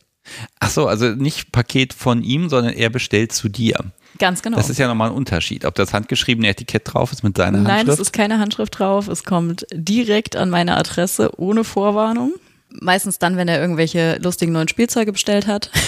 [0.58, 3.92] Ach so, also nicht Paket von ihm, sondern er bestellt zu dir.
[4.18, 4.56] Ganz genau.
[4.56, 5.64] Das ist ja nochmal ein Unterschied.
[5.64, 7.86] Ob das handgeschriebene Etikett drauf ist mit seiner Nein, Handschrift?
[7.86, 9.08] Nein, es ist keine Handschrift drauf.
[9.08, 12.34] Es kommt direkt an meine Adresse ohne Vorwarnung.
[12.80, 15.70] Meistens dann, wenn er irgendwelche lustigen neuen Spielzeuge bestellt hat.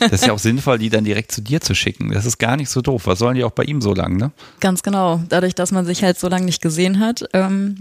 [0.00, 2.12] Das ist ja auch sinnvoll, die dann direkt zu dir zu schicken.
[2.12, 3.02] Das ist gar nicht so doof.
[3.06, 4.32] Was sollen die auch bei ihm so lang, ne?
[4.58, 5.20] Ganz genau.
[5.28, 7.76] Dadurch, dass man sich halt so lange nicht gesehen hat, ähm,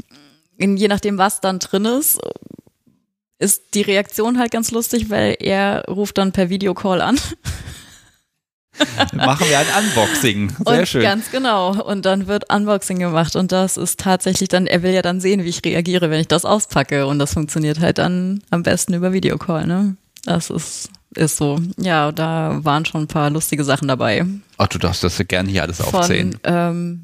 [0.57, 2.19] je nachdem, was dann drin ist,
[3.39, 7.17] ist die Reaktion halt ganz lustig, weil er ruft dann per Videocall an
[9.13, 10.49] Machen wir ein Unboxing.
[10.65, 11.01] Sehr und schön.
[11.01, 11.81] Ganz genau.
[11.81, 13.35] Und dann wird Unboxing gemacht.
[13.35, 16.27] Und das ist tatsächlich dann, er will ja dann sehen, wie ich reagiere, wenn ich
[16.27, 17.07] das auspacke.
[17.07, 19.95] Und das funktioniert halt dann am besten über Videocall, ne?
[20.25, 21.59] Das ist, ist so.
[21.77, 24.25] Ja, da waren schon ein paar lustige Sachen dabei.
[24.57, 26.33] Ach, du darfst das ja gerne hier alles aufzählen.
[26.33, 27.01] Von, ähm,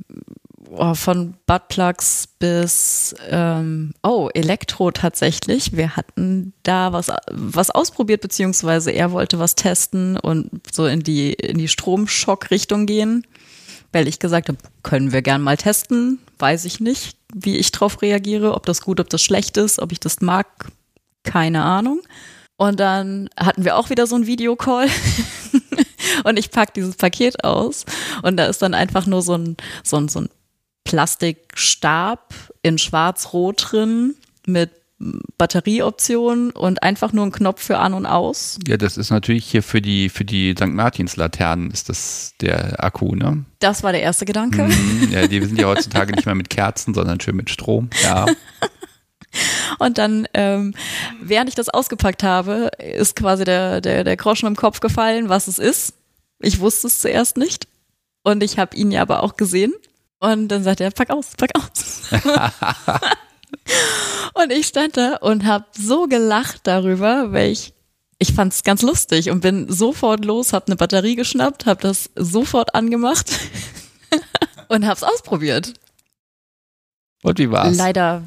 [0.78, 5.76] oh, von Buttplugs bis ähm, oh Elektro tatsächlich.
[5.76, 11.34] Wir hatten da was was ausprobiert beziehungsweise er wollte was testen und so in die
[11.34, 13.26] in die Stromschock-Richtung gehen,
[13.92, 16.20] weil ich gesagt habe, können wir gern mal testen.
[16.40, 19.92] Weiß ich nicht, wie ich drauf reagiere, ob das gut, ob das schlecht ist, ob
[19.92, 20.48] ich das mag,
[21.24, 22.02] keine Ahnung.
[22.58, 24.88] Und dann hatten wir auch wieder so ein Videocall.
[26.24, 27.86] und ich pack dieses Paket aus
[28.22, 30.30] und da ist dann einfach nur so ein, so ein, so ein
[30.86, 34.16] Plastikstab in schwarz-rot drin
[34.48, 34.72] mit
[35.38, 38.58] Batterieoption und einfach nur ein Knopf für an und aus.
[38.66, 40.68] Ja, das ist natürlich hier für die, für die St.
[40.68, 43.44] Martins Laternen ist das der Akku, ne?
[43.60, 44.64] Das war der erste Gedanke.
[44.64, 47.90] Mhm, ja, die sind ja heutzutage nicht mehr mit Kerzen, sondern schön mit Strom.
[48.04, 48.26] Ja.
[49.80, 50.74] Und dann, ähm,
[51.22, 55.48] während ich das ausgepackt habe, ist quasi der, der, der Groschen im Kopf gefallen, was
[55.50, 55.96] es ist.
[56.40, 57.68] Ich wusste es zuerst nicht.
[58.24, 59.74] Und ich habe ihn ja aber auch gesehen.
[60.32, 62.10] Und dann sagt er, pack aus, pack aus.
[64.34, 67.74] und ich stand da und habe so gelacht darüber, weil ich
[68.18, 72.10] ich fand es ganz lustig und bin sofort los, habe eine Batterie geschnappt, habe das
[72.16, 73.30] sofort angemacht
[74.70, 75.74] und habe es ausprobiert.
[77.24, 77.76] Und wie war's?
[77.76, 78.24] Leider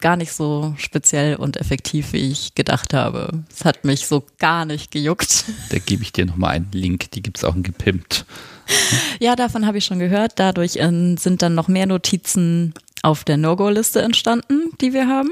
[0.00, 3.44] gar nicht so speziell und effektiv, wie ich gedacht habe.
[3.50, 5.44] Es hat mich so gar nicht gejuckt.
[5.70, 8.24] Da gebe ich dir nochmal einen Link, die gibt es auch in gepimpt.
[9.20, 10.32] Ja, davon habe ich schon gehört.
[10.36, 12.72] Dadurch äh, sind dann noch mehr Notizen
[13.02, 15.30] auf der No-Go-Liste entstanden, die wir haben.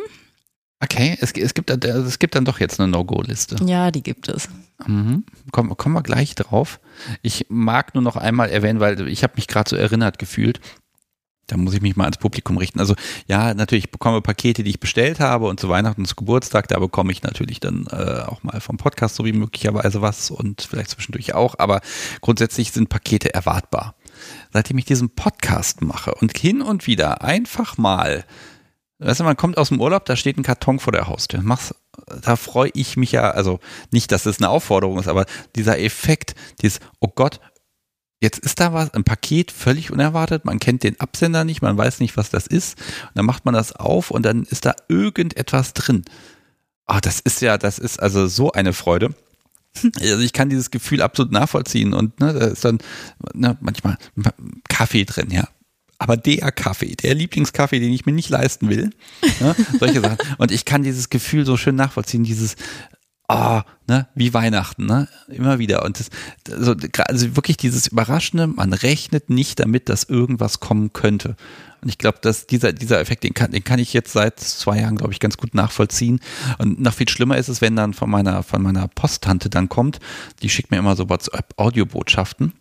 [0.83, 3.57] Okay, es, es, gibt, es gibt dann doch jetzt eine No-Go-Liste.
[3.65, 4.49] Ja, die gibt es.
[4.87, 5.25] Mhm.
[5.51, 6.81] Kommen, kommen wir gleich drauf.
[7.23, 10.61] Ich mag nur noch einmal erwähnen, weil ich habe mich gerade so erinnert gefühlt.
[11.47, 12.81] Da muss ich mich mal ans Publikum richten.
[12.81, 12.95] Also
[13.29, 16.69] ja, natürlich ich bekomme Pakete, die ich bestellt habe und zu Weihnachten und zu Geburtstag,
[16.69, 20.63] da bekomme ich natürlich dann äh, auch mal vom Podcast so wie möglicherweise was und
[20.63, 21.55] vielleicht zwischendurch auch.
[21.59, 21.81] Aber
[22.21, 23.95] grundsätzlich sind Pakete erwartbar.
[24.53, 28.25] Seitdem ich diesen Podcast mache und hin und wieder einfach mal
[28.99, 31.41] Weißt du, man kommt aus dem Urlaub, da steht ein Karton vor der Haustür.
[31.43, 31.75] Mach's,
[32.23, 33.61] da freue ich mich ja, also
[33.91, 37.41] nicht, dass es eine Aufforderung ist, aber dieser Effekt, dieses, oh Gott,
[38.21, 42.01] jetzt ist da was, ein Paket völlig unerwartet, man kennt den Absender nicht, man weiß
[42.01, 42.79] nicht, was das ist.
[42.79, 46.05] Und dann macht man das auf und dann ist da irgendetwas drin.
[46.87, 49.15] Ah, das ist ja, das ist also so eine Freude.
[50.01, 52.79] Also ich kann dieses Gefühl absolut nachvollziehen und ne, da ist dann
[53.35, 53.99] ne, manchmal
[54.69, 55.49] Kaffee drin, ja
[55.99, 58.91] aber der Kaffee, der Lieblingskaffee, den ich mir nicht leisten will.
[59.41, 59.57] Ne?
[59.79, 60.19] Solche Sachen.
[60.39, 62.57] Und ich kann dieses Gefühl so schön nachvollziehen, dieses,
[63.29, 65.85] ah, oh, ne, wie Weihnachten, ne, immer wieder.
[65.85, 66.11] Und das,
[66.51, 71.37] also, also wirklich dieses Überraschende, man rechnet nicht damit, dass irgendwas kommen könnte.
[71.83, 74.81] Und ich glaube, dass dieser, dieser Effekt, den kann, den kann ich jetzt seit zwei
[74.81, 76.21] Jahren, glaube ich, ganz gut nachvollziehen.
[76.59, 80.01] Und noch viel schlimmer ist es, wenn dann von meiner, von meiner Posttante dann kommt,
[80.43, 82.53] die schickt mir immer so WhatsApp-Audiobotschaften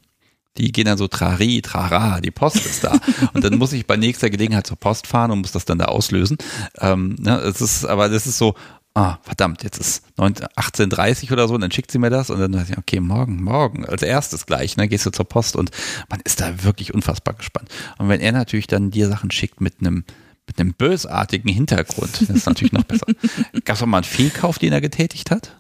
[0.58, 2.98] die gehen dann so trari, trara, die Post ist da.
[3.34, 5.86] und dann muss ich bei nächster Gelegenheit zur Post fahren und muss das dann da
[5.86, 6.38] auslösen.
[6.80, 8.56] Ähm, ne, es ist, aber das ist so,
[8.96, 12.54] ah, verdammt, jetzt ist 18.30 oder so und dann schickt sie mir das und dann
[12.54, 15.70] weiß ich, okay, morgen, morgen, als erstes gleich, ne, gehst du zur Post und
[16.10, 17.70] man ist da wirklich unfassbar gespannt.
[17.98, 20.04] Und wenn er natürlich dann dir Sachen schickt mit einem
[20.48, 23.08] mit einem bösartigen Hintergrund, das ist natürlich noch besser.
[23.66, 25.56] Gab es auch mal einen Fehlkauf, den er getätigt hat?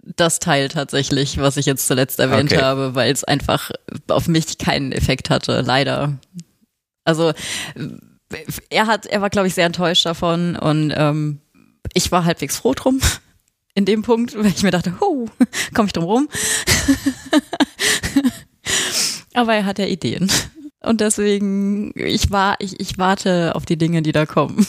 [0.00, 2.62] das Teil tatsächlich, was ich jetzt zuletzt erwähnt okay.
[2.62, 3.70] habe, weil es einfach
[4.08, 6.18] auf mich keinen Effekt hatte, leider.
[7.04, 7.32] Also
[8.70, 11.40] er hat, er war, glaube ich, sehr enttäuscht davon und ähm,
[11.94, 13.00] ich war halbwegs froh drum
[13.74, 15.28] in dem Punkt, weil ich mir dachte, oh,
[15.74, 16.28] komme ich drum rum.
[19.34, 20.30] Aber er hat ja Ideen.
[20.80, 24.66] Und deswegen, ich war, ich, ich warte auf die Dinge, die da kommen.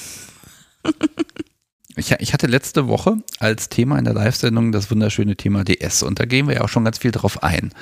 [1.96, 6.20] Ich, ich, hatte letzte Woche als Thema in der Live-Sendung das wunderschöne Thema DS und
[6.20, 7.74] da gehen wir ja auch schon ganz viel drauf ein.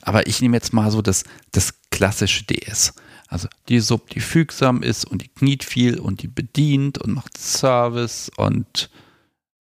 [0.00, 2.94] Aber ich nehme jetzt mal so das, das klassische DS.
[3.28, 7.36] Also die Sub, die fügsam ist und die kniet viel und die bedient und macht
[7.38, 8.90] Service und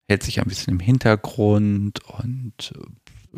[0.08, 2.72] hält sich ein bisschen im Hintergrund und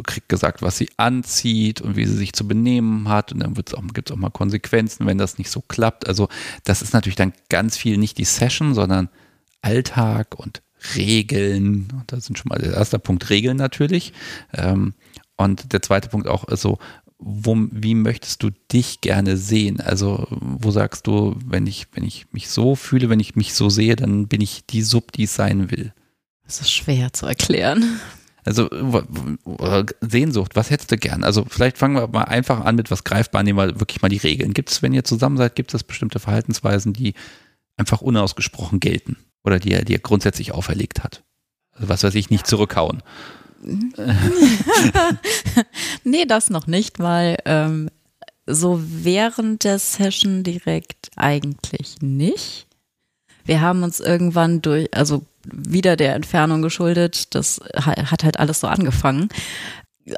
[0.04, 3.32] kriegt gesagt, was sie anzieht und wie sie sich zu benehmen hat.
[3.32, 6.08] Und dann gibt es auch mal Konsequenzen, wenn das nicht so klappt.
[6.08, 6.28] Also
[6.64, 9.10] das ist natürlich dann ganz viel nicht die Session, sondern
[9.60, 10.62] Alltag und
[10.96, 11.88] Regeln.
[11.92, 14.12] Und das sind schon mal der erste Punkt Regeln natürlich.
[14.54, 14.94] Ähm,
[15.36, 16.78] und der zweite Punkt auch so,
[17.24, 19.80] wo, wie möchtest du dich gerne sehen?
[19.80, 23.70] Also, wo sagst du, wenn ich, wenn ich mich so fühle, wenn ich mich so
[23.70, 25.92] sehe, dann bin ich die Sub, die ich sein will?
[26.44, 28.00] Das ist schwer zu erklären.
[28.44, 28.68] Also
[30.00, 31.22] Sehnsucht, was hättest du gern?
[31.22, 34.16] Also vielleicht fangen wir mal einfach an mit was greifbar, nehmen wir wirklich mal die
[34.16, 34.52] Regeln.
[34.52, 37.14] Gibt es, wenn ihr zusammen seid, gibt es bestimmte Verhaltensweisen, die
[37.76, 39.16] einfach unausgesprochen gelten?
[39.44, 41.22] oder die er dir grundsätzlich auferlegt hat.
[41.72, 43.02] Also was weiß ich, nicht zurückhauen.
[46.04, 47.90] nee, das noch nicht, weil ähm,
[48.46, 52.66] so während der Session direkt eigentlich nicht.
[53.44, 58.68] Wir haben uns irgendwann durch, also wieder der Entfernung geschuldet, das hat halt alles so
[58.68, 59.28] angefangen,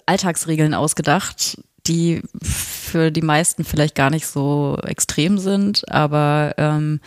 [0.07, 7.01] Alltagsregeln ausgedacht, die für die meisten vielleicht gar nicht so extrem sind, aber ähm,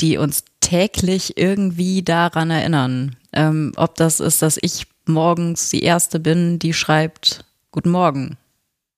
[0.00, 3.16] die uns täglich irgendwie daran erinnern.
[3.32, 8.36] Ähm, ob das ist, dass ich morgens die Erste bin, die schreibt Guten Morgen.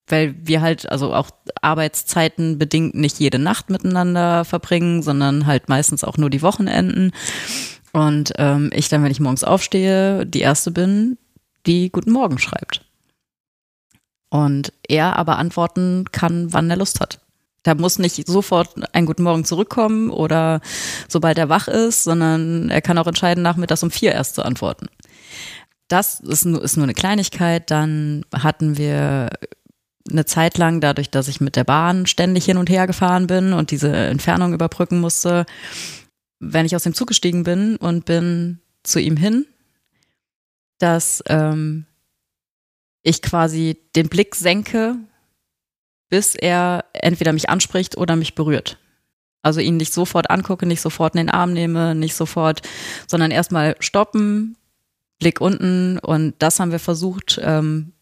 [0.06, 1.30] Weil wir halt, also auch
[1.62, 7.12] Arbeitszeiten bedingt nicht jede Nacht miteinander verbringen, sondern halt meistens auch nur die Wochenenden.
[7.92, 11.16] Und ähm, ich dann, wenn ich morgens aufstehe, die erste bin,
[11.66, 12.84] die Guten Morgen schreibt.
[14.28, 17.20] Und er aber antworten kann, wann er Lust hat.
[17.62, 20.60] Da muss nicht sofort ein Guten Morgen zurückkommen oder
[21.08, 24.88] sobald er wach ist, sondern er kann auch entscheiden, nachmittags um vier erst zu antworten.
[25.88, 27.70] Das ist nur, ist nur eine Kleinigkeit.
[27.70, 29.30] Dann hatten wir
[30.10, 33.52] eine Zeit lang, dadurch, dass ich mit der Bahn ständig hin und her gefahren bin
[33.52, 35.46] und diese Entfernung überbrücken musste,
[36.40, 39.46] wenn ich aus dem Zug gestiegen bin und bin zu ihm hin,
[40.78, 41.86] dass ähm,
[43.02, 44.96] ich quasi den Blick senke,
[46.10, 48.78] bis er entweder mich anspricht oder mich berührt.
[49.42, 52.62] Also ihn nicht sofort angucke, nicht sofort in den Arm nehme, nicht sofort,
[53.06, 54.56] sondern erstmal stoppen,
[55.24, 57.94] Blick unten und das haben wir versucht ähm,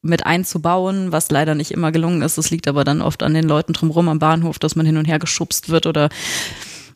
[0.00, 2.38] mit einzubauen, was leider nicht immer gelungen ist.
[2.38, 5.04] Es liegt aber dann oft an den Leuten drumherum am Bahnhof, dass man hin und
[5.04, 6.08] her geschubst wird oder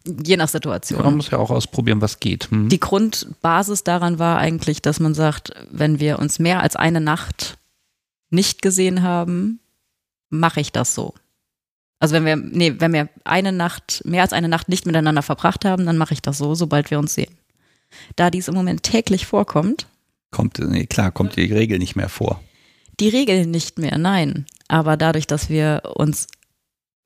[0.06, 1.02] je nach Situation.
[1.02, 2.50] Man muss ja auch ausprobieren, was geht.
[2.50, 2.70] Hm.
[2.70, 7.58] Die Grundbasis daran war eigentlich, dass man sagt, wenn wir uns mehr als eine Nacht
[8.30, 9.60] nicht gesehen haben,
[10.30, 11.12] mache ich das so.
[12.00, 15.66] Also wenn wir, nee, wenn wir eine Nacht, mehr als eine Nacht nicht miteinander verbracht
[15.66, 17.36] haben, dann mache ich das so, sobald wir uns sehen.
[18.16, 19.86] Da dies im Moment täglich vorkommt.
[20.30, 22.40] Kommt, nee, klar, kommt die Regel nicht mehr vor.
[23.00, 24.46] Die Regel nicht mehr, nein.
[24.68, 26.26] Aber dadurch, dass wir uns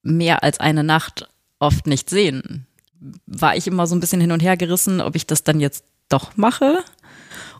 [0.02, 1.28] mehr als eine Nacht
[1.58, 2.66] oft nicht sehen,
[3.26, 5.84] war ich immer so ein bisschen hin und her gerissen, ob ich das dann jetzt
[6.08, 6.84] doch mache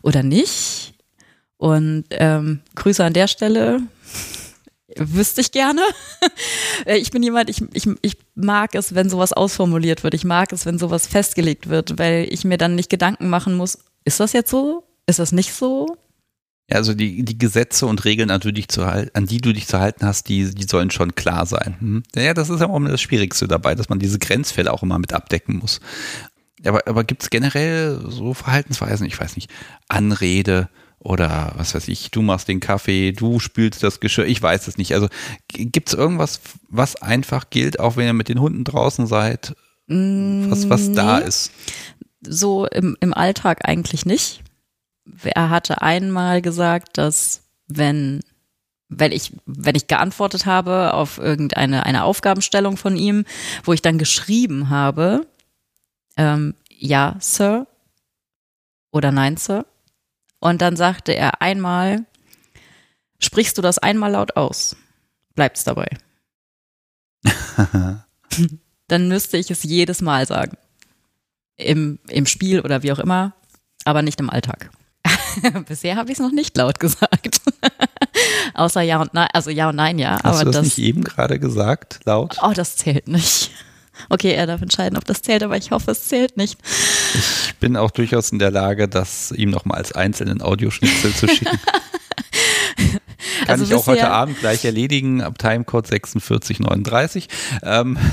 [0.01, 0.93] oder nicht.
[1.57, 3.81] Und ähm, Grüße an der Stelle.
[4.97, 5.81] Wüsste ich gerne.
[6.85, 10.13] ich bin jemand, ich, ich, ich mag es, wenn sowas ausformuliert wird.
[10.13, 13.79] Ich mag es, wenn sowas festgelegt wird, weil ich mir dann nicht Gedanken machen muss,
[14.05, 14.83] ist das jetzt so?
[15.05, 15.97] Ist das nicht so?
[16.69, 19.67] Ja, also die, die Gesetze und Regeln, an die, dich zu, an die du dich
[19.67, 21.75] zu halten hast, die, die sollen schon klar sein.
[21.79, 22.03] Hm?
[22.15, 25.13] Ja, das ist ja auch das Schwierigste dabei, dass man diese Grenzfälle auch immer mit
[25.13, 25.79] abdecken muss.
[26.65, 29.49] Aber, aber gibt es generell so Verhaltensweisen, ich weiß nicht,
[29.87, 30.69] Anrede
[30.99, 34.77] oder was weiß ich, du machst den Kaffee, du spülst das Geschirr, ich weiß es
[34.77, 34.93] nicht.
[34.93, 35.07] Also
[35.47, 39.55] gibt es irgendwas, was einfach gilt, auch wenn ihr mit den Hunden draußen seid,
[39.87, 41.51] was, was da ist?
[42.21, 44.43] So im, im Alltag eigentlich nicht
[45.23, 48.21] er hatte einmal gesagt, dass wenn
[48.91, 53.23] wenn ich, wenn ich geantwortet habe auf irgendeine eine Aufgabenstellung von ihm,
[53.63, 55.27] wo ich dann geschrieben habe,
[56.17, 57.67] ähm, ja, Sir
[58.91, 59.67] oder nein, Sir.
[60.39, 62.05] Und dann sagte er einmal,
[63.19, 64.75] sprichst du das einmal laut aus,
[65.35, 65.87] bleibt's dabei.
[68.87, 70.57] dann müsste ich es jedes Mal sagen.
[71.57, 73.33] Im, Im Spiel oder wie auch immer,
[73.83, 74.71] aber nicht im Alltag.
[75.67, 77.41] Bisher habe ich es noch nicht laut gesagt.
[78.53, 80.19] Außer ja und nein, also ja und nein, ja.
[80.23, 82.37] Hast aber du das, das nicht eben gerade gesagt, laut?
[82.41, 83.51] Oh, das zählt nicht.
[84.07, 86.57] Okay, er darf entscheiden, ob das zählt, aber ich hoffe, es zählt nicht.
[87.15, 91.59] Ich bin auch durchaus in der Lage, das ihm nochmal als einzelnen Audioschnitzel zu schicken.
[93.45, 97.27] Kann also ich auch heute Abend gleich erledigen, ab Timecode 4639.
[97.63, 97.97] Ähm.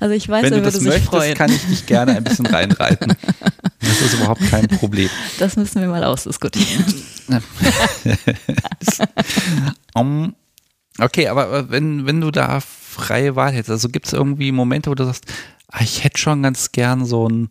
[0.00, 1.34] Also ich weiß, Wenn du das möchtest, freuen.
[1.34, 3.14] kann ich dich gerne ein bisschen reinreiten.
[3.82, 5.08] Das ist überhaupt kein Problem.
[5.38, 6.84] Das müssen wir mal ausdiskutieren.
[9.94, 10.34] um,
[10.98, 14.94] okay, aber wenn, wenn du da freie Wahl hättest, also gibt es irgendwie Momente, wo
[14.94, 15.24] du sagst,
[15.80, 17.50] ich hätte schon ganz gern so ein,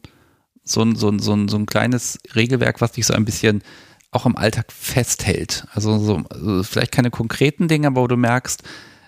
[0.64, 3.64] so ein, so ein, so ein, so ein kleines Regelwerk, was dich so ein bisschen
[4.12, 5.66] auch im Alltag festhält.
[5.74, 8.64] Also, so, also vielleicht keine konkreten Dinge, aber wo du merkst,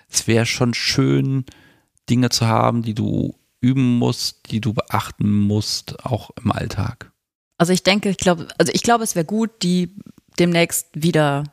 [0.08, 1.44] es wäre schon schön,
[2.08, 7.12] Dinge zu haben, die du üben musst, die du beachten musst, auch im Alltag?
[7.58, 9.96] Also ich denke, ich glaube, also ich glaube, es wäre gut, die
[10.38, 11.44] demnächst wieder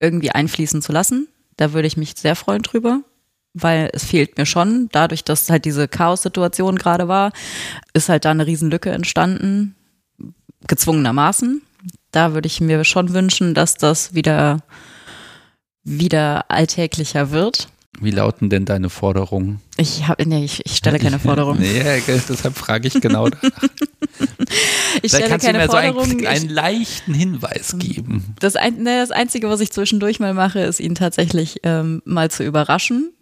[0.00, 1.28] irgendwie einfließen zu lassen.
[1.56, 3.02] Da würde ich mich sehr freuen drüber,
[3.54, 4.88] weil es fehlt mir schon.
[4.92, 7.32] Dadurch, dass halt diese Chaos-Situation gerade war,
[7.92, 9.74] ist halt da eine Riesenlücke entstanden,
[10.66, 11.62] gezwungenermaßen.
[12.12, 14.58] Da würde ich mir schon wünschen, dass das wieder,
[15.84, 17.68] wieder alltäglicher wird.
[18.00, 19.60] Wie lauten denn deine Forderungen?
[19.76, 21.60] Ich, hab, nee, ich, ich stelle keine Forderungen.
[21.60, 23.62] nee, deshalb frage ich genau danach.
[25.02, 25.70] ich stelle kannst keine du mir.
[25.70, 28.34] So einen, einen leichten Hinweis geben.
[28.38, 32.30] Das, ein, ne, das Einzige, was ich zwischendurch mal mache, ist ihn tatsächlich ähm, mal
[32.30, 33.12] zu überraschen,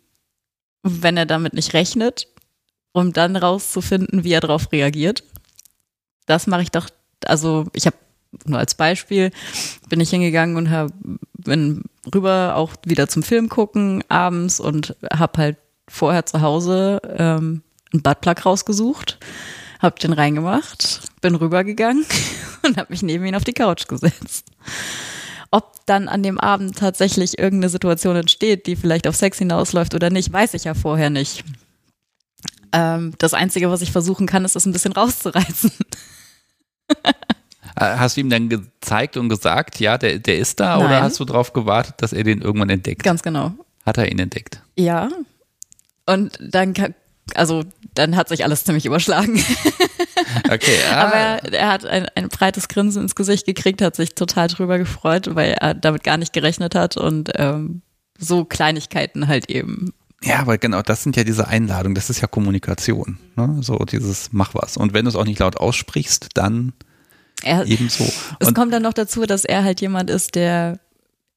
[1.02, 2.28] wenn er damit nicht rechnet,
[2.92, 5.22] um dann rauszufinden, wie er darauf reagiert.
[6.26, 6.88] Das mache ich doch,
[7.24, 7.96] also ich habe
[8.44, 9.30] nur als Beispiel,
[9.88, 10.92] bin ich hingegangen und habe
[11.32, 11.84] bin
[12.14, 15.56] rüber auch wieder zum Film gucken abends und habe halt
[15.88, 17.62] vorher zu Hause ähm,
[17.92, 19.18] einen Buttplug rausgesucht,
[19.80, 22.04] habe den reingemacht, bin rübergegangen
[22.66, 24.46] und habe mich neben ihn auf die Couch gesetzt.
[25.50, 30.10] Ob dann an dem Abend tatsächlich irgendeine Situation entsteht, die vielleicht auf Sex hinausläuft oder
[30.10, 31.44] nicht, weiß ich ja vorher nicht.
[32.72, 35.72] Ähm, das Einzige, was ich versuchen kann, ist es ein bisschen rauszureißen.
[37.80, 40.76] Äh, hast du ihm dann gezeigt und gesagt, ja, der, der ist da?
[40.76, 40.86] Nein.
[40.86, 43.04] Oder hast du darauf gewartet, dass er den irgendwann entdeckt?
[43.04, 43.52] Ganz genau.
[43.86, 44.62] Hat er ihn entdeckt?
[44.76, 45.08] Ja.
[46.04, 46.74] Und dann,
[47.34, 47.64] also,
[47.94, 49.42] dann hat sich alles ziemlich überschlagen.
[50.50, 50.76] Okay.
[50.90, 51.06] Ah.
[51.06, 54.78] Aber er, er hat ein, ein breites Grinsen ins Gesicht gekriegt, hat sich total drüber
[54.78, 57.82] gefreut, weil er damit gar nicht gerechnet hat und ähm,
[58.18, 59.92] so Kleinigkeiten halt eben.
[60.22, 63.18] Ja, aber genau, das sind ja diese Einladungen, das ist ja Kommunikation.
[63.36, 63.58] Ne?
[63.60, 64.76] So dieses Mach was.
[64.76, 66.72] Und wenn du es auch nicht laut aussprichst, dann
[67.42, 68.04] er, ebenso.
[68.40, 70.80] Es kommt dann noch dazu, dass er halt jemand ist, der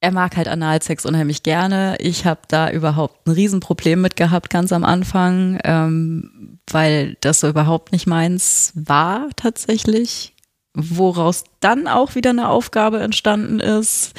[0.02, 1.96] er mag halt Analsex unheimlich gerne.
[2.00, 7.48] Ich habe da überhaupt ein Riesenproblem mit gehabt ganz am Anfang, ähm, weil das so
[7.48, 10.34] überhaupt nicht meins war tatsächlich.
[10.74, 14.14] Woraus dann auch wieder eine Aufgabe entstanden ist,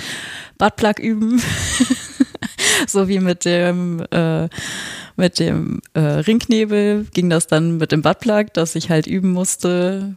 [0.57, 1.41] Buttplug üben.
[2.88, 4.47] so wie mit dem äh,
[5.18, 10.15] mit dem äh, Ringknebel ging das dann mit dem Buttplug, dass ich halt üben musste,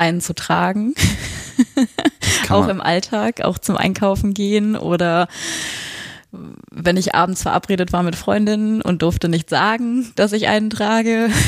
[0.00, 0.94] einen zu tragen.
[2.48, 5.28] auch im Alltag, auch zum Einkaufen gehen oder
[6.70, 11.28] wenn ich abends verabredet war mit Freundinnen und durfte nicht sagen, dass ich einen trage.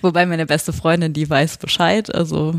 [0.00, 2.54] Wobei meine beste Freundin, die weiß Bescheid, also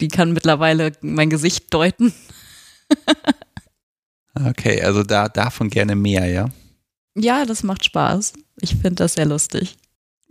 [0.00, 2.14] die kann mittlerweile mein Gesicht deuten.
[4.46, 6.48] okay, also da davon gerne mehr, ja?
[7.16, 8.34] Ja, das macht Spaß.
[8.60, 9.76] Ich finde das sehr lustig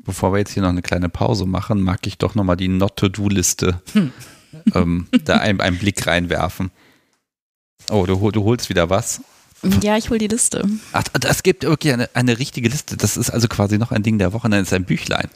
[0.04, 3.82] bevor wir jetzt hier noch eine kleine Pause machen, mag ich doch nochmal die Not-to-Do-Liste
[3.94, 4.12] hm.
[4.76, 6.72] ähm, da einen, einen, Blick reinwerfen.
[7.90, 9.22] Oh, du, du holst wieder was.
[9.82, 10.68] Ja, ich hole die Liste.
[10.92, 12.98] Ach, das gibt wirklich eine, eine richtige Liste.
[12.98, 14.50] Das ist also quasi noch ein Ding der Woche.
[14.50, 15.30] Nein, ist ein Büchlein.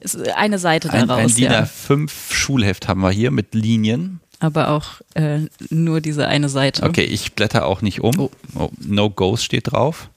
[0.00, 1.10] Ist eine Seite daraus.
[1.10, 1.66] Ein, ein DIN ja.
[1.66, 4.20] 5 Schulheft haben wir hier mit Linien.
[4.40, 5.40] Aber auch äh,
[5.70, 6.82] nur diese eine Seite.
[6.82, 8.18] Okay, ich blätter auch nicht um.
[8.18, 8.30] Oh.
[8.56, 10.10] Oh, no Ghost steht drauf.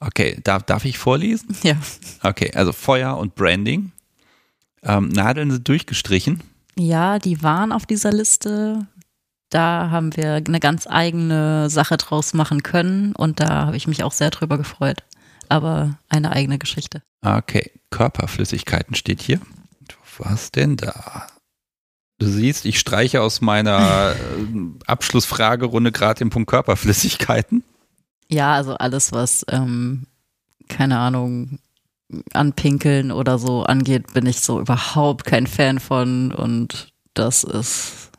[0.00, 1.56] Okay, darf, darf ich vorlesen?
[1.62, 1.76] Ja.
[2.22, 3.92] Okay, also Feuer und Branding.
[4.82, 6.42] Ähm, Nadeln sind durchgestrichen.
[6.78, 8.86] Ja, die waren auf dieser Liste.
[9.50, 14.02] Da haben wir eine ganz eigene Sache draus machen können und da habe ich mich
[14.02, 15.02] auch sehr drüber gefreut.
[15.48, 17.02] Aber eine eigene Geschichte.
[17.22, 19.40] Okay, Körperflüssigkeiten steht hier.
[20.18, 21.26] Was denn da?
[22.18, 27.64] Du siehst, ich streiche aus meiner äh, Abschlussfragerunde gerade den Punkt Körperflüssigkeiten.
[28.30, 30.06] Ja, also alles, was, ähm,
[30.68, 31.58] keine Ahnung,
[32.32, 38.10] anpinkeln oder so angeht, bin ich so überhaupt kein Fan von und das ist,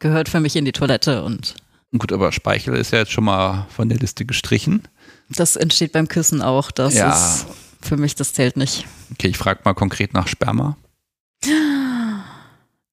[0.00, 1.54] gehört für mich in die Toilette und.
[1.96, 4.82] Gut, aber Speichel ist ja jetzt schon mal von der Liste gestrichen.
[5.28, 6.72] Das entsteht beim Küssen auch.
[6.72, 7.12] Das ja.
[7.12, 7.46] ist
[7.80, 8.86] für mich, das zählt nicht.
[9.12, 10.76] Okay, ich frage mal konkret nach Sperma.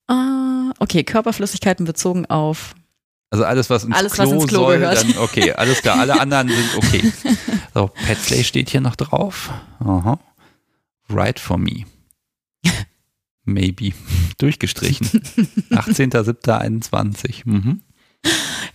[0.07, 2.75] Ah, okay, Körperflüssigkeiten bezogen auf
[3.31, 4.97] also alles, was ins alles, Klo, was ins Klo soll, gehört.
[5.03, 5.97] dann okay, alles klar.
[5.99, 7.11] Alle anderen sind okay.
[7.73, 9.49] So, Petplay steht hier noch drauf.
[9.79, 10.19] Aha.
[11.09, 11.85] Right for me.
[13.45, 13.93] Maybe.
[14.37, 15.07] Durchgestrichen.
[15.71, 17.43] 18.07.21.
[17.45, 17.81] Mhm.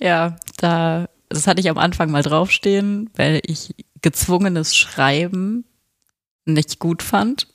[0.00, 5.66] Ja, da, das hatte ich am Anfang mal draufstehen, weil ich gezwungenes Schreiben
[6.46, 7.48] nicht gut fand.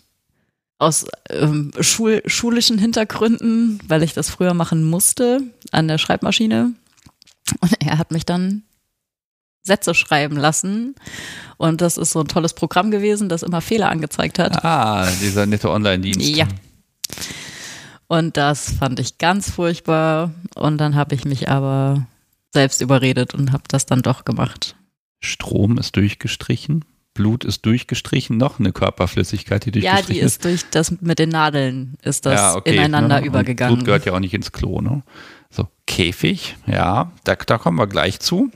[0.78, 5.42] Aus ähm, Schul schulischen Hintergründen, weil ich das früher machen musste
[5.72, 6.74] an der Schreibmaschine.
[7.60, 8.64] Und er hat mich dann
[9.64, 10.96] Sätze schreiben lassen.
[11.58, 14.64] Und das ist so ein tolles Programm gewesen, das immer Fehler angezeigt hat.
[14.64, 16.22] Ah, dieser nette Online-Dienst.
[16.22, 16.48] Ja.
[18.08, 20.32] Und das fand ich ganz furchtbar.
[20.56, 22.08] Und dann habe ich mich aber
[22.54, 24.76] selbst überredet und habe das dann doch gemacht.
[25.20, 26.84] Strom ist durchgestrichen.
[27.14, 30.44] Blut ist durchgestrichen, noch eine Körperflüssigkeit, die durchgestrichen ist.
[30.44, 33.28] Ja, die ist durch das mit den Nadeln ist das ja, okay, ineinander ne?
[33.28, 33.76] übergegangen.
[33.76, 35.04] Blut gehört ja auch nicht ins Klo, ne?
[35.52, 38.50] So, Käfig, ja, da, da kommen wir gleich zu.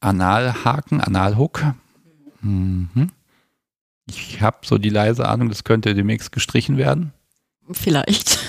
[0.00, 1.62] Analhaken, Analhook.
[2.40, 3.10] Mhm.
[4.08, 7.12] Ich habe so die leise Ahnung, das könnte demnächst gestrichen werden.
[7.70, 8.38] Vielleicht.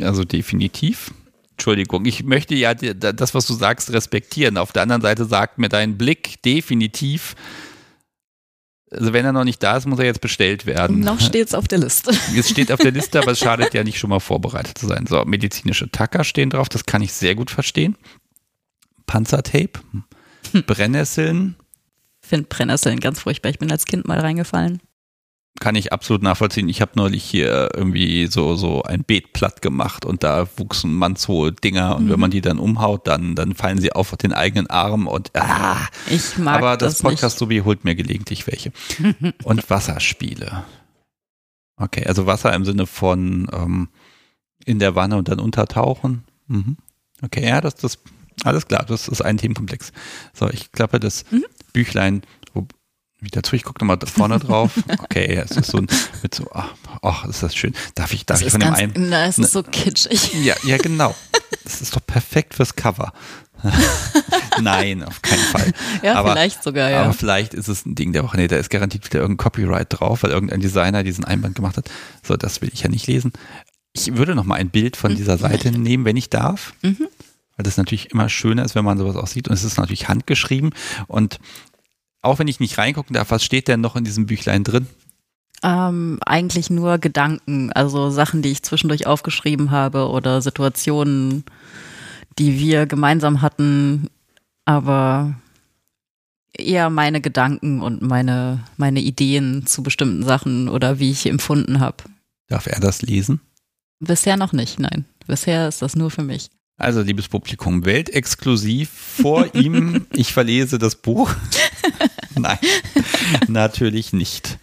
[0.00, 1.12] Also definitiv.
[1.50, 4.56] Entschuldigung, ich möchte ja das, was du sagst, respektieren.
[4.56, 7.34] Auf der anderen Seite sagt mir dein Blick definitiv,
[8.90, 11.00] also wenn er noch nicht da ist, muss er jetzt bestellt werden.
[11.00, 12.12] Noch steht es auf der Liste.
[12.36, 15.06] Es steht auf der Liste, aber es schadet ja nicht schon mal vorbereitet zu sein.
[15.06, 17.96] So, medizinische Tacker stehen drauf, das kann ich sehr gut verstehen.
[19.06, 19.80] Panzertape,
[20.66, 21.56] Brennnesseln.
[22.22, 23.50] Ich finde Brennnesseln ganz furchtbar.
[23.50, 24.80] Ich bin als Kind mal reingefallen
[25.60, 26.68] kann ich absolut nachvollziehen.
[26.68, 31.52] Ich habe neulich hier irgendwie so, so ein Beet platt gemacht und da wuchsen mannshohe
[31.52, 32.10] Dinger und mhm.
[32.10, 35.88] wenn man die dann umhaut, dann, dann fallen sie auf den eigenen Arm und ah.
[36.08, 38.72] Ich mag Aber das, das Podcast Subi holt mir gelegentlich welche.
[39.44, 40.64] und Wasserspiele.
[41.76, 43.88] Okay, also Wasser im Sinne von ähm,
[44.64, 46.24] in der Wanne und dann untertauchen.
[46.48, 46.76] Mhm.
[47.22, 47.98] Okay, ja, das, das,
[48.44, 49.92] alles klar, das ist ein Themenkomplex.
[50.34, 51.44] So, ich klappe das mhm.
[51.72, 52.22] Büchlein
[53.26, 53.56] wieder zu.
[53.56, 54.72] Ich gucke nochmal vorne drauf.
[55.02, 55.86] Okay, es ist so ein,
[56.22, 57.74] mit so, ach, ach ist das schön.
[57.94, 59.10] Darf ich, darf das ich von dem ganz, einen?
[59.10, 60.32] Na, es ist so kitschig.
[60.42, 61.14] Ja, ja, genau.
[61.64, 63.12] Das ist doch perfekt fürs Cover.
[64.60, 65.72] Nein, auf keinen Fall.
[66.02, 67.04] Ja, aber, vielleicht sogar, ja.
[67.04, 68.36] Aber vielleicht ist es ein Ding der Woche.
[68.36, 71.90] Nee, da ist garantiert wieder irgendein Copyright drauf, weil irgendein Designer diesen Einband gemacht hat.
[72.22, 73.32] So, das will ich ja nicht lesen.
[73.92, 76.74] Ich würde noch mal ein Bild von dieser Seite nehmen, wenn ich darf.
[76.82, 77.08] Mhm.
[77.56, 79.48] Weil das natürlich immer schöner ist, wenn man sowas auch sieht.
[79.48, 80.74] Und es ist natürlich handgeschrieben.
[81.06, 81.38] Und
[82.22, 84.86] auch wenn ich nicht reingucken darf, was steht denn noch in diesem Büchlein drin?
[85.62, 91.44] Ähm, eigentlich nur Gedanken, also Sachen, die ich zwischendurch aufgeschrieben habe oder Situationen,
[92.38, 94.08] die wir gemeinsam hatten,
[94.64, 95.34] aber
[96.52, 102.04] eher meine Gedanken und meine, meine Ideen zu bestimmten Sachen oder wie ich empfunden habe.
[102.48, 103.40] Darf er das lesen?
[103.98, 105.04] Bisher noch nicht, nein.
[105.26, 106.50] Bisher ist das nur für mich.
[106.78, 111.34] Also, liebes Publikum, weltexklusiv vor ihm, ich verlese das Buch.
[112.34, 112.58] Nein,
[113.48, 114.58] natürlich nicht.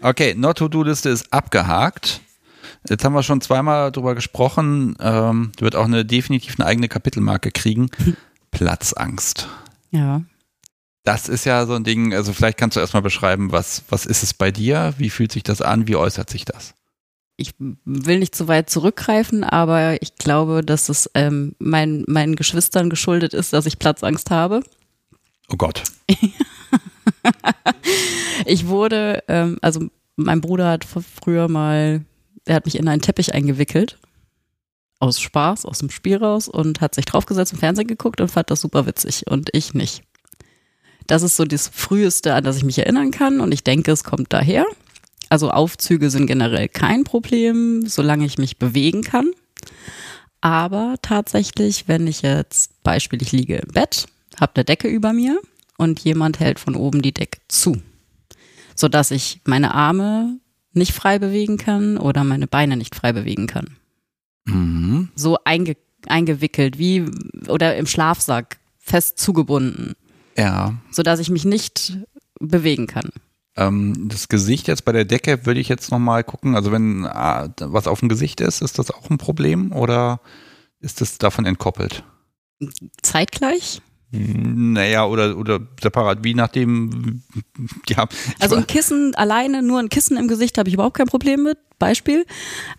[0.00, 2.20] Okay, Not-to-Do-Liste ist abgehakt.
[2.88, 4.96] Jetzt haben wir schon zweimal drüber gesprochen.
[5.00, 7.90] Ähm, wird auch eine definitiv eine eigene Kapitelmarke kriegen.
[8.50, 9.48] Platzangst.
[9.90, 10.22] Ja.
[11.02, 14.22] Das ist ja so ein Ding, also vielleicht kannst du erstmal beschreiben, was, was ist
[14.22, 14.94] es bei dir?
[14.96, 15.86] Wie fühlt sich das an?
[15.86, 16.74] Wie äußert sich das?
[17.36, 22.90] Ich will nicht zu weit zurückgreifen, aber ich glaube, dass es ähm, mein, meinen Geschwistern
[22.90, 24.62] geschuldet ist, dass ich Platzangst habe.
[25.48, 25.82] Oh Gott.
[28.46, 32.04] ich wurde, ähm, also mein Bruder hat früher mal,
[32.44, 33.98] er hat mich in einen Teppich eingewickelt.
[35.00, 38.50] Aus Spaß, aus dem Spiel raus und hat sich draufgesetzt im Fernsehen geguckt und fand
[38.50, 40.02] das super witzig und ich nicht.
[41.06, 44.04] Das ist so das Früheste, an das ich mich erinnern kann und ich denke, es
[44.04, 44.64] kommt daher.
[45.34, 49.32] Also Aufzüge sind generell kein Problem, solange ich mich bewegen kann.
[50.40, 54.06] Aber tatsächlich, wenn ich jetzt, Beispiel, ich liege im Bett,
[54.38, 55.40] habe eine Decke über mir
[55.76, 57.82] und jemand hält von oben die Decke zu,
[58.76, 60.38] sodass ich meine Arme
[60.72, 63.76] nicht frei bewegen kann oder meine Beine nicht frei bewegen kann.
[64.44, 65.08] Mhm.
[65.16, 67.06] So einge eingewickelt wie
[67.48, 69.94] oder im Schlafsack fest zugebunden,
[70.38, 70.74] Ja.
[70.92, 71.98] sodass ich mich nicht
[72.38, 73.10] bewegen kann.
[73.56, 76.54] Ähm, das Gesicht jetzt bei der Decke würde ich jetzt nochmal gucken.
[76.56, 80.20] Also wenn ah, was auf dem Gesicht ist, ist das auch ein Problem oder
[80.80, 82.04] ist das davon entkoppelt?
[83.02, 83.80] Zeitgleich?
[84.10, 87.22] Naja, oder, oder separat, wie nachdem,
[87.88, 88.06] ja.
[88.38, 91.58] Also ein Kissen alleine, nur ein Kissen im Gesicht habe ich überhaupt kein Problem mit,
[91.78, 92.24] Beispiel.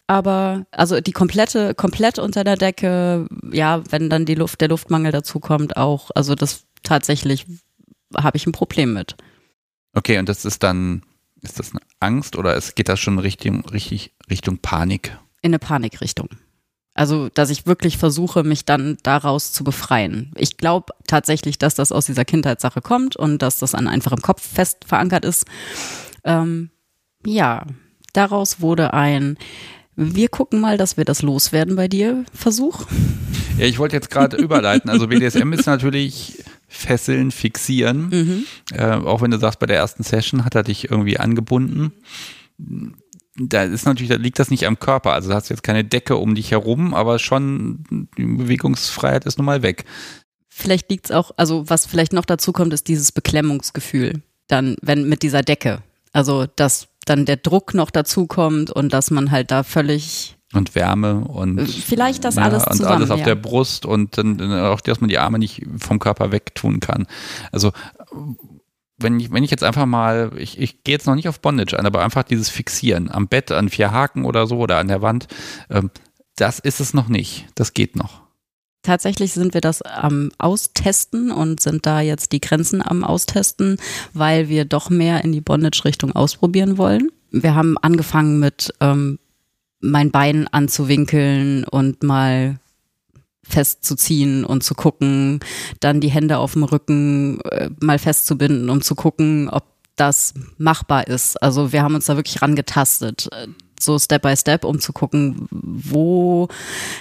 [0.08, 5.12] Aber also die komplette, komplett unter der Decke, ja, wenn dann die Luft, der Luftmangel
[5.12, 7.46] dazu kommt, auch, also das tatsächlich
[8.16, 9.16] habe ich ein Problem mit.
[9.96, 11.02] Okay, und das ist dann,
[11.42, 15.18] ist das eine Angst oder es geht das schon Richtung, richtig, Richtung Panik?
[15.42, 16.30] In eine Panikrichtung.
[16.94, 20.32] Also, dass ich wirklich versuche, mich dann daraus zu befreien.
[20.38, 24.22] Ich glaube tatsächlich, dass das aus dieser Kindheitssache kommt und dass das an einfach im
[24.22, 25.46] Kopf fest verankert ist.
[26.24, 26.70] Ähm,
[27.26, 27.66] ja,
[28.14, 29.38] daraus wurde ein
[29.96, 32.86] wir gucken mal, dass wir das loswerden bei dir, Versuch.
[33.58, 34.90] Ja, ich wollte jetzt gerade überleiten.
[34.90, 36.44] Also BDSM ist natürlich
[36.76, 38.10] fesseln, fixieren.
[38.10, 38.46] Mhm.
[38.74, 41.94] Äh, auch wenn du sagst, bei der ersten Session hat er dich irgendwie angebunden.
[43.38, 45.14] Da ist natürlich, da liegt das nicht am Körper.
[45.14, 49.38] Also da hast du jetzt keine Decke um dich herum, aber schon die Bewegungsfreiheit ist
[49.38, 49.86] nun mal weg.
[50.50, 54.22] Vielleicht liegt es auch, also was vielleicht noch dazu kommt, ist dieses Beklemmungsgefühl.
[54.48, 55.82] Dann, wenn mit dieser Decke.
[56.14, 60.76] Also, dass dann der Druck noch dazu kommt und dass man halt da völlig Und
[60.76, 63.26] Wärme und Vielleicht das ja, alles und zusammen, alles auf ja.
[63.26, 67.08] der Brust und dann dann auch, dass man die Arme nicht vom Körper wegtun kann.
[67.52, 67.72] Also
[68.98, 71.78] wenn ich, wenn ich jetzt einfach mal, ich, ich gehe jetzt noch nicht auf Bondage
[71.78, 75.02] an, aber einfach dieses Fixieren am Bett, an vier Haken oder so oder an der
[75.02, 75.28] Wand,
[75.70, 75.92] ähm,
[76.36, 77.48] das ist es noch nicht.
[77.56, 78.22] Das geht noch.
[78.84, 83.78] Tatsächlich sind wir das am Austesten und sind da jetzt die Grenzen am Austesten,
[84.14, 87.10] weil wir doch mehr in die Bondage-Richtung ausprobieren wollen.
[87.32, 89.18] Wir haben angefangen mit ähm,
[89.80, 92.60] mein Bein anzuwinkeln und mal
[93.48, 95.40] festzuziehen und zu gucken,
[95.80, 99.66] dann die Hände auf dem Rücken äh, mal festzubinden, um zu gucken, ob
[99.96, 101.42] das machbar ist.
[101.42, 103.48] Also wir haben uns da wirklich rangetastet, äh,
[103.80, 106.48] so Step by Step, um zu gucken, wo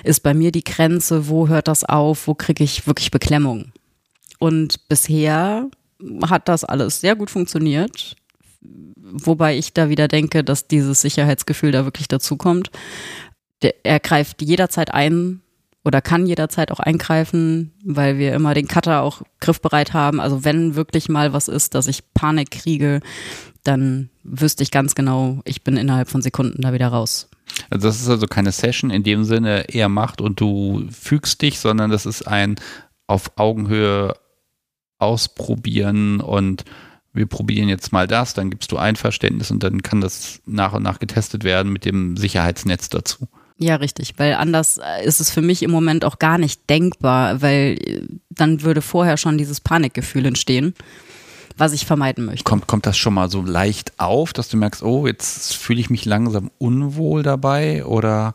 [0.03, 3.73] ist bei mir die Grenze, wo hört das auf, wo kriege ich wirklich Beklemmung.
[4.39, 5.71] Und bisher
[6.29, 8.17] hat das alles sehr gut funktioniert,
[8.97, 12.71] wobei ich da wieder denke, dass dieses Sicherheitsgefühl da wirklich dazu kommt.
[13.63, 15.43] Der, er greift jederzeit ein,
[15.85, 20.19] oder kann jederzeit auch eingreifen, weil wir immer den Cutter auch griffbereit haben.
[20.19, 23.01] Also wenn wirklich mal was ist, dass ich Panik kriege,
[23.65, 27.29] dann wüsste ich ganz genau, ich bin innerhalb von Sekunden da wieder raus.
[27.69, 31.59] Also das ist also keine Session in dem Sinne, er macht und du fügst dich,
[31.59, 32.57] sondern das ist ein
[33.07, 34.15] auf Augenhöhe
[34.99, 36.65] ausprobieren und
[37.15, 40.83] wir probieren jetzt mal das, dann gibst du Einverständnis und dann kann das nach und
[40.83, 43.29] nach getestet werden mit dem Sicherheitsnetz dazu.
[43.57, 47.41] Ja, richtig, weil anders äh, ist es für mich im Moment auch gar nicht denkbar,
[47.41, 50.75] weil äh, dann würde vorher schon dieses Panikgefühl entstehen,
[51.57, 52.43] was ich vermeiden möchte.
[52.43, 55.89] Kommt, kommt das schon mal so leicht auf, dass du merkst, oh, jetzt fühle ich
[55.89, 58.35] mich langsam unwohl dabei oder,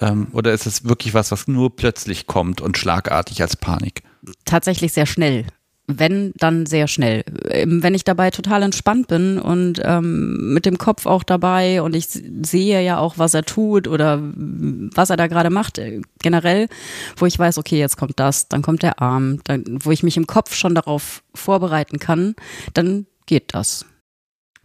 [0.00, 4.02] ähm, oder ist es wirklich was, was nur plötzlich kommt und schlagartig als Panik?
[4.44, 5.46] Tatsächlich sehr schnell
[5.88, 7.24] wenn, dann sehr schnell.
[7.48, 11.96] Ähm, wenn ich dabei total entspannt bin und ähm, mit dem Kopf auch dabei und
[11.96, 16.68] ich sehe ja auch, was er tut oder was er da gerade macht, äh, generell,
[17.16, 20.18] wo ich weiß, okay, jetzt kommt das, dann kommt der Arm, dann, wo ich mich
[20.18, 22.34] im Kopf schon darauf vorbereiten kann,
[22.74, 23.86] dann geht das.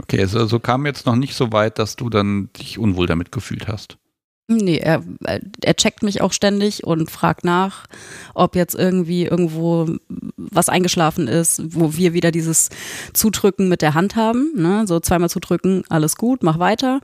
[0.01, 3.31] Okay, also, also kam jetzt noch nicht so weit, dass du dann dich unwohl damit
[3.31, 3.97] gefühlt hast.
[4.57, 5.03] Nee, er,
[5.61, 7.85] er checkt mich auch ständig und fragt nach,
[8.33, 9.87] ob jetzt irgendwie irgendwo
[10.37, 12.69] was eingeschlafen ist, wo wir wieder dieses
[13.13, 14.51] Zudrücken mit der Hand haben.
[14.55, 14.85] Ne?
[14.87, 16.99] So zweimal zudrücken, alles gut, mach weiter.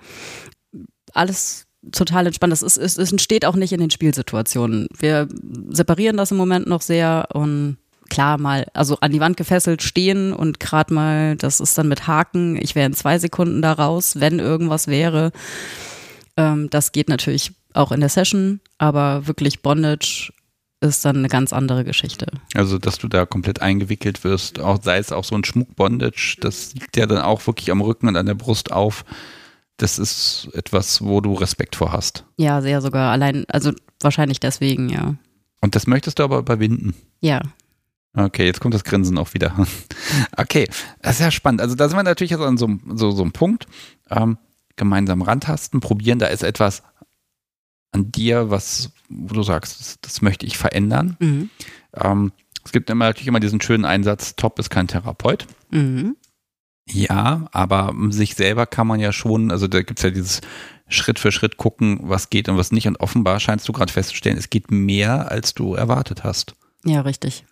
[1.14, 2.52] Alles total entspannt.
[2.52, 4.88] Das ist, es, es entsteht auch nicht in den Spielsituationen.
[4.98, 5.28] Wir
[5.70, 7.78] separieren das im Moment noch sehr und
[8.10, 12.08] klar mal, also an die Wand gefesselt stehen und gerade mal, das ist dann mit
[12.08, 15.32] Haken, ich wäre in zwei Sekunden da raus, wenn irgendwas wäre.
[16.40, 20.32] Ähm, das geht natürlich auch in der Session, aber wirklich Bondage
[20.82, 22.28] ist dann eine ganz andere Geschichte.
[22.54, 26.74] Also, dass du da komplett eingewickelt wirst, auch sei es auch so ein Schmuckbondage, das
[26.74, 29.04] liegt ja dann auch wirklich am Rücken und an der Brust auf.
[29.76, 32.26] Das ist etwas, wo du Respekt vor hast.
[32.38, 33.12] Ja, sehr sogar.
[33.12, 35.16] Allein, also wahrscheinlich deswegen, ja.
[35.62, 36.96] Und das möchtest du aber überwinden?
[37.20, 37.42] Ja.
[38.14, 39.54] Okay, jetzt kommt das Grinsen auch wieder.
[40.38, 40.70] Okay,
[41.02, 41.60] das ist ja spannend.
[41.60, 43.68] Also da sind wir natürlich jetzt an so, so, so einem Punkt.
[44.10, 44.38] Ähm,
[44.80, 46.18] gemeinsam rantasten, probieren.
[46.18, 46.82] Da ist etwas
[47.92, 51.18] an dir, was, wo du sagst, das, das möchte ich verändern.
[51.20, 51.50] Mhm.
[51.94, 52.32] Ähm,
[52.66, 55.46] es gibt immer, natürlich immer diesen schönen Einsatz, Top ist kein Therapeut.
[55.70, 56.16] Mhm.
[56.88, 60.42] Ja, aber sich selber kann man ja schon, also da gibt es ja dieses
[60.88, 62.88] Schritt für Schritt gucken, was geht und was nicht.
[62.88, 66.56] Und offenbar scheinst du gerade festzustellen, es geht mehr, als du erwartet hast.
[66.84, 67.44] Ja, richtig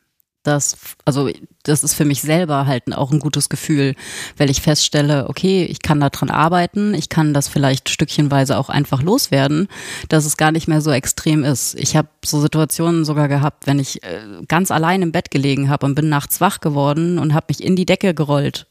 [0.47, 1.29] das, also
[1.63, 3.95] das ist für mich selber halt auch ein gutes Gefühl,
[4.37, 8.69] weil ich feststelle, okay, ich kann da dran arbeiten, ich kann das vielleicht stückchenweise auch
[8.69, 9.67] einfach loswerden,
[10.07, 11.75] dass es gar nicht mehr so extrem ist.
[11.75, 15.85] Ich habe so Situationen sogar gehabt, wenn ich äh, ganz allein im Bett gelegen habe
[15.85, 18.67] und bin nachts wach geworden und habe mich in die Decke gerollt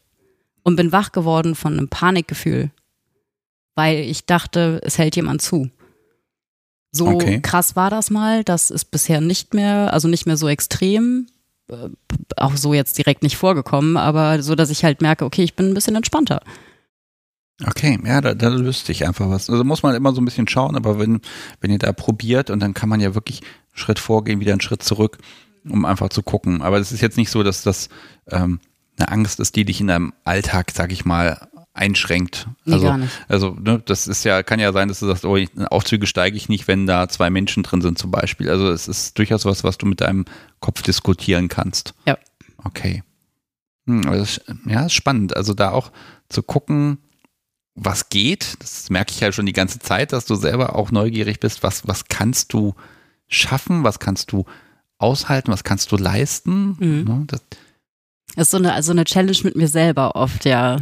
[0.63, 2.71] und bin wach geworden von einem Panikgefühl,
[3.75, 5.71] weil ich dachte, es hält jemand zu.
[6.91, 7.41] So okay.
[7.43, 11.27] krass war das mal, das ist bisher nicht mehr, also nicht mehr so extrem
[12.37, 15.71] auch so jetzt direkt nicht vorgekommen, aber so, dass ich halt merke, okay, ich bin
[15.71, 16.41] ein bisschen entspannter.
[17.65, 19.49] Okay, ja, da, da löst sich einfach was.
[19.49, 21.21] Also muss man immer so ein bisschen schauen, aber wenn,
[21.61, 24.61] wenn ihr da probiert und dann kann man ja wirklich einen Schritt vorgehen, wieder einen
[24.61, 25.19] Schritt zurück,
[25.65, 26.61] um einfach zu gucken.
[26.61, 27.89] Aber es ist jetzt nicht so, dass das
[28.31, 28.61] ähm,
[28.99, 32.49] eine Angst ist, die dich in deinem Alltag, sag ich mal, einschränkt.
[32.65, 33.13] Nee, also, nicht.
[33.29, 35.39] also ne, das ist ja, kann ja sein, dass du sagst, oh,
[35.71, 38.51] Aufzüge steige ich nicht, wenn da zwei Menschen drin sind zum Beispiel.
[38.51, 40.25] Also es ist durchaus was, was du mit deinem
[40.61, 41.95] Kopf diskutieren kannst.
[42.07, 42.19] Ja.
[42.65, 43.03] Okay.
[43.87, 44.03] Hm,
[44.67, 45.37] ja, ist spannend.
[45.37, 45.93] Also da auch
[46.29, 46.99] zu gucken,
[47.75, 48.57] was geht.
[48.61, 51.63] Das merke ich ja schon die ganze Zeit, dass du selber auch neugierig bist.
[51.63, 52.75] Was, was kannst du
[53.29, 53.85] schaffen?
[53.85, 54.47] Was kannst du
[54.99, 55.53] aushalten?
[55.53, 56.77] Was kannst du leisten?
[56.81, 57.05] Mhm.
[57.05, 57.43] Ne, das,
[58.35, 60.79] ist so eine, also eine Challenge mit mir selber oft, ja.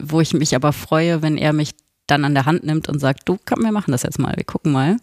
[0.00, 1.70] Wo ich mich aber freue, wenn er mich
[2.06, 4.44] dann an der Hand nimmt und sagt, du, komm, wir machen das jetzt mal, wir
[4.44, 4.96] gucken mal.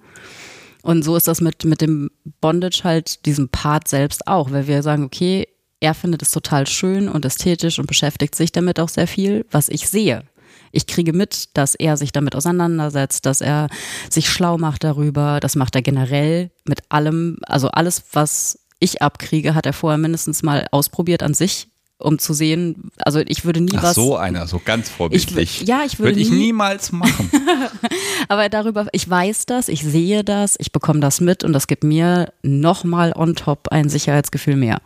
[0.82, 4.84] Und so ist das mit, mit dem Bondage halt, diesem Part selbst auch, weil wir
[4.84, 5.48] sagen, okay,
[5.80, 9.70] er findet es total schön und ästhetisch und beschäftigt sich damit auch sehr viel, was
[9.70, 10.24] ich sehe.
[10.72, 13.70] Ich kriege mit, dass er sich damit auseinandersetzt, dass er
[14.10, 15.40] sich schlau macht darüber.
[15.40, 17.38] Das macht er generell mit allem.
[17.48, 22.34] Also alles, was ich abkriege, hat er vorher mindestens mal ausprobiert an sich um zu
[22.34, 23.96] sehen, also ich würde nie Ach, was.
[23.96, 25.62] So einer, so ganz vorbildlich.
[25.62, 27.32] Ich, ja, ich würde, würde ich nie, niemals machen.
[28.28, 31.84] aber darüber, ich weiß das, ich sehe das, ich bekomme das mit und das gibt
[31.84, 34.82] mir nochmal on top ein Sicherheitsgefühl mehr.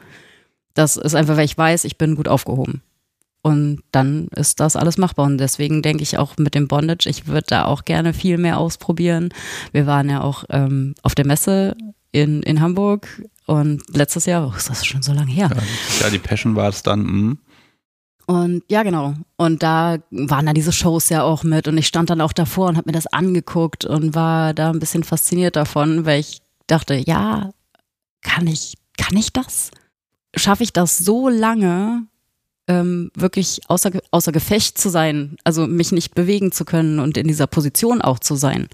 [0.75, 2.81] Das ist einfach, weil ich weiß, ich bin gut aufgehoben.
[3.41, 5.25] Und dann ist das alles machbar.
[5.25, 8.57] Und deswegen denke ich auch mit dem Bondage, ich würde da auch gerne viel mehr
[8.59, 9.29] ausprobieren.
[9.71, 11.75] Wir waren ja auch ähm, auf der Messe
[12.11, 13.07] in, in Hamburg
[13.45, 15.49] und letztes Jahr, oh, ist das schon so lange her?
[16.01, 17.03] Ja, die Passion war es dann.
[17.03, 17.35] Mh.
[18.29, 19.15] Und ja, genau.
[19.37, 22.67] Und da waren da diese Shows ja auch mit und ich stand dann auch davor
[22.67, 26.93] und habe mir das angeguckt und war da ein bisschen fasziniert davon, weil ich dachte,
[26.93, 27.49] ja,
[28.21, 29.71] kann ich, kann ich das?
[30.35, 32.03] Schaffe ich das so lange,
[32.67, 37.27] ähm, wirklich außer, außer Gefecht zu sein, also mich nicht bewegen zu können und in
[37.27, 38.67] dieser Position auch zu sein?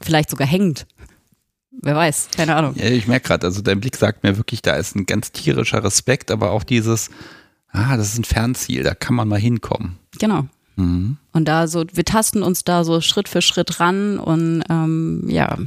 [0.00, 0.86] Vielleicht sogar hängend.
[1.80, 2.74] Wer weiß, keine Ahnung.
[2.76, 5.82] Ja, ich merke gerade, also dein Blick sagt mir wirklich, da ist ein ganz tierischer
[5.82, 7.10] Respekt, aber auch dieses,
[7.72, 9.98] Ah, das ist ein Fernziel, da kann man mal hinkommen.
[10.18, 10.46] Genau.
[10.76, 11.16] Mhm.
[11.32, 15.58] Und da so, wir tasten uns da so Schritt für Schritt ran und ähm, ja,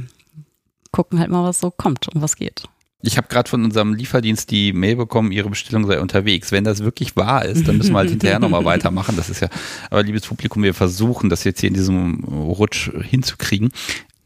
[0.92, 2.68] gucken halt mal, was so kommt und was geht.
[3.02, 6.50] Ich habe gerade von unserem Lieferdienst die Mail bekommen, Ihre Bestellung sei unterwegs.
[6.50, 9.16] Wenn das wirklich wahr ist, dann müssen wir halt hinterher nochmal weitermachen.
[9.16, 9.48] Das ist ja,
[9.90, 13.70] aber liebes Publikum, wir versuchen das jetzt hier in diesem Rutsch hinzukriegen.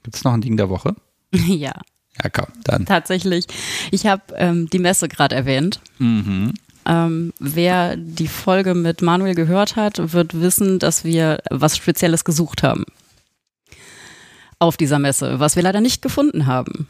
[0.02, 0.94] Gibt es noch ein Ding der Woche?
[1.46, 1.72] ja,
[2.22, 2.86] Ja, komm, dann.
[2.86, 3.46] tatsächlich.
[3.90, 5.80] Ich habe ähm, die Messe gerade erwähnt.
[5.98, 6.54] Mhm.
[6.86, 12.62] Ähm, wer die Folge mit Manuel gehört hat, wird wissen, dass wir was Spezielles gesucht
[12.62, 12.84] haben.
[14.58, 16.86] Auf dieser Messe, was wir leider nicht gefunden haben.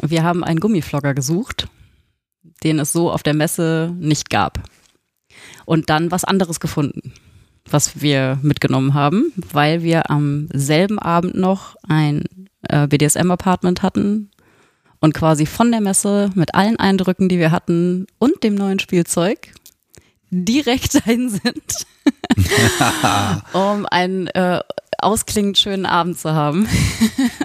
[0.00, 1.68] Wir haben einen Gummiflogger gesucht,
[2.62, 4.60] den es so auf der Messe nicht gab.
[5.64, 7.12] Und dann was anderes gefunden,
[7.68, 12.24] was wir mitgenommen haben, weil wir am selben Abend noch ein
[12.68, 14.30] äh, BDSM-Apartment hatten
[15.00, 19.52] und quasi von der Messe mit allen Eindrücken, die wir hatten und dem neuen Spielzeug
[20.30, 21.86] direkt dahin sind,
[23.52, 24.60] um einen äh,
[24.98, 26.68] ausklingend schönen Abend zu haben.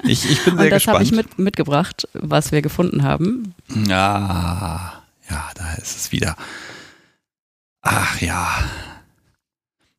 [0.08, 3.56] Ich, ich bin sehr Und das habe ich mit, mitgebracht, was wir gefunden haben.
[3.88, 6.36] Ja, ja, da ist es wieder.
[7.82, 8.48] Ach ja,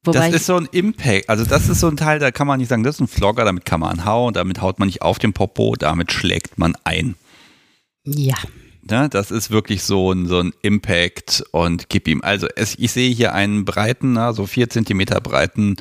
[0.07, 1.29] Wobei das ist so ein Impact.
[1.29, 3.45] Also das ist so ein Teil, da kann man nicht sagen, das ist ein Flogger,
[3.45, 7.17] damit kann man hauen, damit haut man nicht auf den Popo, damit schlägt man ein.
[8.05, 8.37] ja,
[8.89, 12.21] Ne, das ist wirklich so ein, so ein Impact und gib ihm.
[12.23, 15.77] Also es, ich sehe hier einen breiten, na, so vier Zentimeter breiten,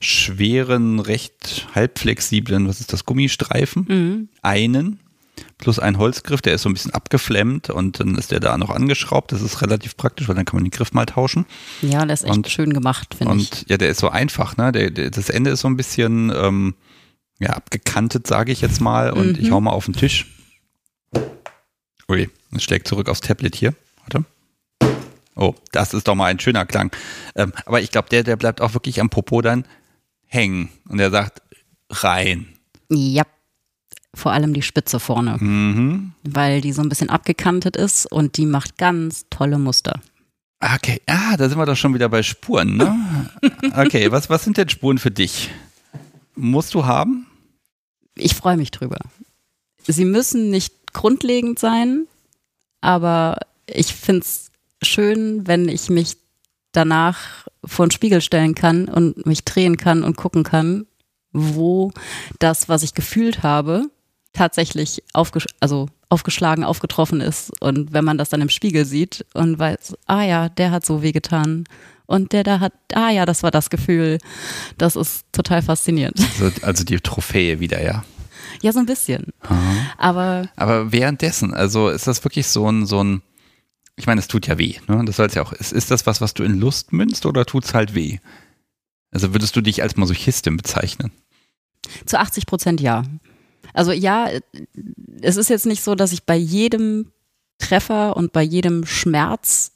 [0.00, 3.86] schweren, recht halbflexiblen, was ist das, Gummistreifen?
[3.88, 4.28] mhm.
[4.42, 5.00] Einen
[5.62, 8.68] plus ein Holzgriff, der ist so ein bisschen abgeflemmt und dann ist der da noch
[8.70, 9.32] angeschraubt.
[9.32, 11.46] Das ist relativ praktisch, weil dann kann man den Griff mal tauschen.
[11.80, 13.50] ja, das ist echt Und- schön gemacht, finde ich.
[13.52, 14.72] Und ja, der ist so einfach, ne?
[14.72, 16.74] Der, der, das Ende ist so ein bisschen ähm,
[17.38, 19.12] ja, abgekantet, sage ich jetzt mal.
[19.12, 19.54] Und ich Mhm.
[19.54, 20.26] hau mal auf den Tisch.
[22.08, 23.74] Ui, es schlägt zurück aufs Tablet hier.
[24.00, 24.24] Warte.
[25.34, 26.90] Oh, das ist doch mal ein schöner Klang.
[27.36, 29.64] Ähm, aber ich glaube, der, der bleibt auch wirklich am Popo dann
[30.26, 30.68] hängen.
[30.88, 31.40] Und er sagt,
[31.88, 32.48] rein.
[32.90, 33.22] Ja,
[34.14, 36.12] vor allem die Spitze vorne, Mhm.
[36.22, 40.00] weil die so ein bisschen abgekantet ist und die macht ganz tolle Muster.
[40.60, 43.30] Okay, ah, da sind wir doch schon wieder bei Spuren, ne?
[43.76, 45.50] Okay, was, was sind denn Spuren für dich?
[46.36, 47.26] Musst du haben?
[48.14, 48.98] Ich freue mich drüber.
[49.86, 52.06] Sie müssen nicht grundlegend sein,
[52.80, 54.50] aber ich finde es
[54.82, 56.16] schön, wenn ich mich
[56.72, 60.86] danach vor den Spiegel stellen kann und mich drehen kann und gucken kann,
[61.32, 61.92] wo
[62.38, 63.86] das, was ich gefühlt habe,
[64.32, 67.52] tatsächlich aufgesch also aufgeschlagen, aufgetroffen ist.
[67.60, 71.02] Und wenn man das dann im Spiegel sieht und weiß, ah ja, der hat so
[71.02, 71.64] wehgetan.
[72.04, 74.18] Und der da hat, ah ja, das war das Gefühl.
[74.76, 76.20] Das ist total faszinierend.
[76.40, 78.04] Also, also die Trophäe wieder, ja.
[78.60, 79.32] Ja, so ein bisschen.
[79.96, 83.22] Aber Aber währenddessen, also ist das wirklich so ein, so ein,
[83.96, 85.02] ich meine, es tut ja weh, ne?
[85.06, 85.52] Das soll's ja auch.
[85.54, 88.18] Ist, ist das was, was du in Lust münzt oder tut's halt weh?
[89.10, 91.12] Also würdest du dich als Masochistin bezeichnen?
[92.06, 93.02] zu 80 Prozent ja.
[93.74, 94.28] Also ja,
[95.20, 97.12] es ist jetzt nicht so, dass ich bei jedem
[97.58, 99.72] Treffer und bei jedem Schmerz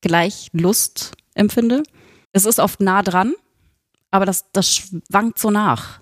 [0.00, 1.82] gleich Lust empfinde.
[2.32, 3.34] Es ist oft nah dran,
[4.10, 6.00] aber das, das schwankt so nach.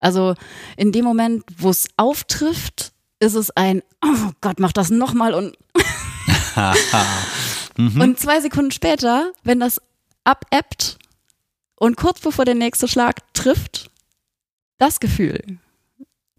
[0.00, 0.34] Also
[0.76, 5.56] in dem Moment, wo es auftrifft, ist es ein, oh Gott, mach das nochmal und,
[7.76, 8.00] Mhm.
[8.00, 9.80] und zwei Sekunden später, wenn das
[10.22, 10.98] abebbt
[11.76, 13.90] und kurz bevor der nächste Schlag trifft,
[14.78, 15.58] das Gefühl,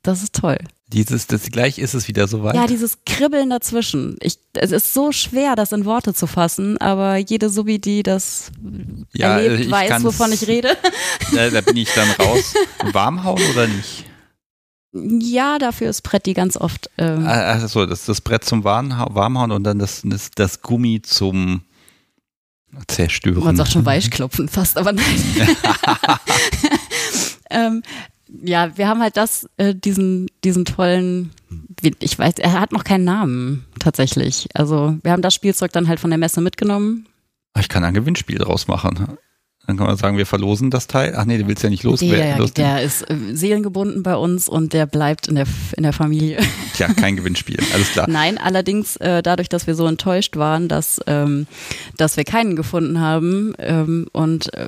[0.05, 0.57] das ist toll.
[0.87, 2.55] Dieses, das gleich ist es wieder soweit.
[2.55, 4.17] Ja, dieses Kribbeln dazwischen.
[4.21, 8.51] Ich, es ist so schwer, das in Worte zu fassen, aber jede Subi, die das
[9.13, 10.77] Ja, erlebt, ich weiß, wovon ich rede.
[11.33, 12.53] Da, da bin ich dann raus.
[12.91, 14.05] Warmhauen oder nicht?
[14.93, 16.89] Ja, dafür ist Pretti ganz oft.
[16.97, 21.01] Ähm, Ah, Achso, das das Brett zum Warmha- Warmhauen und dann das, das, das Gummi
[21.01, 21.63] zum
[22.87, 23.43] Zerstören.
[23.43, 25.05] man sagt schon Weichklopfen fast, aber nein.
[27.49, 27.81] ähm,
[28.43, 31.31] ja, wir haben halt das, äh, diesen, diesen tollen,
[31.99, 34.47] ich weiß, er hat noch keinen Namen tatsächlich.
[34.53, 37.07] Also wir haben das Spielzeug dann halt von der Messe mitgenommen.
[37.57, 39.17] Ich kann ein Gewinnspiel draus machen.
[39.67, 41.15] Dann kann man sagen, wir verlosen das Teil.
[41.17, 41.99] Ach nee, du willst ja nicht los.
[41.99, 45.93] Der, los der ist äh, seelengebunden bei uns und der bleibt in der, in der
[45.93, 46.37] Familie.
[46.75, 47.57] Tja, kein Gewinnspiel.
[47.73, 48.07] Alles klar.
[48.07, 51.47] Nein, allerdings äh, dadurch, dass wir so enttäuscht waren, dass, ähm,
[51.97, 54.67] dass wir keinen gefunden haben ähm, und äh,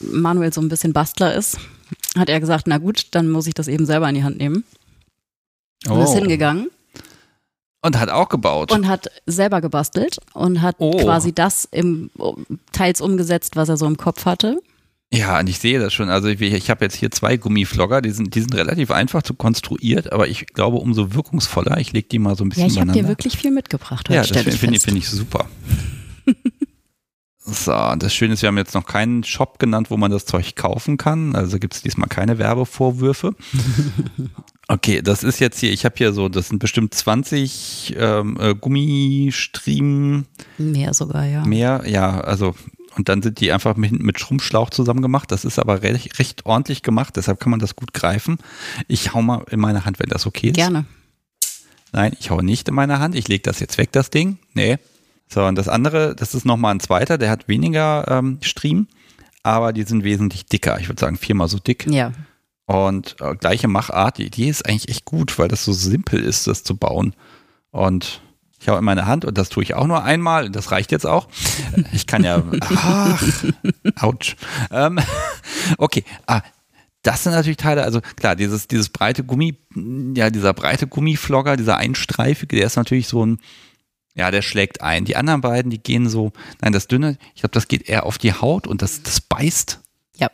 [0.00, 1.58] Manuel so ein bisschen Bastler ist,
[2.16, 4.64] hat er gesagt, na gut, dann muss ich das eben selber in die Hand nehmen.
[5.88, 6.14] Und ist Oh.
[6.14, 6.68] hingegangen
[7.82, 8.70] Und hat auch gebaut.
[8.70, 10.92] und hat selber gebastelt und hat Oh.
[10.98, 12.10] quasi das im,
[12.72, 14.60] teils umgesetzt, was er so im Kopf hatte.
[15.12, 16.08] ja, und ich sehe das schon.
[16.08, 19.34] Also ich, ich habe jetzt hier zwei Gummiflogger, die sind, die sind relativ einfach zu
[19.34, 21.78] konstruiert, aber ich glaube, umso wirkungsvoller.
[21.78, 24.14] Ich lege die mal so ein Ja, bisschen ich habe dir wirklich viel mitgebracht heute,
[24.14, 25.48] Ja, das finde find find ich super.
[27.44, 30.54] So, das Schöne ist, wir haben jetzt noch keinen Shop genannt, wo man das Zeug
[30.54, 31.34] kaufen kann.
[31.34, 33.34] Also gibt es diesmal keine Werbevorwürfe.
[34.68, 38.54] Okay, das ist jetzt hier, ich habe hier so, das sind bestimmt 20 ähm, äh,
[38.54, 40.26] Gummistriemen.
[40.56, 41.44] Mehr sogar, ja.
[41.44, 42.54] Mehr, ja, also
[42.96, 45.30] und dann sind die einfach mit, mit Schrumpfschlauch zusammen gemacht.
[45.30, 48.38] Das ist aber recht, recht ordentlich gemacht, deshalb kann man das gut greifen.
[48.88, 50.56] Ich hau mal in meine Hand, wenn das okay ist.
[50.56, 50.86] Gerne.
[51.92, 53.14] Nein, ich hau nicht in meine Hand.
[53.14, 54.38] Ich lege das jetzt weg, das Ding.
[54.54, 54.78] Nee,
[55.32, 58.86] so, und das andere, das ist nochmal ein zweiter, der hat weniger ähm, Stream,
[59.42, 60.78] aber die sind wesentlich dicker.
[60.78, 61.86] Ich würde sagen viermal so dick.
[61.88, 62.12] Ja.
[62.66, 66.46] Und äh, gleiche Machart, die Idee ist eigentlich echt gut, weil das so simpel ist,
[66.46, 67.14] das zu bauen.
[67.70, 68.20] Und
[68.60, 70.50] ich habe in meine Hand und das tue ich auch nur einmal.
[70.50, 71.28] Das reicht jetzt auch.
[71.92, 72.42] Ich kann ja.
[72.76, 73.24] Ach,
[74.00, 74.36] ouch.
[74.70, 75.00] Ähm,
[75.78, 76.04] okay.
[76.26, 76.42] Ah,
[77.02, 79.56] das sind natürlich Teile, also klar, dieses, dieses breite Gummi,
[80.14, 83.40] ja, dieser breite Gummiflogger, dieser einstreifige, der ist natürlich so ein,
[84.14, 85.04] ja, der schlägt ein.
[85.04, 88.18] Die anderen beiden, die gehen so, nein, das dünne, ich glaube, das geht eher auf
[88.18, 89.80] die Haut und das, das beißt.
[90.16, 90.28] Ja,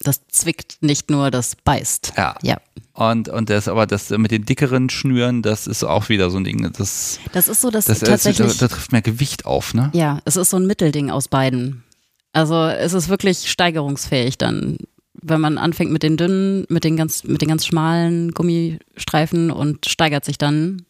[0.00, 2.14] das zwickt nicht nur, das beißt.
[2.16, 2.36] Ja.
[2.42, 2.60] ja.
[2.94, 6.44] Und, und das, aber das mit den dickeren Schnüren, das ist auch wieder so ein
[6.44, 6.72] Ding.
[6.72, 8.58] Das, das ist so, dass das, tatsächlich.
[8.58, 9.90] Da, da trifft mehr Gewicht auf, ne?
[9.94, 11.84] Ja, es ist so ein Mittelding aus beiden.
[12.32, 14.78] Also es ist wirklich steigerungsfähig dann
[15.22, 19.86] wenn man anfängt mit den dünnen, mit den ganz, mit den ganz schmalen Gummistreifen und
[19.86, 20.86] steigert sich dann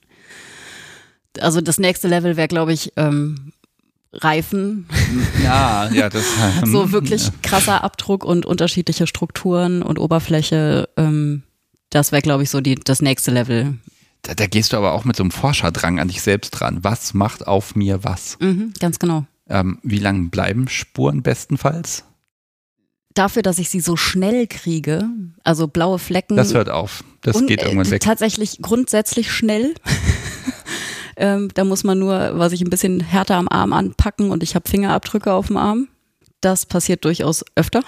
[1.38, 3.52] also das nächste Level wäre, glaube ich, ähm,
[4.12, 4.88] Reifen.
[5.42, 6.24] Ja, ja, das
[6.64, 7.32] so hm, wirklich ja.
[7.42, 10.88] krasser Abdruck und unterschiedliche Strukturen und Oberfläche.
[10.96, 11.44] Ähm,
[11.90, 13.78] das wäre, glaube ich, so die, das nächste Level.
[14.22, 16.80] Da, da, gehst du aber auch mit so einem Forscherdrang an dich selbst dran.
[16.82, 18.36] Was macht auf mir was?
[18.40, 19.26] Mhm, ganz genau.
[19.48, 22.04] Ähm, wie lange bleiben Spuren bestenfalls?
[23.14, 25.08] Dafür, dass ich sie so schnell kriege,
[25.42, 26.36] also blaue Flecken.
[26.36, 27.02] Das hört auf.
[27.22, 28.02] Das geht irgendwann äh, weg.
[28.02, 29.74] Tatsächlich grundsätzlich schnell.
[31.20, 34.54] Ähm, da muss man nur, was ich ein bisschen härter am Arm anpacken und ich
[34.54, 35.88] habe Fingerabdrücke auf dem Arm.
[36.40, 37.82] Das passiert durchaus öfter.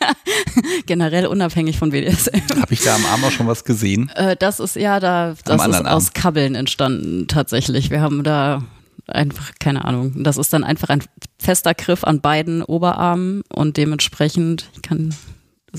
[0.86, 2.60] Generell unabhängig von BDSM.
[2.60, 4.10] Habe ich da am Arm auch schon was gesehen?
[4.14, 7.90] Äh, das ist ja da, das ist aus Kabbeln entstanden tatsächlich.
[7.90, 8.62] Wir haben da
[9.06, 10.22] einfach, keine Ahnung.
[10.22, 11.02] Das ist dann einfach ein
[11.38, 15.14] fester Griff an beiden Oberarmen und dementsprechend, ich kann.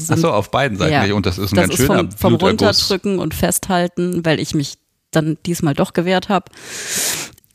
[0.09, 1.07] Ach so, auf beiden Seiten.
[1.07, 4.79] Ja, und das ist ein ganz schöner vom, vom Runterdrücken und Festhalten, weil ich mich
[5.15, 6.51] dann diesmal doch gewehrt habe.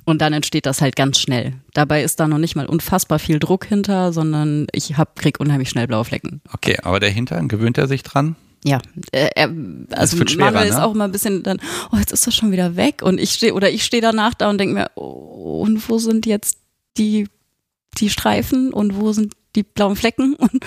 [0.04, 1.54] Und dann entsteht das halt ganz schnell.
[1.72, 5.68] Dabei ist da noch nicht mal unfassbar viel Druck hinter, sondern ich hab, krieg unheimlich
[5.68, 6.40] schnell blaue Flecken.
[6.52, 8.34] Okay, aber der Hintern, gewöhnt er sich dran?
[8.64, 8.80] Ja,
[9.12, 9.50] äh, er,
[9.92, 10.84] also schwerer, Manuel ist ne?
[10.84, 11.58] auch immer ein bisschen dann,
[11.92, 13.02] oh, jetzt ist das schon wieder weg.
[13.02, 16.26] Und ich stehe, oder ich stehe danach da und denke mir, oh, und wo sind
[16.26, 16.58] jetzt
[16.98, 17.28] die,
[17.98, 20.34] die Streifen und wo sind die blauen Flecken?
[20.38, 20.64] Und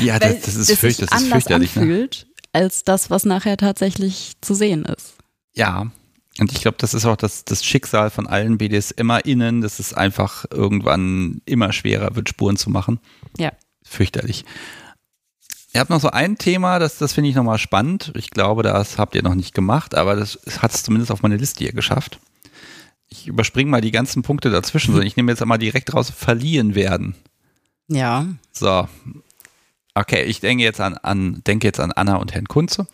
[0.00, 1.74] ja, das, das ist, fürcht, das ist fürchterlich.
[1.76, 1.82] Ne?
[1.82, 2.32] Anfühlt, ne?
[2.52, 5.14] als das, was nachher tatsächlich zu sehen ist.
[5.54, 5.90] Ja,
[6.38, 10.46] und ich glaube, das ist auch das, das Schicksal von allen BDSMerInnen, dass es einfach
[10.50, 13.00] irgendwann immer schwerer wird, Spuren zu machen.
[13.38, 13.52] Ja.
[13.84, 14.44] Fürchterlich.
[15.74, 18.12] Ihr habt noch so ein Thema, das, das finde ich nochmal spannend.
[18.14, 21.36] Ich glaube, das habt ihr noch nicht gemacht, aber das hat es zumindest auf meine
[21.36, 22.18] Liste hier geschafft.
[23.08, 26.74] Ich überspringe mal die ganzen Punkte dazwischen, sondern ich nehme jetzt einmal direkt raus, verliehen
[26.74, 27.14] werden.
[27.88, 28.26] Ja.
[28.52, 28.88] So.
[29.94, 32.86] Okay, ich denke jetzt an, an, denke jetzt an Anna und Herrn Kunze.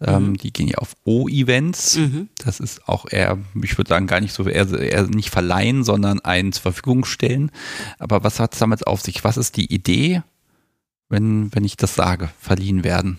[0.00, 0.36] Ähm, mhm.
[0.36, 1.96] Die gehen ja auf O-Events.
[1.96, 2.28] Mhm.
[2.38, 6.20] Das ist auch eher, ich würde sagen, gar nicht so, eher, eher nicht verleihen, sondern
[6.20, 7.50] einen zur Verfügung stellen.
[7.98, 9.24] Aber was hat es damit auf sich?
[9.24, 10.22] Was ist die Idee,
[11.08, 13.18] wenn, wenn ich das sage, verliehen werden?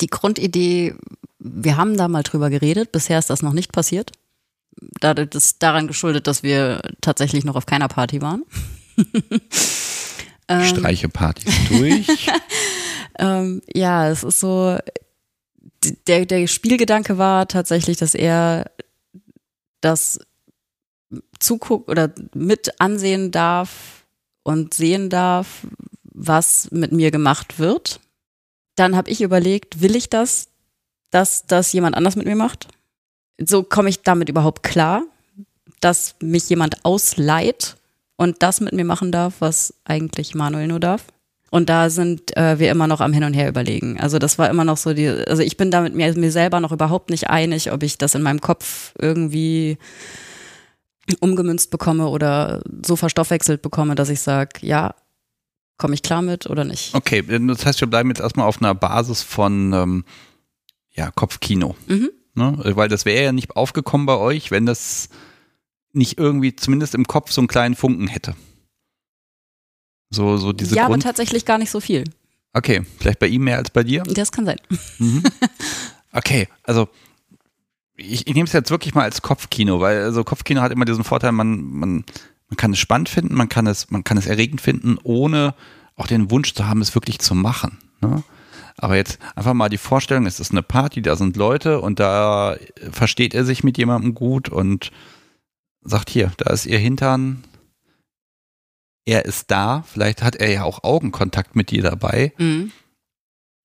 [0.00, 0.94] Die Grundidee,
[1.38, 4.12] wir haben da mal drüber geredet, bisher ist das noch nicht passiert.
[5.00, 8.44] Das ist daran geschuldet, dass wir tatsächlich noch auf keiner Party waren.
[10.64, 12.06] Streiche Partys durch.
[13.18, 14.78] ähm, ja, es ist so,
[16.06, 18.70] der, der Spielgedanke war tatsächlich, dass er
[19.80, 20.20] das
[21.38, 24.04] zuguckt oder mit ansehen darf
[24.42, 25.66] und sehen darf,
[26.02, 28.00] was mit mir gemacht wird.
[28.76, 30.48] Dann habe ich überlegt, will ich das,
[31.10, 32.68] dass das jemand anders mit mir macht?
[33.38, 35.02] So komme ich damit überhaupt klar,
[35.80, 37.76] dass mich jemand ausleiht
[38.16, 41.06] und das mit mir machen darf, was eigentlich Manuel nur darf.
[41.50, 43.98] Und da sind äh, wir immer noch am Hin und Her überlegen.
[43.98, 46.70] Also das war immer noch so die, also ich bin damit mir, mir selber noch
[46.70, 49.76] überhaupt nicht einig, ob ich das in meinem Kopf irgendwie
[51.18, 54.94] umgemünzt bekomme oder so verstoffwechselt bekomme, dass ich sage, ja,
[55.76, 56.94] komme ich klar mit oder nicht.
[56.94, 60.04] Okay, das heißt, wir bleiben jetzt erstmal auf einer Basis von ähm,
[60.92, 61.74] ja, Kopfkino.
[61.88, 62.10] Mhm.
[62.34, 62.58] Ne?
[62.76, 65.08] Weil das wäre ja nicht aufgekommen bei euch, wenn das
[65.92, 68.36] nicht irgendwie zumindest im Kopf so einen kleinen Funken hätte.
[70.10, 72.04] So, so diese ja, Grund aber tatsächlich gar nicht so viel.
[72.52, 74.02] Okay, vielleicht bei ihm mehr als bei dir?
[74.02, 74.58] Das kann sein.
[74.98, 75.22] Mhm.
[76.12, 76.88] Okay, also
[77.94, 81.04] ich, ich nehme es jetzt wirklich mal als Kopfkino, weil also Kopfkino hat immer diesen
[81.04, 82.04] Vorteil, man, man,
[82.48, 85.54] Man kann es spannend finden, man kann es, man kann es erregend finden, ohne
[85.94, 87.78] auch den Wunsch zu haben, es wirklich zu machen.
[88.00, 88.24] Ne?
[88.76, 92.56] Aber jetzt einfach mal die Vorstellung, es ist eine Party, da sind Leute und da
[92.90, 94.90] versteht er sich mit jemandem gut und
[95.82, 97.44] sagt hier, da ist ihr Hintern,
[99.04, 102.72] er ist da, vielleicht hat er ja auch Augenkontakt mit dir dabei mhm.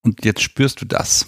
[0.02, 1.28] und jetzt spürst du das.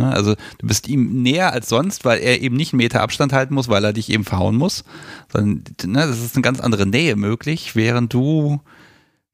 [0.00, 3.32] Ne, also du bist ihm näher als sonst, weil er eben nicht einen Meter Abstand
[3.32, 4.84] halten muss, weil er dich eben verhauen muss,
[5.30, 8.60] sondern ne, das ist eine ganz andere Nähe möglich, während du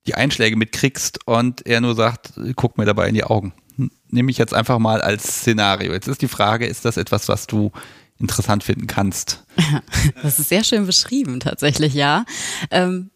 [0.07, 3.53] die Einschläge mitkriegst und er nur sagt, guck mir dabei in die Augen.
[4.09, 5.93] Nehme ich jetzt einfach mal als Szenario.
[5.93, 7.73] Jetzt ist die Frage, ist das etwas, was du
[8.19, 9.45] interessant finden kannst?
[10.23, 12.25] das ist sehr schön beschrieben, tatsächlich, ja.
[12.71, 13.11] Ähm,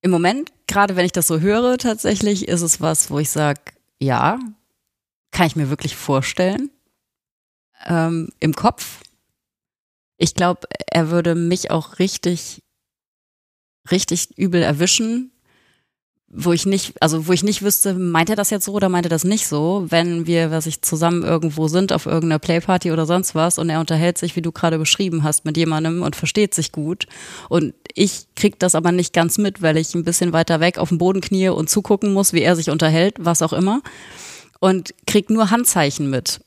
[0.00, 3.60] Im Moment, gerade wenn ich das so höre, tatsächlich ist es was, wo ich sage,
[3.98, 4.38] ja,
[5.30, 6.70] kann ich mir wirklich vorstellen.
[7.86, 9.02] Ähm, Im Kopf.
[10.16, 12.62] Ich glaube, er würde mich auch richtig,
[13.90, 15.32] richtig übel erwischen,
[16.30, 19.06] wo ich nicht, also wo ich nicht wüsste, meint er das jetzt so oder meint
[19.06, 23.06] er das nicht so, wenn wir, was ich zusammen irgendwo sind, auf irgendeiner Playparty oder
[23.06, 26.54] sonst was und er unterhält sich, wie du gerade beschrieben hast, mit jemandem und versteht
[26.54, 27.06] sich gut
[27.48, 30.90] und ich krieg das aber nicht ganz mit, weil ich ein bisschen weiter weg auf
[30.90, 33.80] dem Boden knie und zugucken muss, wie er sich unterhält, was auch immer
[34.60, 36.40] und krieg nur Handzeichen mit.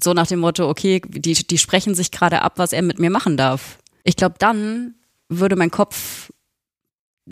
[0.00, 3.10] So nach dem Motto, okay, die, die sprechen sich gerade ab, was er mit mir
[3.10, 3.78] machen darf.
[4.04, 4.94] Ich glaube, dann
[5.28, 6.31] würde mein Kopf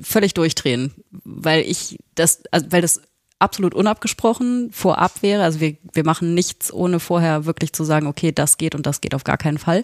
[0.00, 3.00] völlig durchdrehen, weil ich das, also weil das
[3.38, 5.42] absolut unabgesprochen vorab wäre.
[5.42, 9.00] Also wir, wir machen nichts, ohne vorher wirklich zu sagen, okay, das geht und das
[9.00, 9.82] geht auf gar keinen Fall.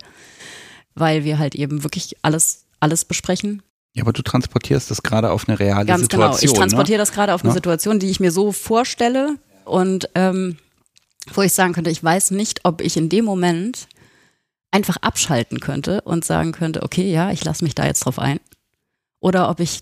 [0.95, 3.63] Weil wir halt eben wirklich alles, alles besprechen.
[3.95, 6.31] Ja, aber du transportierst das gerade auf eine reale Ganz Situation.
[6.31, 7.03] Ganz genau, ich transportiere ne?
[7.03, 7.55] das gerade auf eine ja?
[7.55, 10.59] Situation, die ich mir so vorstelle und ähm,
[11.33, 13.89] wo ich sagen könnte, ich weiß nicht, ob ich in dem Moment
[14.71, 18.39] einfach abschalten könnte und sagen könnte, okay, ja, ich lasse mich da jetzt drauf ein.
[19.21, 19.81] Oder ob ich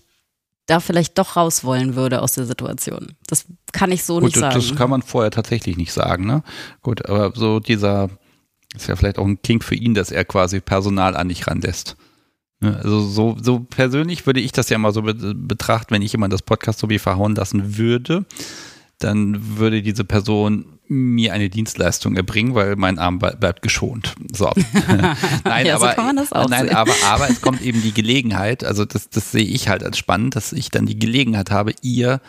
[0.65, 3.13] da vielleicht doch raus wollen würde aus der Situation.
[3.27, 4.55] Das kann ich so Gut, nicht sagen.
[4.55, 6.43] Das kann man vorher tatsächlich nicht sagen, ne?
[6.81, 8.09] Gut, aber so dieser,
[8.75, 11.97] ist ja vielleicht auch ein Kink für ihn, dass er quasi Personal an dich ranlässt.
[12.61, 12.77] Ne?
[12.77, 16.41] Also so, so persönlich würde ich das ja mal so betrachten, wenn ich jemand das
[16.41, 18.25] Podcast so wie verhauen lassen würde,
[18.99, 24.15] dann würde diese Person mir eine Dienstleistung erbringen, weil mein Arm bleibt geschont.
[24.31, 24.51] So.
[25.43, 25.95] nein, ja, aber,
[26.25, 29.83] so nein, aber, aber es kommt eben die Gelegenheit, also das, das sehe ich halt
[29.83, 32.21] als spannend, dass ich dann die Gelegenheit habe, ihr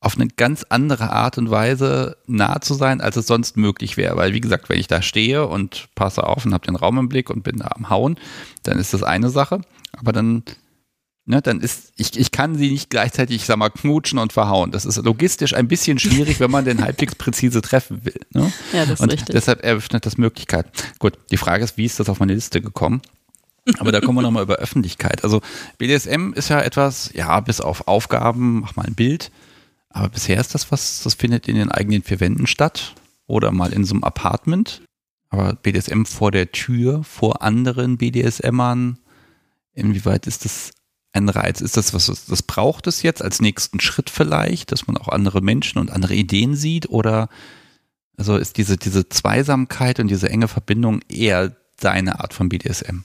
[0.00, 4.16] auf eine ganz andere Art und Weise nah zu sein, als es sonst möglich wäre.
[4.16, 7.08] Weil, wie gesagt, wenn ich da stehe und passe auf und habe den Raum im
[7.08, 8.18] Blick und bin da am Hauen,
[8.64, 9.60] dann ist das eine Sache.
[9.96, 10.42] Aber dann
[11.24, 14.72] Ne, dann ist, ich, ich kann sie nicht gleichzeitig, ich sag mal, knutschen und verhauen.
[14.72, 18.20] Das ist logistisch ein bisschen schwierig, wenn man den halbwegs präzise treffen will.
[18.30, 18.52] Ne?
[18.72, 19.32] Ja, das ist und richtig.
[19.32, 20.66] Deshalb eröffnet das Möglichkeit.
[20.98, 23.02] Gut, die Frage ist, wie ist das auf meine Liste gekommen?
[23.78, 25.22] Aber da kommen wir nochmal über Öffentlichkeit.
[25.22, 25.40] Also
[25.78, 29.30] BDSM ist ja etwas, ja, bis auf Aufgaben, mach mal ein Bild.
[29.90, 32.94] Aber bisher ist das was, das findet in den eigenen vier Wänden statt
[33.26, 34.82] oder mal in so einem Apartment.
[35.30, 38.98] Aber BDSM vor der Tür, vor anderen BDSMern,
[39.72, 40.72] inwieweit ist das
[41.12, 41.60] ein Reiz?
[41.60, 45.40] Ist das was, das braucht es jetzt als nächsten Schritt vielleicht, dass man auch andere
[45.40, 46.88] Menschen und andere Ideen sieht?
[46.88, 47.28] Oder
[48.16, 53.00] also ist diese, diese Zweisamkeit und diese enge Verbindung eher deine Art von BDSM?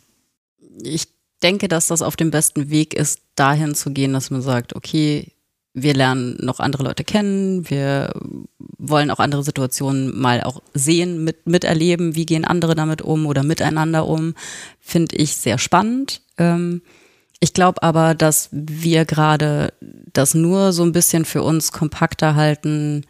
[0.84, 1.08] Ich
[1.42, 5.32] denke, dass das auf dem besten Weg ist, dahin zu gehen, dass man sagt, okay,
[5.74, 8.12] wir lernen noch andere Leute kennen, wir
[8.60, 13.44] wollen auch andere Situationen mal auch sehen, mit, miterleben, wie gehen andere damit um oder
[13.44, 14.34] miteinander um,
[14.80, 16.22] finde ich sehr spannend.
[16.40, 16.82] Ähm,
[17.40, 19.74] ich glaube aber, dass wir gerade
[20.14, 23.06] das nur so ein bisschen für uns kompakter halten,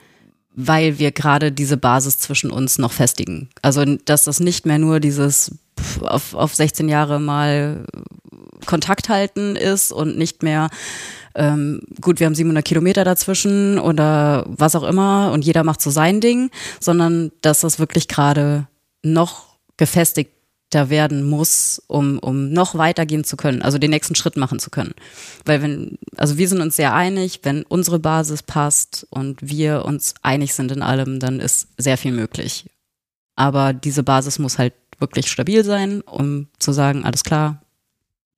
[0.53, 3.49] weil wir gerade diese Basis zwischen uns noch festigen.
[3.61, 5.51] Also, dass das nicht mehr nur dieses
[6.01, 7.85] auf, auf 16 Jahre mal
[8.65, 10.69] Kontakt halten ist und nicht mehr,
[11.35, 15.91] ähm, gut, wir haben 700 Kilometer dazwischen oder was auch immer und jeder macht so
[15.91, 16.49] sein Ding,
[16.79, 18.67] sondern dass das wirklich gerade
[19.03, 20.31] noch gefestigt
[20.69, 24.69] da werden muss, um, um noch weitergehen zu können, also den nächsten Schritt machen zu
[24.69, 24.93] können.
[25.45, 30.15] Weil wenn, also wir sind uns sehr einig, wenn unsere Basis passt und wir uns
[30.23, 32.65] einig sind in allem, dann ist sehr viel möglich.
[33.35, 37.61] Aber diese Basis muss halt wirklich stabil sein, um zu sagen, alles klar,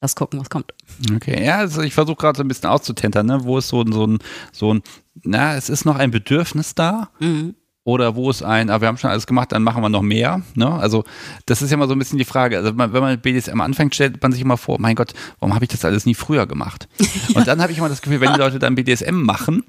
[0.02, 0.74] lass gucken, was kommt.
[1.16, 3.44] Okay, ja, also ich versuche gerade so ein bisschen auszutentern, ne?
[3.44, 4.20] wo ist so, so ein,
[4.52, 4.84] so ein,
[5.24, 7.56] na, es ist noch ein Bedürfnis da, mhm
[7.90, 10.42] oder wo ist ein, aber wir haben schon alles gemacht, dann machen wir noch mehr.
[10.56, 10.72] Ne?
[10.72, 11.04] Also
[11.46, 12.58] das ist ja mal so ein bisschen die Frage.
[12.58, 15.66] Also wenn man mit BDSM anfängt, stellt man sich immer vor, mein Gott, warum habe
[15.66, 16.88] ich das alles nie früher gemacht?
[17.00, 17.08] ja.
[17.36, 19.64] Und dann habe ich immer das Gefühl, wenn die Leute dann BDSM machen,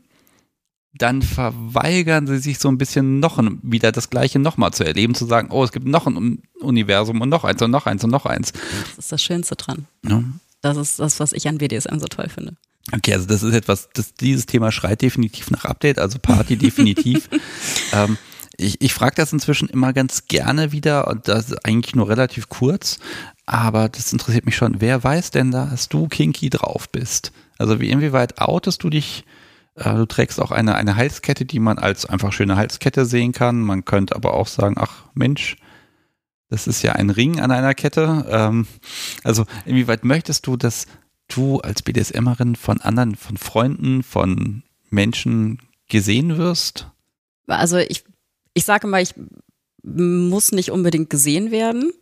[0.93, 5.25] dann verweigern sie sich so ein bisschen noch wieder das Gleiche nochmal zu erleben, zu
[5.25, 8.27] sagen, oh, es gibt noch ein Universum und noch eins und noch eins und noch
[8.27, 8.53] eins.
[8.53, 9.87] Das ist das Schönste dran.
[10.07, 10.23] Ja.
[10.63, 12.55] Das ist das, was ich an BDSM so toll finde.
[12.93, 17.29] Okay, also das ist etwas, das, dieses Thema schreit definitiv nach Update, also Party definitiv.
[17.93, 18.19] ähm,
[18.57, 22.49] ich ich frage das inzwischen immer ganz gerne wieder und das ist eigentlich nur relativ
[22.49, 22.99] kurz,
[23.47, 24.81] aber das interessiert mich schon.
[24.81, 27.33] Wer weiß denn, dass du kinky drauf bist?
[27.59, 29.25] Also wie inwieweit outest du dich?
[29.75, 33.61] Äh, du trägst auch eine, eine Halskette, die man als einfach schöne Halskette sehen kann.
[33.61, 35.57] Man könnte aber auch sagen, ach Mensch,
[36.49, 38.27] das ist ja ein Ring an einer Kette.
[38.29, 38.67] Ähm,
[39.25, 40.87] also inwieweit möchtest du, dass
[41.37, 46.89] du als BDSMerin von anderen, von Freunden, von Menschen gesehen wirst?
[47.47, 48.05] Also ich,
[48.55, 49.15] ich sage mal, ich
[49.83, 51.93] muss nicht unbedingt gesehen werden.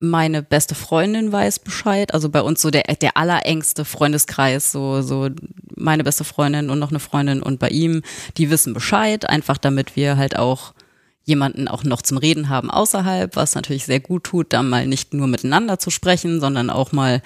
[0.00, 2.14] Meine beste Freundin weiß Bescheid.
[2.14, 5.28] Also bei uns so der, der allerengste Freundeskreis, so, so
[5.76, 8.02] meine beste Freundin und noch eine Freundin und bei ihm,
[8.36, 10.74] die wissen Bescheid, einfach damit wir halt auch
[11.24, 15.14] jemanden auch noch zum Reden haben außerhalb, was natürlich sehr gut tut, da mal nicht
[15.14, 17.22] nur miteinander zu sprechen, sondern auch mal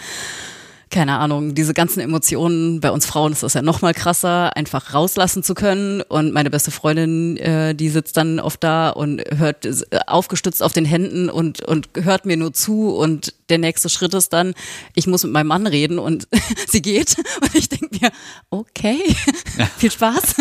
[0.91, 4.95] keine Ahnung, diese ganzen Emotionen, bei uns Frauen ist das ja noch mal krasser, einfach
[4.95, 6.03] rauslassen zu können.
[6.03, 9.75] Und meine beste Freundin, äh, die sitzt dann oft da und hört äh,
[10.07, 12.91] aufgestützt auf den Händen und, und hört mir nur zu.
[12.91, 14.55] Und der nächste Schritt ist dann,
[14.95, 16.29] ich muss mit meinem Mann reden und
[16.69, 17.17] sie geht.
[17.41, 18.11] Und ich denke mir,
[18.51, 19.01] okay,
[19.79, 20.37] viel Spaß.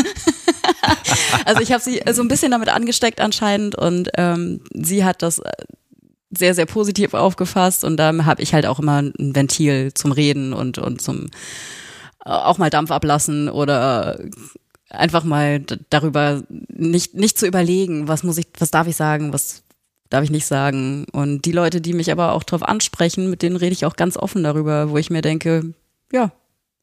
[1.45, 5.41] also ich habe sie so ein bisschen damit angesteckt anscheinend und ähm, sie hat das
[6.37, 10.53] sehr, sehr positiv aufgefasst und da habe ich halt auch immer ein Ventil zum Reden
[10.53, 11.25] und, und zum
[12.25, 14.19] äh, auch mal Dampf ablassen oder
[14.89, 19.63] einfach mal darüber nicht, nicht zu überlegen, was muss ich, was darf ich sagen, was
[20.09, 21.05] darf ich nicht sagen.
[21.11, 24.15] Und die Leute, die mich aber auch darauf ansprechen, mit denen rede ich auch ganz
[24.15, 25.73] offen darüber, wo ich mir denke,
[26.11, 26.31] ja,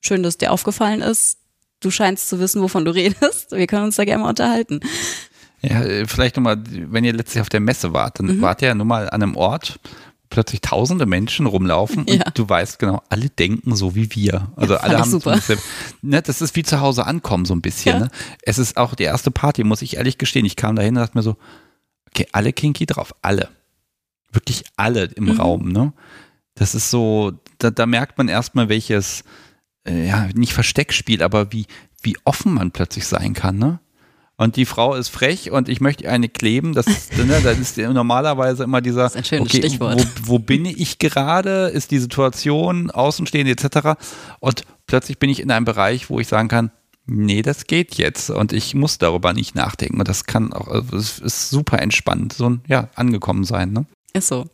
[0.00, 1.38] schön, dass dir aufgefallen ist.
[1.78, 3.52] Du scheinst zu wissen, wovon du redest.
[3.52, 4.80] Wir können uns da gerne mal unterhalten.
[5.62, 8.40] Ja, äh, vielleicht nochmal, wenn ihr letztlich auf der Messe wart, dann mhm.
[8.40, 9.90] wart ihr ja nun mal an einem Ort, wo
[10.30, 12.30] plötzlich tausende Menschen rumlaufen und ja.
[12.32, 14.48] du weißt genau, alle denken so wie wir.
[14.56, 15.38] Also ja, alle haben super.
[16.02, 17.94] Ne, das ist wie zu Hause ankommen so ein bisschen.
[17.94, 18.04] Ja.
[18.04, 18.10] Ne?
[18.42, 20.46] Es ist auch die erste Party, muss ich ehrlich gestehen.
[20.46, 21.36] Ich kam dahin und dachte mir so,
[22.06, 23.48] okay, alle kinky drauf, alle.
[24.32, 25.40] Wirklich alle im mhm.
[25.40, 25.92] Raum, ne?
[26.54, 29.24] Das ist so, da, da merkt man erstmal, welches,
[29.86, 31.66] äh, ja, nicht Versteckspiel, aber wie,
[32.02, 33.80] wie offen man plötzlich sein kann, ne?
[34.40, 36.72] Und die Frau ist frech und ich möchte eine kleben.
[36.72, 36.86] Das,
[37.16, 40.02] ne, das ist normalerweise immer dieser, das ist ein okay, Stichwort.
[40.22, 41.66] Wo, wo bin ich gerade?
[41.66, 44.00] Ist die Situation außenstehend etc.
[44.40, 46.70] Und plötzlich bin ich in einem Bereich, wo ich sagen kann,
[47.04, 49.98] nee, das geht jetzt und ich muss darüber nicht nachdenken.
[49.98, 53.74] Und das kann auch, also es ist super entspannt, so ein, ja, angekommen sein.
[53.74, 53.84] Ne?
[54.14, 54.46] Ist so.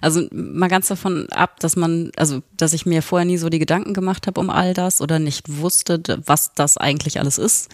[0.00, 3.58] Also mal ganz davon ab, dass man, also dass ich mir vorher nie so die
[3.58, 7.70] Gedanken gemacht habe um all das oder nicht wusste, was das eigentlich alles ist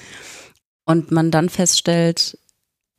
[0.89, 2.39] und man dann feststellt,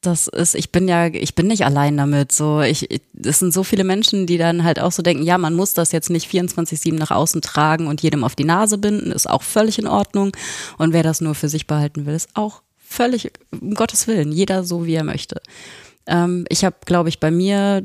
[0.02, 2.32] das ist, ich bin ja, ich bin nicht allein damit.
[2.32, 2.88] So, ich,
[3.20, 5.92] es sind so viele Menschen, die dann halt auch so denken, ja, man muss das
[5.92, 9.80] jetzt nicht 24-7 nach außen tragen und jedem auf die Nase binden, ist auch völlig
[9.80, 10.32] in Ordnung.
[10.78, 14.64] Und wer das nur für sich behalten will, ist auch völlig, um Gottes Willen, jeder
[14.64, 15.42] so, wie er möchte.
[16.06, 17.84] Ähm, ich habe, glaube ich, bei mir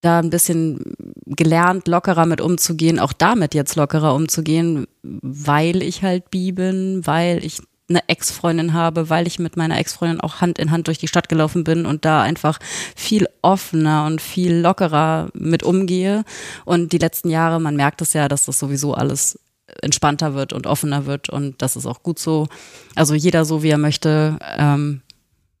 [0.00, 0.94] da ein bisschen
[1.26, 7.44] gelernt, lockerer mit umzugehen, auch damit jetzt lockerer umzugehen, weil ich halt bi bin, weil
[7.44, 11.08] ich eine Ex-Freundin habe, weil ich mit meiner Ex-Freundin auch Hand in Hand durch die
[11.08, 12.58] Stadt gelaufen bin und da einfach
[12.96, 16.24] viel offener und viel lockerer mit umgehe.
[16.64, 19.38] Und die letzten Jahre, man merkt es ja, dass das sowieso alles
[19.82, 22.48] entspannter wird und offener wird und das ist auch gut so.
[22.94, 25.02] Also jeder so, wie er möchte, ähm,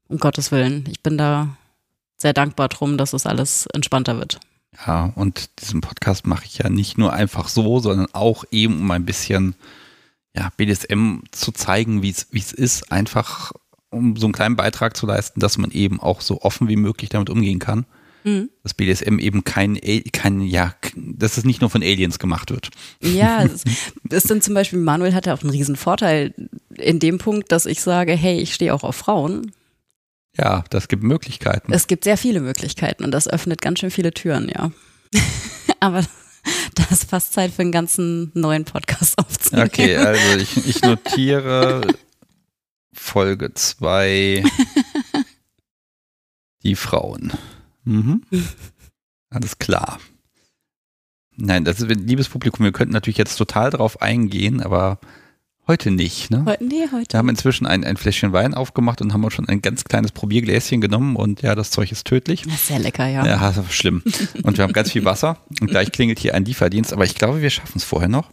[0.08, 0.84] um Gottes Willen.
[0.90, 1.56] Ich bin da
[2.16, 4.40] sehr dankbar drum, dass es alles entspannter wird.
[4.86, 8.90] Ja, und diesen Podcast mache ich ja nicht nur einfach so, sondern auch eben um
[8.90, 9.54] ein bisschen
[10.36, 13.52] ja, BDSM zu zeigen, wie es ist, einfach
[13.90, 17.10] um so einen kleinen Beitrag zu leisten, dass man eben auch so offen wie möglich
[17.10, 17.86] damit umgehen kann.
[18.24, 18.50] Mhm.
[18.62, 19.78] Dass BDSM eben kein,
[20.12, 22.70] kein, ja, dass es nicht nur von Aliens gemacht wird.
[23.00, 23.64] Ja, es
[24.10, 26.34] ist dann zum Beispiel, Manuel hatte auch einen riesen Vorteil
[26.76, 29.52] in dem Punkt, dass ich sage, hey, ich stehe auch auf Frauen.
[30.36, 31.72] Ja, das gibt Möglichkeiten.
[31.72, 34.72] Es gibt sehr viele Möglichkeiten und das öffnet ganz schön viele Türen, ja.
[35.80, 36.02] Aber
[36.74, 39.68] da ist fast Zeit für einen ganzen neuen Podcast aufzunehmen.
[39.68, 41.86] Okay, also ich, ich notiere
[42.92, 44.44] Folge 2
[46.62, 47.32] Die Frauen.
[47.84, 48.22] Mhm.
[49.28, 50.00] Alles klar.
[51.36, 54.98] Nein, das ist, liebes Publikum, wir könnten natürlich jetzt total drauf eingehen, aber
[55.66, 56.44] Heute nicht, ne?
[56.46, 57.14] Heute, nee, heute.
[57.14, 60.12] Wir haben inzwischen ein, ein Fläschchen Wein aufgemacht und haben auch schon ein ganz kleines
[60.12, 62.42] Probiergläschen genommen und ja, das Zeug ist tödlich.
[62.42, 63.24] Das ist sehr lecker, ja.
[63.26, 64.02] Ja, das ist schlimm.
[64.42, 67.40] Und wir haben ganz viel Wasser und gleich klingelt hier ein Lieferdienst, aber ich glaube,
[67.40, 68.30] wir schaffen es vorher noch.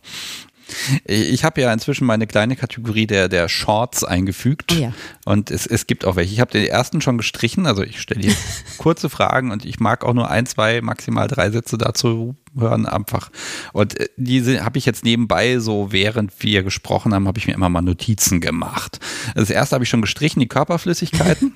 [1.06, 4.74] Ich habe ja inzwischen meine kleine Kategorie der, der Shorts eingefügt.
[4.74, 4.94] Oh ja.
[5.26, 6.34] Und es, es gibt auch welche.
[6.34, 7.66] Ich habe den ersten schon gestrichen.
[7.66, 8.36] Also ich stelle hier
[8.78, 13.30] kurze Fragen und ich mag auch nur ein, zwei, maximal drei Sätze dazu hören einfach.
[13.74, 17.54] Und äh, diese habe ich jetzt nebenbei so, während wir gesprochen haben, habe ich mir
[17.54, 19.00] immer mal Notizen gemacht.
[19.36, 21.54] Das erste habe ich schon gestrichen, die Körperflüssigkeiten.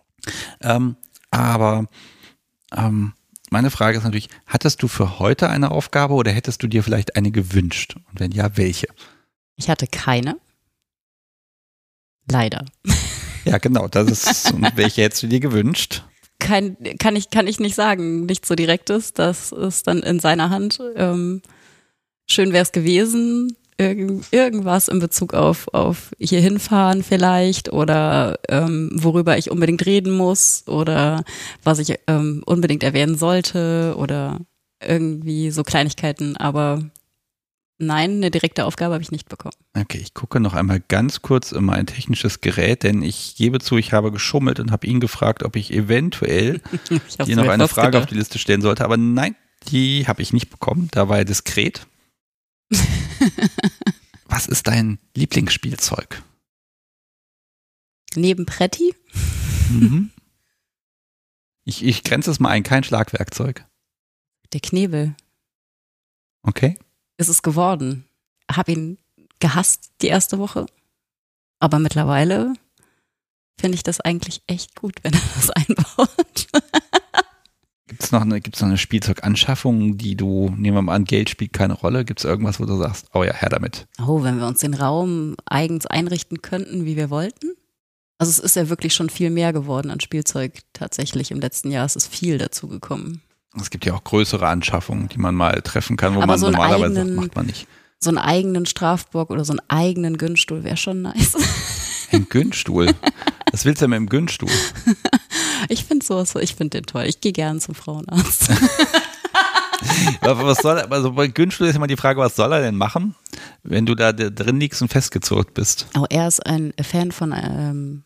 [0.60, 0.96] ähm,
[1.30, 1.86] aber
[2.76, 3.12] ähm,
[3.56, 7.16] meine Frage ist natürlich, hattest du für heute eine Aufgabe oder hättest du dir vielleicht
[7.16, 7.96] eine gewünscht?
[7.96, 8.86] Und wenn ja, welche?
[9.56, 10.36] Ich hatte keine.
[12.30, 12.66] Leider.
[13.46, 16.02] Ja, genau, das ist, und welche hättest du dir gewünscht?
[16.38, 19.14] Kein, kann, ich, kann ich nicht sagen, nichts so direktes.
[19.14, 20.78] Das ist dann in seiner Hand.
[20.94, 21.40] Ähm,
[22.26, 28.90] schön wäre es gewesen, irgend, irgendwas in Bezug auf, auf hier hinfahren vielleicht oder ähm,
[28.94, 31.24] worüber ich unbedingt reden muss oder
[31.62, 34.40] was ich ähm, unbedingt erwähnen sollte oder
[34.84, 36.82] irgendwie so Kleinigkeiten, aber
[37.78, 39.54] nein, eine direkte Aufgabe habe ich nicht bekommen.
[39.78, 43.76] Okay, ich gucke noch einmal ganz kurz in mein technisches Gerät, denn ich gebe zu,
[43.76, 47.98] ich habe geschummelt und habe ihn gefragt, ob ich eventuell Ich hier noch eine Frage
[47.98, 48.10] auf gedacht.
[48.10, 49.34] die Liste stellen sollte, aber nein,
[49.68, 50.88] die habe ich nicht bekommen.
[50.92, 51.86] Da war er diskret.
[54.26, 56.22] Was ist dein Lieblingsspielzeug?
[58.14, 58.94] Neben Pretti?
[59.70, 60.10] Mhm.
[61.68, 63.66] Ich, ich grenze es mal ein, kein Schlagwerkzeug.
[64.52, 65.16] Der Knebel.
[66.42, 66.78] Okay.
[67.16, 68.04] ist es geworden.
[68.48, 68.98] Hab ihn
[69.40, 70.66] gehasst die erste Woche.
[71.58, 72.54] Aber mittlerweile
[73.58, 76.46] finde ich das eigentlich echt gut, wenn er das einbaut.
[77.96, 81.30] Gibt es noch, eine- gibt's noch eine Spielzeuganschaffung, die du, nehmen wir mal an, Geld
[81.30, 82.04] spielt keine Rolle?
[82.04, 83.86] Gibt es irgendwas, wo du sagst, oh ja, her damit?
[84.06, 87.52] Oh, wenn wir uns den Raum eigens einrichten könnten, wie wir wollten.
[88.18, 91.86] Also es ist ja wirklich schon viel mehr geworden an Spielzeug tatsächlich im letzten Jahr.
[91.86, 93.22] Es ist viel dazu gekommen.
[93.58, 96.50] Es gibt ja auch größere Anschaffungen, die man mal treffen kann, wo Aber man so
[96.50, 97.66] normalerweise sagt, eigenen- macht man nicht.
[97.98, 101.34] So einen eigenen Strafbock oder so einen eigenen Günststuhl wäre schon nice.
[102.12, 102.94] Ein Günststuhl.
[103.52, 104.50] Was willst du denn mit dem Günststuhl?
[105.68, 107.04] Ich finde sowas, ich finde den toll.
[107.04, 108.50] Ich gehe gern zum Frauenarzt.
[110.20, 113.14] Was soll, also bei Günststuhl ist immer die Frage, was soll er denn machen,
[113.62, 115.86] wenn du da drin liegst und festgezurrt bist?
[115.96, 118.04] Oh, er ist ein Fan von ähm,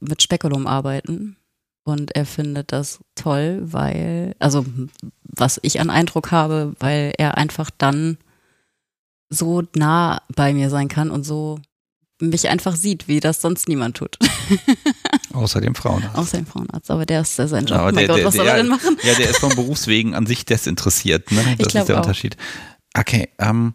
[0.00, 1.36] mit Spekulum arbeiten
[1.84, 4.64] und er findet das toll, weil, also
[5.22, 8.18] was ich an Eindruck habe, weil er einfach dann
[9.30, 11.58] so nah bei mir sein kann und so
[12.20, 14.18] mich einfach sieht, wie das sonst niemand tut,
[15.38, 16.16] Außer dem Frauenarzt.
[16.16, 16.90] außer dem Frauenarzt.
[16.90, 17.78] Aber der ist ja sein Job.
[17.78, 18.96] Aber oh mein Gott, was soll er denn machen?
[19.02, 21.30] Ja, der ist von Berufswegen an sich desinteressiert.
[21.30, 21.56] Ne?
[21.58, 22.00] Das ist der auch.
[22.02, 22.36] Unterschied.
[22.96, 23.74] Okay, ähm,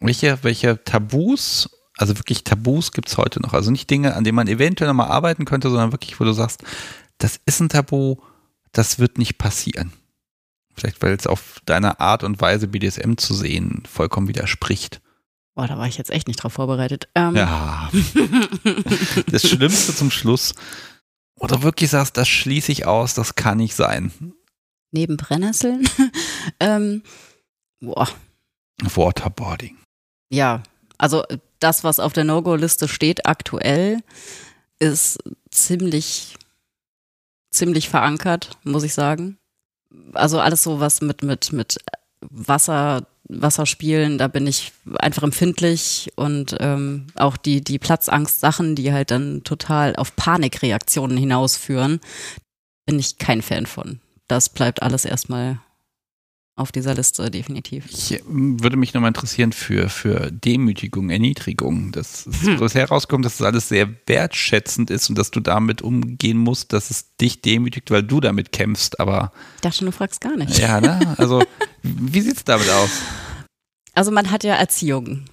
[0.00, 3.54] welche, welche Tabus, also wirklich Tabus gibt es heute noch?
[3.54, 6.62] Also nicht Dinge, an denen man eventuell nochmal arbeiten könnte, sondern wirklich, wo du sagst,
[7.18, 8.16] das ist ein Tabu,
[8.72, 9.92] das wird nicht passieren.
[10.74, 15.00] Vielleicht, weil es auf deiner Art und Weise BDSM zu sehen vollkommen widerspricht.
[15.54, 17.08] Boah, da war ich jetzt echt nicht drauf vorbereitet.
[17.14, 17.90] Ähm, Ja,
[19.30, 20.54] das Schlimmste zum Schluss.
[21.38, 24.12] Oder wirklich sagst, das schließe ich aus, das kann nicht sein.
[24.90, 25.88] Neben Brennnesseln.
[26.60, 27.02] ähm,
[27.80, 28.08] boah,
[28.82, 29.76] Waterboarding.
[30.30, 30.62] Ja,
[30.98, 31.24] also
[31.60, 33.98] das, was auf der No-Go-Liste steht aktuell,
[34.78, 35.18] ist
[35.50, 36.36] ziemlich,
[37.50, 39.38] ziemlich verankert, muss ich sagen.
[40.12, 41.78] Also alles so was mit, mit, mit
[42.20, 43.06] Wasser,
[43.40, 49.42] Wasserspielen, da bin ich einfach empfindlich und ähm, auch die, die Platzangst-Sachen, die halt dann
[49.44, 52.00] total auf Panikreaktionen hinausführen,
[52.86, 54.00] bin ich kein Fan von.
[54.28, 55.58] Das bleibt alles erstmal
[56.56, 57.86] auf dieser Liste, definitiv.
[57.90, 61.90] Ich ähm, würde mich nochmal interessieren für, für Demütigung, Erniedrigung.
[61.90, 62.58] Das ist Hm.
[62.58, 66.90] so herauskommt, dass das alles sehr wertschätzend ist und dass du damit umgehen musst, dass
[66.90, 69.00] es dich demütigt, weil du damit kämpfst.
[69.00, 70.56] Aber Ich dachte, du fragst gar nicht.
[70.56, 71.16] ja, ne?
[71.18, 71.42] Also,
[71.82, 72.90] wie sieht's damit aus?
[73.94, 75.24] Also man hat ja Erziehung.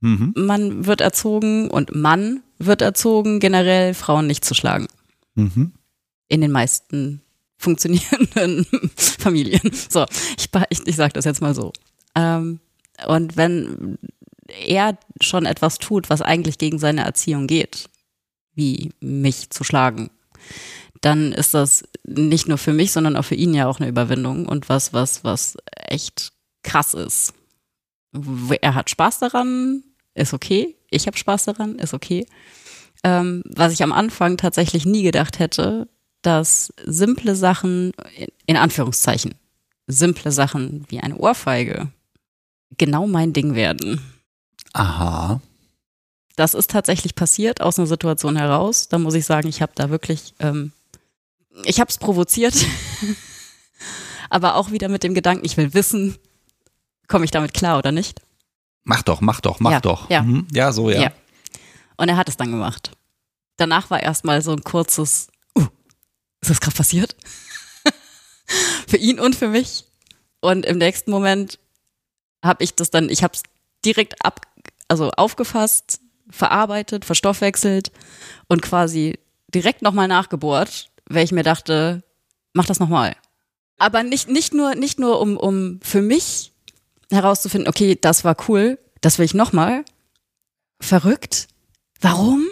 [0.00, 0.34] Mhm.
[0.36, 4.88] Man wird erzogen und Mann wird erzogen, generell Frauen nicht zu schlagen.
[5.34, 5.72] Mhm.
[6.28, 7.22] In den meisten
[7.56, 8.66] funktionierenden
[8.96, 9.70] Familien.
[9.88, 10.04] So,
[10.36, 11.72] ich, ich, ich sage das jetzt mal so.
[12.14, 12.60] Ähm,
[13.06, 13.98] und wenn
[14.66, 17.88] er schon etwas tut, was eigentlich gegen seine Erziehung geht,
[18.54, 20.10] wie mich zu schlagen,
[21.00, 24.46] dann ist das nicht nur für mich, sondern auch für ihn ja auch eine Überwindung
[24.46, 27.34] und was, was, was echt krass ist.
[28.60, 29.82] Er hat Spaß daran,
[30.14, 30.76] ist okay.
[30.90, 32.26] Ich habe Spaß daran, ist okay.
[33.04, 35.88] Ähm, was ich am Anfang tatsächlich nie gedacht hätte,
[36.20, 37.92] dass simple Sachen,
[38.46, 39.34] in- Anführungszeichen,
[39.86, 41.88] simple Sachen wie eine Ohrfeige
[42.78, 44.00] genau mein Ding werden.
[44.72, 45.40] Aha.
[46.36, 48.88] Das ist tatsächlich passiert aus einer Situation heraus.
[48.88, 50.72] Da muss ich sagen, ich habe da wirklich, ähm,
[51.64, 52.54] ich habe es provoziert,
[54.30, 56.16] aber auch wieder mit dem Gedanken, ich will wissen,
[57.08, 58.20] komme ich damit klar oder nicht.
[58.84, 60.10] Mach doch, mach doch, mach Ja, doch.
[60.10, 60.22] ja.
[60.22, 60.46] Mhm.
[60.52, 61.02] ja so, ja.
[61.02, 61.12] Ja.
[61.96, 62.92] Und er hat es dann gemacht.
[63.56, 65.66] Danach war erstmal so ein kurzes, uh,
[66.40, 67.16] ist das gerade passiert?
[68.88, 69.84] für ihn und für mich.
[70.40, 71.58] Und im nächsten Moment
[72.44, 73.42] habe ich das dann, ich habe es
[73.84, 74.40] direkt ab,
[74.88, 77.92] also aufgefasst, verarbeitet, verstoffwechselt
[78.48, 79.18] und quasi
[79.54, 82.02] direkt nochmal nachgebohrt, weil ich mir dachte,
[82.54, 83.14] mach das nochmal.
[83.78, 86.51] Aber nicht, nicht nur, nicht nur um, um für mich
[87.12, 89.84] herauszufinden, okay, das war cool, das will ich nochmal.
[90.80, 91.48] Verrückt.
[92.00, 92.46] Warum?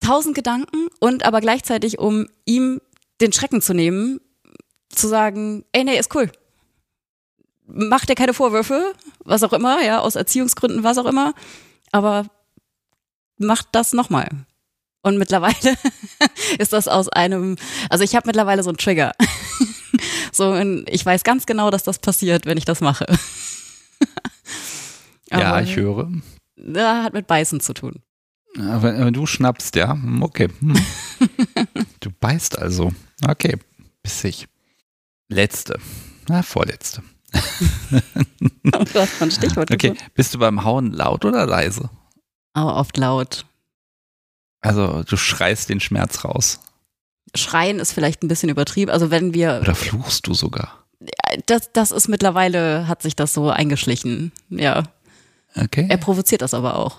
[0.00, 2.80] Tausend Gedanken und aber gleichzeitig, um ihm
[3.20, 4.20] den Schrecken zu nehmen,
[4.88, 6.30] zu sagen, ey, nee, ist cool.
[7.66, 11.34] Mach dir keine Vorwürfe, was auch immer, ja, aus Erziehungsgründen, was auch immer,
[11.92, 12.26] aber
[13.38, 14.28] mach das nochmal.
[15.02, 15.76] Und mittlerweile
[16.58, 17.56] ist das aus einem,
[17.90, 19.12] also ich habe mittlerweile so einen Trigger.
[20.36, 20.54] so,
[20.86, 23.06] ich weiß ganz genau, dass das passiert, wenn ich das mache.
[25.30, 26.12] Ja, ich höre.
[26.56, 28.02] Ja, hat mit Beißen zu tun.
[28.54, 30.48] Wenn, du schnappst, ja, hm, okay.
[30.60, 30.76] Hm.
[32.00, 32.92] du beißt also.
[33.26, 33.56] Okay,
[34.02, 34.46] bissig.
[35.28, 35.80] Letzte.
[36.28, 37.02] Na, vorletzte.
[37.32, 37.40] Du
[39.00, 40.14] hast mal ein Stichwort Okay, gesucht.
[40.14, 41.90] bist du beim Hauen laut oder leise?
[42.52, 43.44] Aber oft laut.
[44.60, 46.60] Also du schreist den Schmerz raus.
[47.34, 48.90] Schreien ist vielleicht ein bisschen übertrieben.
[48.90, 50.84] Also wenn wir, Oder fluchst du sogar?
[51.46, 54.32] das, das ist mittlerweile, hat sich das so eingeschlichen.
[54.50, 54.84] Ja,
[55.56, 55.86] Okay.
[55.88, 56.96] er provoziert das aber auch.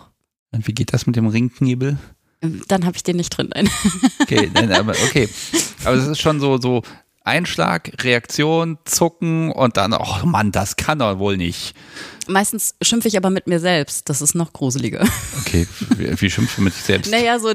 [0.51, 1.97] Und wie geht das mit dem Ringknebel?
[2.67, 3.49] Dann habe ich den nicht drin.
[3.53, 3.69] Nein.
[4.21, 5.27] Okay, nein, aber okay.
[5.83, 6.81] Aber es ist schon so, so
[7.23, 11.75] Einschlag, Reaktion, Zucken und dann, oh Mann, das kann doch wohl nicht.
[12.27, 14.09] Meistens schimpfe ich aber mit mir selbst.
[14.09, 15.05] Das ist noch gruseliger.
[15.41, 15.67] Okay,
[15.97, 17.11] wie, wie schimpfst du mit dich selbst?
[17.11, 17.53] Naja, so,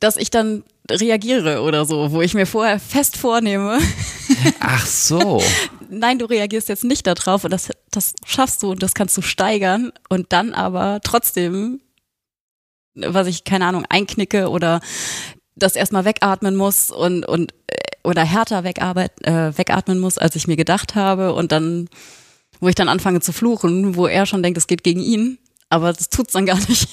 [0.00, 3.78] dass ich dann reagiere oder so, wo ich mir vorher fest vornehme,
[4.60, 5.42] Ach so.
[5.88, 9.22] nein, du reagierst jetzt nicht darauf und das, das schaffst du und das kannst du
[9.22, 11.80] steigern und dann aber trotzdem,
[12.94, 14.80] was ich, keine Ahnung, einknicke oder
[15.54, 20.48] das erstmal wegatmen muss und, und äh, oder härter wegarbeit, äh, wegatmen muss, als ich
[20.48, 21.88] mir gedacht habe und dann,
[22.60, 25.92] wo ich dann anfange zu fluchen, wo er schon denkt, es geht gegen ihn, aber
[25.92, 26.88] das tut's dann gar nicht.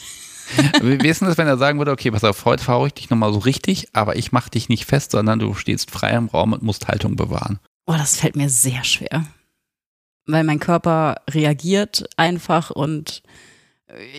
[0.81, 3.09] Wie ist denn das, wenn er sagen würde, okay, pass auf, heute fahre ich dich
[3.09, 6.53] nochmal so richtig, aber ich mache dich nicht fest, sondern du stehst frei im Raum
[6.53, 7.59] und musst Haltung bewahren.
[7.85, 9.25] Oh, das fällt mir sehr schwer.
[10.25, 13.23] Weil mein Körper reagiert einfach und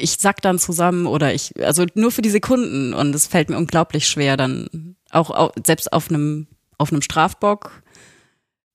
[0.01, 3.57] ich sack dann zusammen oder ich, also nur für die Sekunden und es fällt mir
[3.57, 7.83] unglaublich schwer, dann auch au- selbst auf einem, auf einem Strafbock.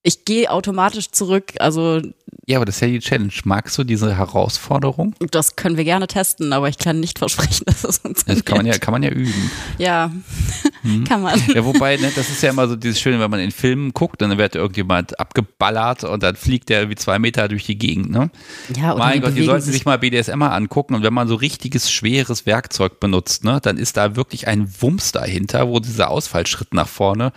[0.02, 2.00] Ich gehe automatisch zurück, also
[2.48, 3.32] Ja, aber das ist ja die Challenge.
[3.42, 5.16] Magst du diese Herausforderung?
[5.32, 8.38] das können wir gerne testen, aber ich kann nicht versprechen, dass es funktioniert.
[8.38, 9.50] Das kann man ja, kann man ja üben.
[9.78, 10.12] Ja,
[11.08, 11.42] kann man.
[11.52, 14.22] Ja, wobei, ne, das ist ja immer so dieses Schöne, wenn man in Filmen guckt,
[14.22, 18.10] dann wird irgendjemand abgeballert und dann fliegt der wie zwei Meter durch die Gegend.
[18.10, 18.30] Ne?
[18.76, 21.34] Ja, oder mein Gott, die sollten sich mal BDSM mal angucken und wenn man so
[21.34, 26.74] richtiges, schweres Werkzeug benutzt, ne, dann ist da wirklich ein Wumms dahinter, wo dieser Ausfallschritt
[26.74, 27.32] nach vorne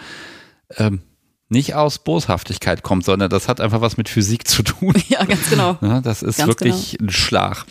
[0.77, 1.01] ähm,
[1.49, 4.93] nicht aus Boshaftigkeit kommt, sondern das hat einfach was mit Physik zu tun.
[5.09, 5.77] Ja, ganz genau.
[5.81, 6.01] Ne?
[6.03, 7.65] Das ist Ganz wirklich ein Schlag.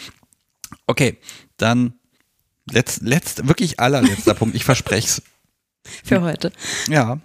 [0.87, 1.19] Okay,
[1.57, 1.95] dann
[2.71, 4.57] letzt, letzt, wirklich allerletzter Punkt.
[4.57, 5.23] Ich verspreche es.
[6.05, 6.53] Für heute.
[6.89, 7.21] Ja.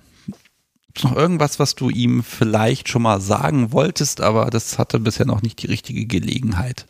[0.87, 5.25] Gibt's noch irgendwas, was du ihm vielleicht schon mal sagen wolltest, aber das hatte bisher
[5.25, 6.85] noch nicht die richtige Gelegenheit?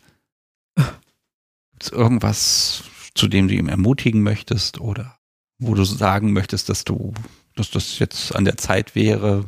[1.72, 2.84] Gibt's irgendwas,
[3.14, 5.16] zu dem du ihm ermutigen möchtest oder
[5.58, 7.14] wo du sagen möchtest, dass du,
[7.56, 9.46] dass das jetzt an der Zeit wäre?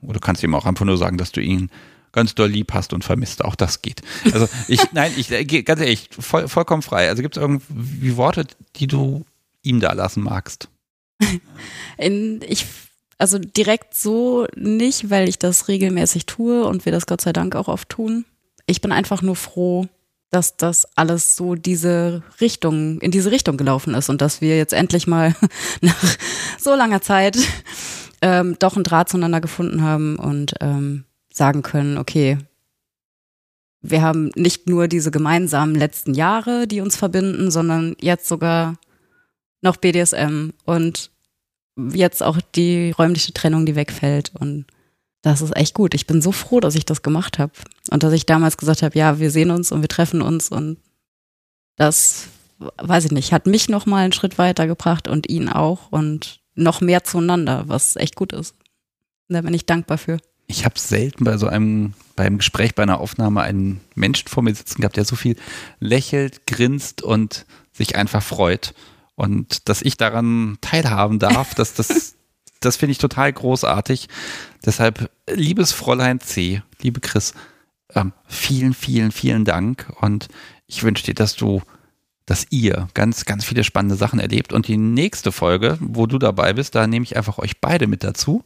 [0.00, 1.70] Oder du kannst ihm auch einfach nur sagen, dass du ihn
[2.12, 3.44] ganz doll lieb hast und vermisst.
[3.44, 4.02] Auch das geht.
[4.32, 7.08] Also ich, nein, ich äh, ganz ehrlich, voll, vollkommen frei.
[7.08, 8.46] Also gibt es irgendwie Worte,
[8.76, 9.24] die du
[9.62, 10.68] ihm da lassen magst?
[11.96, 12.66] In, ich,
[13.18, 17.56] also direkt so nicht, weil ich das regelmäßig tue und wir das Gott sei Dank
[17.56, 18.24] auch oft tun.
[18.66, 19.86] Ich bin einfach nur froh,
[20.30, 24.72] dass das alles so diese Richtung, in diese Richtung gelaufen ist und dass wir jetzt
[24.74, 25.34] endlich mal
[25.80, 26.16] nach
[26.58, 27.38] so langer Zeit
[28.20, 32.38] ähm, doch einen Draht zueinander gefunden haben und ähm, sagen können, okay,
[33.80, 38.76] wir haben nicht nur diese gemeinsamen letzten Jahre, die uns verbinden, sondern jetzt sogar
[39.62, 41.10] noch BDSM und
[41.76, 44.32] jetzt auch die räumliche Trennung, die wegfällt.
[44.38, 44.66] Und
[45.22, 45.94] das ist echt gut.
[45.94, 47.52] Ich bin so froh, dass ich das gemacht habe.
[47.90, 50.50] Und dass ich damals gesagt habe, ja, wir sehen uns und wir treffen uns.
[50.50, 50.78] Und
[51.76, 55.90] das, weiß ich nicht, hat mich noch mal einen Schritt weitergebracht und ihn auch.
[55.90, 58.54] Und noch mehr zueinander, was echt gut ist.
[59.28, 60.18] Da bin ich dankbar für.
[60.46, 64.54] Ich habe selten bei so einem, beim Gespräch, bei einer Aufnahme einen Menschen vor mir
[64.54, 65.36] sitzen gehabt, der so viel
[65.78, 68.74] lächelt, grinst und sich einfach freut.
[69.14, 72.14] Und dass ich daran teilhaben darf, dass das,
[72.60, 74.08] das finde ich total großartig.
[74.64, 77.34] Deshalb, liebes Fräulein C, liebe Chris,
[77.94, 80.28] ähm, vielen, vielen, vielen Dank und
[80.66, 81.62] ich wünsche dir, dass du
[82.28, 84.52] dass ihr ganz, ganz viele spannende Sachen erlebt.
[84.52, 88.04] Und die nächste Folge, wo du dabei bist, da nehme ich einfach euch beide mit
[88.04, 88.44] dazu.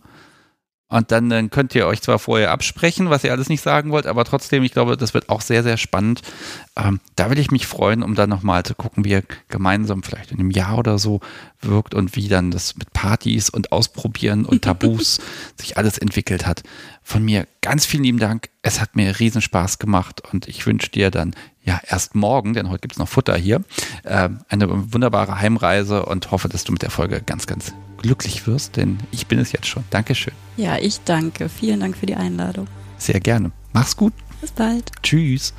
[0.89, 4.07] Und dann, dann könnt ihr euch zwar vorher absprechen, was ihr alles nicht sagen wollt,
[4.07, 6.20] aber trotzdem, ich glaube, das wird auch sehr, sehr spannend.
[6.76, 10.32] Ähm, da will ich mich freuen, um dann nochmal zu gucken, wie ihr gemeinsam vielleicht
[10.32, 11.20] in einem Jahr oder so
[11.65, 15.20] wirkt und wie dann das mit Partys und Ausprobieren und Tabus
[15.60, 16.62] sich alles entwickelt hat.
[17.02, 18.50] Von mir ganz vielen lieben Dank.
[18.62, 21.34] Es hat mir riesen Spaß gemacht und ich wünsche dir dann
[21.65, 23.62] ja erst morgen, denn heute gibt es noch Futter hier,
[24.05, 28.76] äh, eine wunderbare Heimreise und hoffe, dass du mit der Folge ganz, ganz glücklich wirst,
[28.76, 29.84] denn ich bin es jetzt schon.
[29.91, 30.34] Dankeschön.
[30.57, 31.49] Ja, ich danke.
[31.49, 32.66] Vielen Dank für die Einladung.
[32.99, 33.52] Sehr gerne.
[33.73, 34.12] Mach's gut.
[34.41, 34.91] Bis bald.
[35.02, 35.55] Tschüss.